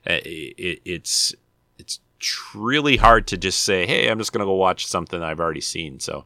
uh, 0.07 0.19
it, 0.23 0.81
it's 0.85 1.35
it's 1.77 1.99
really 2.53 2.97
hard 2.97 3.27
to 3.27 3.37
just 3.37 3.63
say, 3.63 3.85
"Hey, 3.85 4.09
I'm 4.09 4.17
just 4.17 4.33
going 4.33 4.39
to 4.39 4.45
go 4.45 4.53
watch 4.53 4.85
something 4.85 5.21
I've 5.21 5.39
already 5.39 5.61
seen." 5.61 5.99
So, 5.99 6.25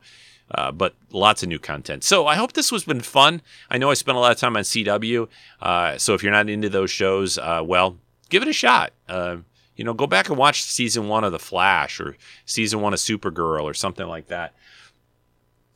uh, 0.52 0.72
but 0.72 0.96
lots 1.12 1.44
of 1.44 1.50
new 1.50 1.60
content. 1.60 2.04
So 2.04 2.28
I 2.28 2.36
hope 2.36 2.54
this 2.54 2.72
was 2.72 2.84
been 2.84 3.02
fun. 3.02 3.42
I 3.70 3.78
know 3.78 3.92
I 3.92 3.94
spent 3.94 4.18
a 4.18 4.22
lot 4.22 4.32
of 4.32 4.38
time 4.38 4.58
on 4.58 4.64
CW. 4.64 5.28
Uh, 5.62 5.98
so 5.98 6.14
if 6.14 6.24
you're 6.24 6.32
not 6.32 6.50
into 6.50 6.70
those 6.70 6.92
shows, 6.92 7.38
uh, 7.38 7.62
well, 7.66 7.98
give 8.30 8.42
it 8.42 8.48
a 8.48 8.54
shot. 8.54 8.94
Uh, 9.08 9.38
you 9.76 9.84
know, 9.84 9.94
go 9.94 10.08
back 10.08 10.30
and 10.30 10.38
watch 10.38 10.64
season 10.64 11.08
one 11.08 11.24
of 11.24 11.32
The 11.32 11.40
Flash 11.40 12.00
or 12.00 12.16
season 12.46 12.82
one 12.82 12.94
of 12.94 13.00
Supergirl 13.00 13.64
or 13.64 13.74
something 13.74 14.08
like 14.08 14.28
that. 14.28 14.54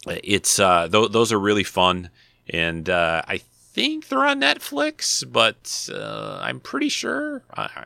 It's 0.10 0.60
uh, 0.60 0.88
th- 0.88 1.12
those 1.12 1.32
are 1.32 1.40
really 1.40 1.64
fun 1.64 2.10
and 2.50 2.90
uh, 2.90 3.22
I 3.28 3.38
think 3.38 4.08
they're 4.08 4.26
on 4.26 4.42
Netflix, 4.42 5.24
but 5.30 5.90
uh, 5.94 6.40
I'm 6.42 6.60
pretty 6.60 6.90
sure. 6.90 7.44
I, 7.54 7.86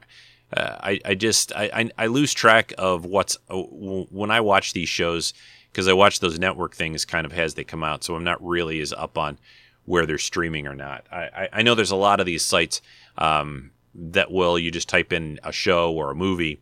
uh, 0.56 0.78
I, 0.80 1.00
I 1.06 1.16
just 1.16 1.54
I, 1.54 1.90
I, 1.98 2.08
lose 2.08 2.34
track 2.34 2.74
of 2.78 3.06
what's 3.06 3.38
uh, 3.50 3.58
when 3.58 4.32
I 4.32 4.42
watch 4.42 4.74
these 4.74 4.90
shows 4.90 5.34
because 5.72 5.88
I 5.88 5.94
watch 5.94 6.20
those 6.20 6.38
network 6.38 6.76
things 6.76 7.06
kind 7.06 7.26
of 7.26 7.34
as 7.34 7.54
they 7.54 7.64
come 7.64 7.84
out, 7.84 8.04
so 8.04 8.16
I'm 8.16 8.24
not 8.24 8.46
really 8.46 8.82
as 8.82 8.92
up 8.94 9.18
on 9.18 9.38
where 9.86 10.06
they're 10.06 10.18
streaming 10.18 10.68
or 10.68 10.76
not. 10.76 11.06
I, 11.12 11.50
I 11.54 11.62
know 11.62 11.74
there's 11.74 11.92
a 11.92 11.96
lot 11.96 12.20
of 12.20 12.26
these 12.26 12.44
sites 12.44 12.82
um, 13.18 13.72
that 13.96 14.32
will 14.32 14.60
you 14.60 14.72
just 14.72 14.90
type 14.90 15.12
in 15.14 15.40
a 15.44 15.52
show 15.52 15.92
or 15.94 16.12
a 16.12 16.16
movie 16.16 16.60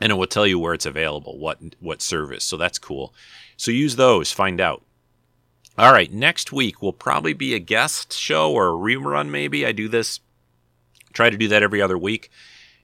and 0.00 0.12
it 0.12 0.16
will 0.16 0.26
tell 0.26 0.46
you 0.46 0.58
where 0.58 0.74
it's 0.74 0.86
available, 0.86 1.38
what 1.38 1.58
what 1.80 2.02
service. 2.02 2.44
So 2.44 2.56
that's 2.56 2.78
cool. 2.78 3.14
So 3.56 3.70
use 3.70 3.96
those, 3.96 4.32
find 4.32 4.60
out. 4.60 4.82
All 5.78 5.92
right, 5.92 6.10
next 6.12 6.52
week 6.52 6.80
will 6.80 6.92
probably 6.92 7.34
be 7.34 7.54
a 7.54 7.58
guest 7.58 8.12
show 8.12 8.52
or 8.52 8.68
a 8.68 8.72
rerun, 8.72 9.28
maybe. 9.28 9.66
I 9.66 9.72
do 9.72 9.88
this, 9.88 10.20
try 11.12 11.28
to 11.28 11.36
do 11.36 11.48
that 11.48 11.62
every 11.62 11.82
other 11.82 11.98
week. 11.98 12.30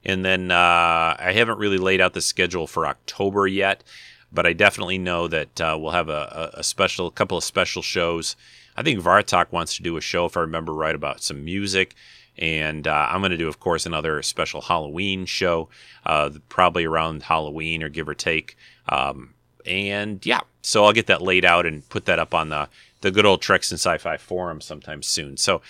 And 0.05 0.25
then 0.25 0.51
uh, 0.51 1.17
I 1.19 1.33
haven't 1.35 1.59
really 1.59 1.79
laid 1.79 2.01
out 2.01 2.13
the 2.13 2.21
schedule 2.21 2.67
for 2.67 2.87
October 2.87 3.47
yet, 3.47 3.83
but 4.31 4.47
I 4.47 4.53
definitely 4.53 4.99
know 4.99 5.29
that 5.29 5.61
uh, 5.61 5.77
we'll 5.81 5.93
have 5.93 6.09
a, 6.09 6.51
a, 6.55 6.63
special, 6.63 7.07
a 7.07 7.13
couple 7.13 7.39
of 7.39 7.45
special 7.45 7.83
shows. 7.83 8.37
I 8.77 8.83
think 8.83 9.01
Vartok 9.01 9.53
wants 9.53 9.77
to 9.77 9.83
do 9.83 9.97
a 9.97 10.01
show, 10.01 10.27
if 10.27 10.37
I 10.37 10.41
remember 10.41 10.75
right, 10.75 10.95
about 10.95 11.23
some 11.23 11.45
music. 11.45 11.95
And 12.39 12.87
uh, 12.87 13.09
I'm 13.11 13.21
going 13.21 13.31
to 13.31 13.37
do, 13.37 13.49
of 13.49 13.61
course, 13.61 13.85
another 13.87 14.23
special 14.23 14.63
Halloween 14.63 15.27
show, 15.27 15.69
uh, 16.07 16.31
probably 16.49 16.85
around 16.85 17.25
Halloween 17.25 17.83
or 17.83 17.89
give 17.89 18.09
or 18.09 18.15
take. 18.15 18.57
Um, 18.89 19.35
and 19.67 20.25
yeah, 20.25 20.41
so 20.63 20.85
I'll 20.85 20.93
get 20.93 21.07
that 21.07 21.23
laid 21.23 21.45
out 21.45 21.67
and 21.67 21.89
put 21.89 22.07
that 22.07 22.19
up 22.19 22.35
on 22.35 22.49
the 22.49 22.69
the 23.03 23.11
good 23.11 23.27
old 23.27 23.43
Treks 23.43 23.71
and 23.71 23.79
Sci-Fi 23.79 24.17
forum 24.17 24.61
sometime 24.61 25.03
soon. 25.03 25.37
So, 25.37 25.61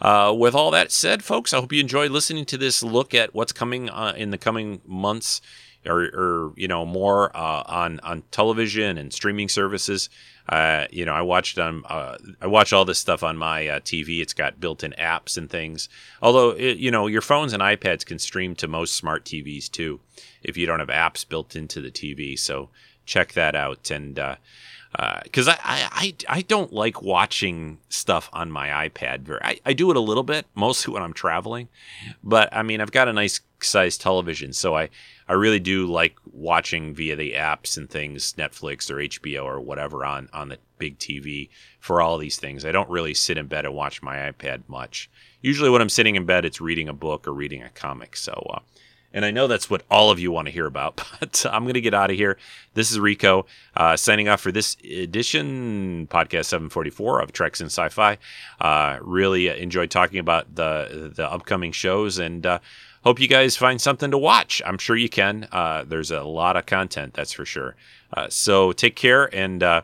uh, 0.00 0.34
with 0.36 0.54
all 0.54 0.70
that 0.72 0.90
said, 0.92 1.22
folks, 1.22 1.54
I 1.54 1.60
hope 1.60 1.72
you 1.72 1.80
enjoyed 1.80 2.10
listening 2.10 2.44
to 2.46 2.58
this 2.58 2.82
look 2.82 3.14
at 3.14 3.34
what's 3.34 3.52
coming 3.52 3.88
uh, 3.88 4.12
in 4.16 4.30
the 4.30 4.38
coming 4.38 4.80
months, 4.84 5.40
or, 5.86 6.02
or 6.02 6.52
you 6.56 6.68
know 6.68 6.84
more 6.84 7.34
uh, 7.36 7.62
on 7.66 8.00
on 8.00 8.22
television 8.30 8.98
and 8.98 9.12
streaming 9.12 9.48
services. 9.48 10.08
Uh, 10.48 10.86
you 10.90 11.04
know, 11.04 11.12
I 11.12 11.22
watched 11.22 11.58
on 11.58 11.84
uh, 11.88 12.18
I 12.40 12.46
watch 12.46 12.72
all 12.72 12.84
this 12.84 12.98
stuff 12.98 13.22
on 13.22 13.36
my 13.36 13.68
uh, 13.68 13.80
TV. 13.80 14.20
It's 14.20 14.34
got 14.34 14.60
built-in 14.60 14.92
apps 14.98 15.36
and 15.38 15.48
things. 15.48 15.88
Although 16.20 16.50
it, 16.50 16.78
you 16.78 16.90
know, 16.90 17.06
your 17.06 17.22
phones 17.22 17.52
and 17.52 17.62
iPads 17.62 18.04
can 18.04 18.18
stream 18.18 18.54
to 18.56 18.68
most 18.68 18.96
smart 18.96 19.24
TVs 19.24 19.70
too, 19.70 20.00
if 20.42 20.56
you 20.56 20.66
don't 20.66 20.80
have 20.80 20.88
apps 20.88 21.28
built 21.28 21.54
into 21.54 21.80
the 21.80 21.90
TV. 21.90 22.38
So 22.38 22.68
check 23.06 23.32
that 23.34 23.54
out. 23.54 23.90
And 23.90 24.18
because 25.22 25.46
uh, 25.46 25.56
I, 25.62 26.14
I 26.28 26.38
I 26.38 26.42
don't 26.42 26.72
like 26.72 27.00
watching 27.00 27.78
stuff 27.88 28.28
on 28.32 28.50
my 28.50 28.88
iPad. 28.88 29.20
Very, 29.20 29.40
I, 29.42 29.60
I 29.64 29.72
do 29.72 29.90
it 29.90 29.96
a 29.96 30.00
little 30.00 30.24
bit, 30.24 30.46
mostly 30.54 30.92
when 30.94 31.02
I'm 31.02 31.12
traveling. 31.12 31.68
But 32.24 32.48
I 32.52 32.62
mean, 32.62 32.80
I've 32.80 32.92
got 32.92 33.08
a 33.08 33.12
nice 33.12 33.40
sized 33.60 34.00
television, 34.00 34.52
so 34.52 34.76
I 34.76 34.88
I 35.30 35.34
really 35.34 35.60
do 35.60 35.86
like 35.86 36.16
watching 36.32 36.92
via 36.92 37.14
the 37.14 37.34
apps 37.34 37.76
and 37.76 37.88
things, 37.88 38.32
Netflix 38.32 38.90
or 38.90 38.96
HBO 38.96 39.44
or 39.44 39.60
whatever 39.60 40.04
on 40.04 40.28
on 40.32 40.48
the 40.48 40.58
big 40.76 40.98
TV 40.98 41.50
for 41.78 42.02
all 42.02 42.18
these 42.18 42.36
things. 42.36 42.64
I 42.64 42.72
don't 42.72 42.90
really 42.90 43.14
sit 43.14 43.38
in 43.38 43.46
bed 43.46 43.64
and 43.64 43.72
watch 43.72 44.02
my 44.02 44.16
iPad 44.16 44.62
much. 44.66 45.08
Usually, 45.40 45.70
when 45.70 45.82
I'm 45.82 45.88
sitting 45.88 46.16
in 46.16 46.26
bed, 46.26 46.44
it's 46.44 46.60
reading 46.60 46.88
a 46.88 46.92
book 46.92 47.28
or 47.28 47.32
reading 47.32 47.62
a 47.62 47.68
comic. 47.68 48.16
So. 48.16 48.32
Uh, 48.52 48.58
and 49.12 49.24
I 49.24 49.32
know 49.32 49.48
that's 49.48 49.68
what 49.68 49.82
all 49.90 50.12
of 50.12 50.20
you 50.20 50.30
want 50.30 50.46
to 50.46 50.52
hear 50.52 50.66
about, 50.66 50.96
but 51.20 51.44
I'm 51.50 51.64
going 51.64 51.74
to 51.74 51.80
get 51.80 51.94
out 51.94 52.10
of 52.10 52.16
here. 52.16 52.38
This 52.74 52.92
is 52.92 53.00
Rico 53.00 53.46
uh, 53.76 53.96
signing 53.96 54.28
off 54.28 54.40
for 54.40 54.52
this 54.52 54.76
edition, 54.84 56.06
podcast 56.08 56.44
744 56.46 57.20
of 57.20 57.32
Treks 57.32 57.60
and 57.60 57.70
Sci 57.70 57.88
Fi. 57.88 58.18
Uh, 58.60 58.98
really 59.00 59.48
enjoyed 59.48 59.90
talking 59.90 60.20
about 60.20 60.54
the, 60.54 61.12
the 61.14 61.28
upcoming 61.28 61.72
shows 61.72 62.20
and 62.20 62.46
uh, 62.46 62.60
hope 63.04 63.20
you 63.20 63.28
guys 63.28 63.56
find 63.56 63.80
something 63.80 64.10
to 64.10 64.18
watch. 64.18 64.60
I'm 64.64 64.78
sure 64.78 64.96
you 64.96 65.08
can. 65.08 65.48
Uh, 65.52 65.84
there's 65.86 66.10
a 66.10 66.22
lot 66.22 66.56
of 66.56 66.66
content, 66.66 67.14
that's 67.14 67.32
for 67.32 67.44
sure. 67.44 67.76
Uh, 68.12 68.28
so 68.28 68.72
take 68.72 68.96
care 68.96 69.34
and 69.34 69.62
uh, 69.62 69.82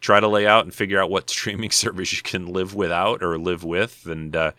try 0.00 0.20
to 0.20 0.28
lay 0.28 0.46
out 0.46 0.64
and 0.64 0.74
figure 0.74 1.00
out 1.00 1.10
what 1.10 1.30
streaming 1.30 1.70
service 1.70 2.12
you 2.12 2.22
can 2.22 2.46
live 2.46 2.74
without 2.74 3.22
or 3.22 3.38
live 3.38 3.64
with. 3.64 4.06
And 4.06 4.36
uh, 4.36 4.52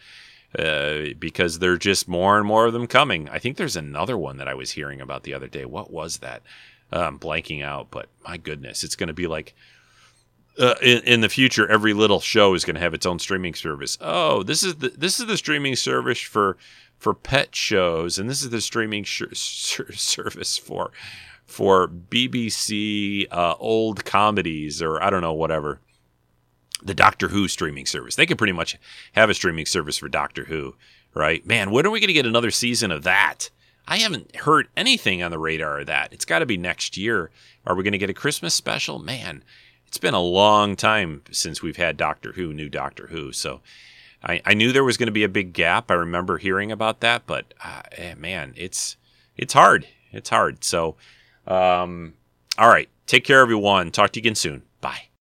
because 1.20 1.60
there 1.60 1.72
are 1.72 1.78
just 1.78 2.08
more 2.08 2.38
and 2.38 2.48
more 2.48 2.66
of 2.66 2.74
them 2.74 2.88
coming. 2.88 3.28
I 3.30 3.40
think 3.40 3.58
there's 3.58 3.76
another 3.76 4.18
one 4.18 4.38
that 4.38 4.48
I 4.48 4.54
was 4.54 4.72
hearing 4.72 5.02
about 5.02 5.24
the 5.24 5.34
other 5.34 5.48
day. 5.48 5.66
What 5.66 5.92
was 5.92 6.18
that? 6.18 6.44
Uh, 6.92 7.00
I'm 7.00 7.18
blanking 7.18 7.64
out, 7.64 7.88
but 7.90 8.10
my 8.24 8.38
goodness, 8.38 8.84
it's 8.84 8.96
going 8.96 9.08
to 9.08 9.14
be 9.14 9.26
like 9.26 9.56
uh, 10.60 10.76
in, 10.82 11.00
in, 11.04 11.22
the 11.22 11.30
future, 11.30 11.68
every 11.68 11.94
little 11.94 12.20
show 12.20 12.54
is 12.54 12.64
going 12.64 12.76
to 12.76 12.82
have 12.82 12.94
its 12.94 13.08
own 13.08 13.18
streaming 13.18 13.56
service. 13.56 13.98
Oh, 14.00 14.44
this 14.44 14.62
is 14.62 14.76
the 14.76 14.90
this 14.90 15.20
is 15.20 15.26
the 15.26 15.38
streaming 15.38 15.76
service 15.76 16.20
for 16.20 16.58
for 17.04 17.14
pet 17.14 17.54
shows, 17.54 18.18
and 18.18 18.30
this 18.30 18.42
is 18.42 18.50
the 18.50 18.62
streaming 18.62 19.04
sh- 19.04 19.24
service 19.34 20.58
for 20.58 20.92
for 21.46 21.88
BBC 21.88 23.28
uh, 23.30 23.56
old 23.60 24.06
comedies, 24.06 24.82
or 24.82 25.04
I 25.04 25.10
don't 25.10 25.22
know, 25.22 25.34
whatever 25.34 25.82
the 26.82 26.94
Doctor 26.94 27.28
Who 27.28 27.48
streaming 27.48 27.86
service. 27.86 28.16
They 28.16 28.26
could 28.26 28.38
pretty 28.38 28.54
much 28.54 28.78
have 29.14 29.30
a 29.30 29.34
streaming 29.34 29.66
service 29.66 29.98
for 29.98 30.08
Doctor 30.08 30.46
Who, 30.46 30.76
right? 31.14 31.46
Man, 31.46 31.72
when 31.72 31.86
are 31.86 31.92
we 31.92 32.00
going 32.00 32.08
to 32.08 32.14
get 32.14 32.26
another 32.26 32.52
season 32.52 32.90
of 32.90 33.04
that? 33.04 33.50
I 33.86 33.98
haven't 33.98 34.38
heard 34.38 34.70
anything 34.78 35.22
on 35.22 35.32
the 35.32 35.38
radar 35.38 35.82
of 35.82 35.88
that. 35.88 36.14
It's 36.14 36.26
got 36.26 36.40
to 36.40 36.46
be 36.46 36.58
next 36.58 36.96
year. 36.96 37.32
Are 37.66 37.76
we 37.76 37.84
going 37.84 37.92
to 37.92 37.98
get 37.98 38.10
a 38.10 38.14
Christmas 38.14 38.54
special? 38.54 38.98
Man, 38.98 39.44
it's 39.88 39.98
been 39.98 40.14
a 40.14 40.22
long 40.22 40.78
time 40.78 41.22
since 41.32 41.62
we've 41.62 41.76
had 41.76 41.98
Doctor 41.98 42.32
Who, 42.32 42.54
new 42.54 42.70
Doctor 42.70 43.08
Who. 43.08 43.34
So 43.34 43.60
I, 44.24 44.42
I 44.46 44.54
knew 44.54 44.72
there 44.72 44.84
was 44.84 44.98
going 44.98 45.08
to 45.08 45.12
be 45.14 45.24
a 45.24 45.30
big 45.30 45.54
gap. 45.54 45.92
I 45.92 45.96
remember 45.96 46.38
hearing 46.38 46.72
about 46.72 47.02
that, 47.02 47.26
but 47.26 47.54
uh, 47.64 47.82
eh, 47.94 48.16
man, 48.16 48.54
it's 48.56 48.98
it's 49.36 49.54
hard. 49.54 49.88
It's 50.12 50.30
hard. 50.30 50.64
So, 50.64 50.96
um, 51.48 52.14
all 52.58 52.70
right. 52.70 52.90
Take 53.06 53.26
care, 53.26 53.40
everyone. 53.40 53.92
Talk 53.92 54.12
to 54.12 54.20
you 54.20 54.22
again 54.22 54.36
soon. 54.36 54.64
Bye. 54.80 55.13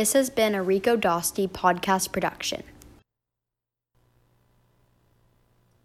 This 0.00 0.14
has 0.14 0.30
been 0.30 0.54
a 0.54 0.62
Rico 0.62 0.96
Dosti 0.96 1.46
podcast 1.46 2.10
production. 2.10 2.62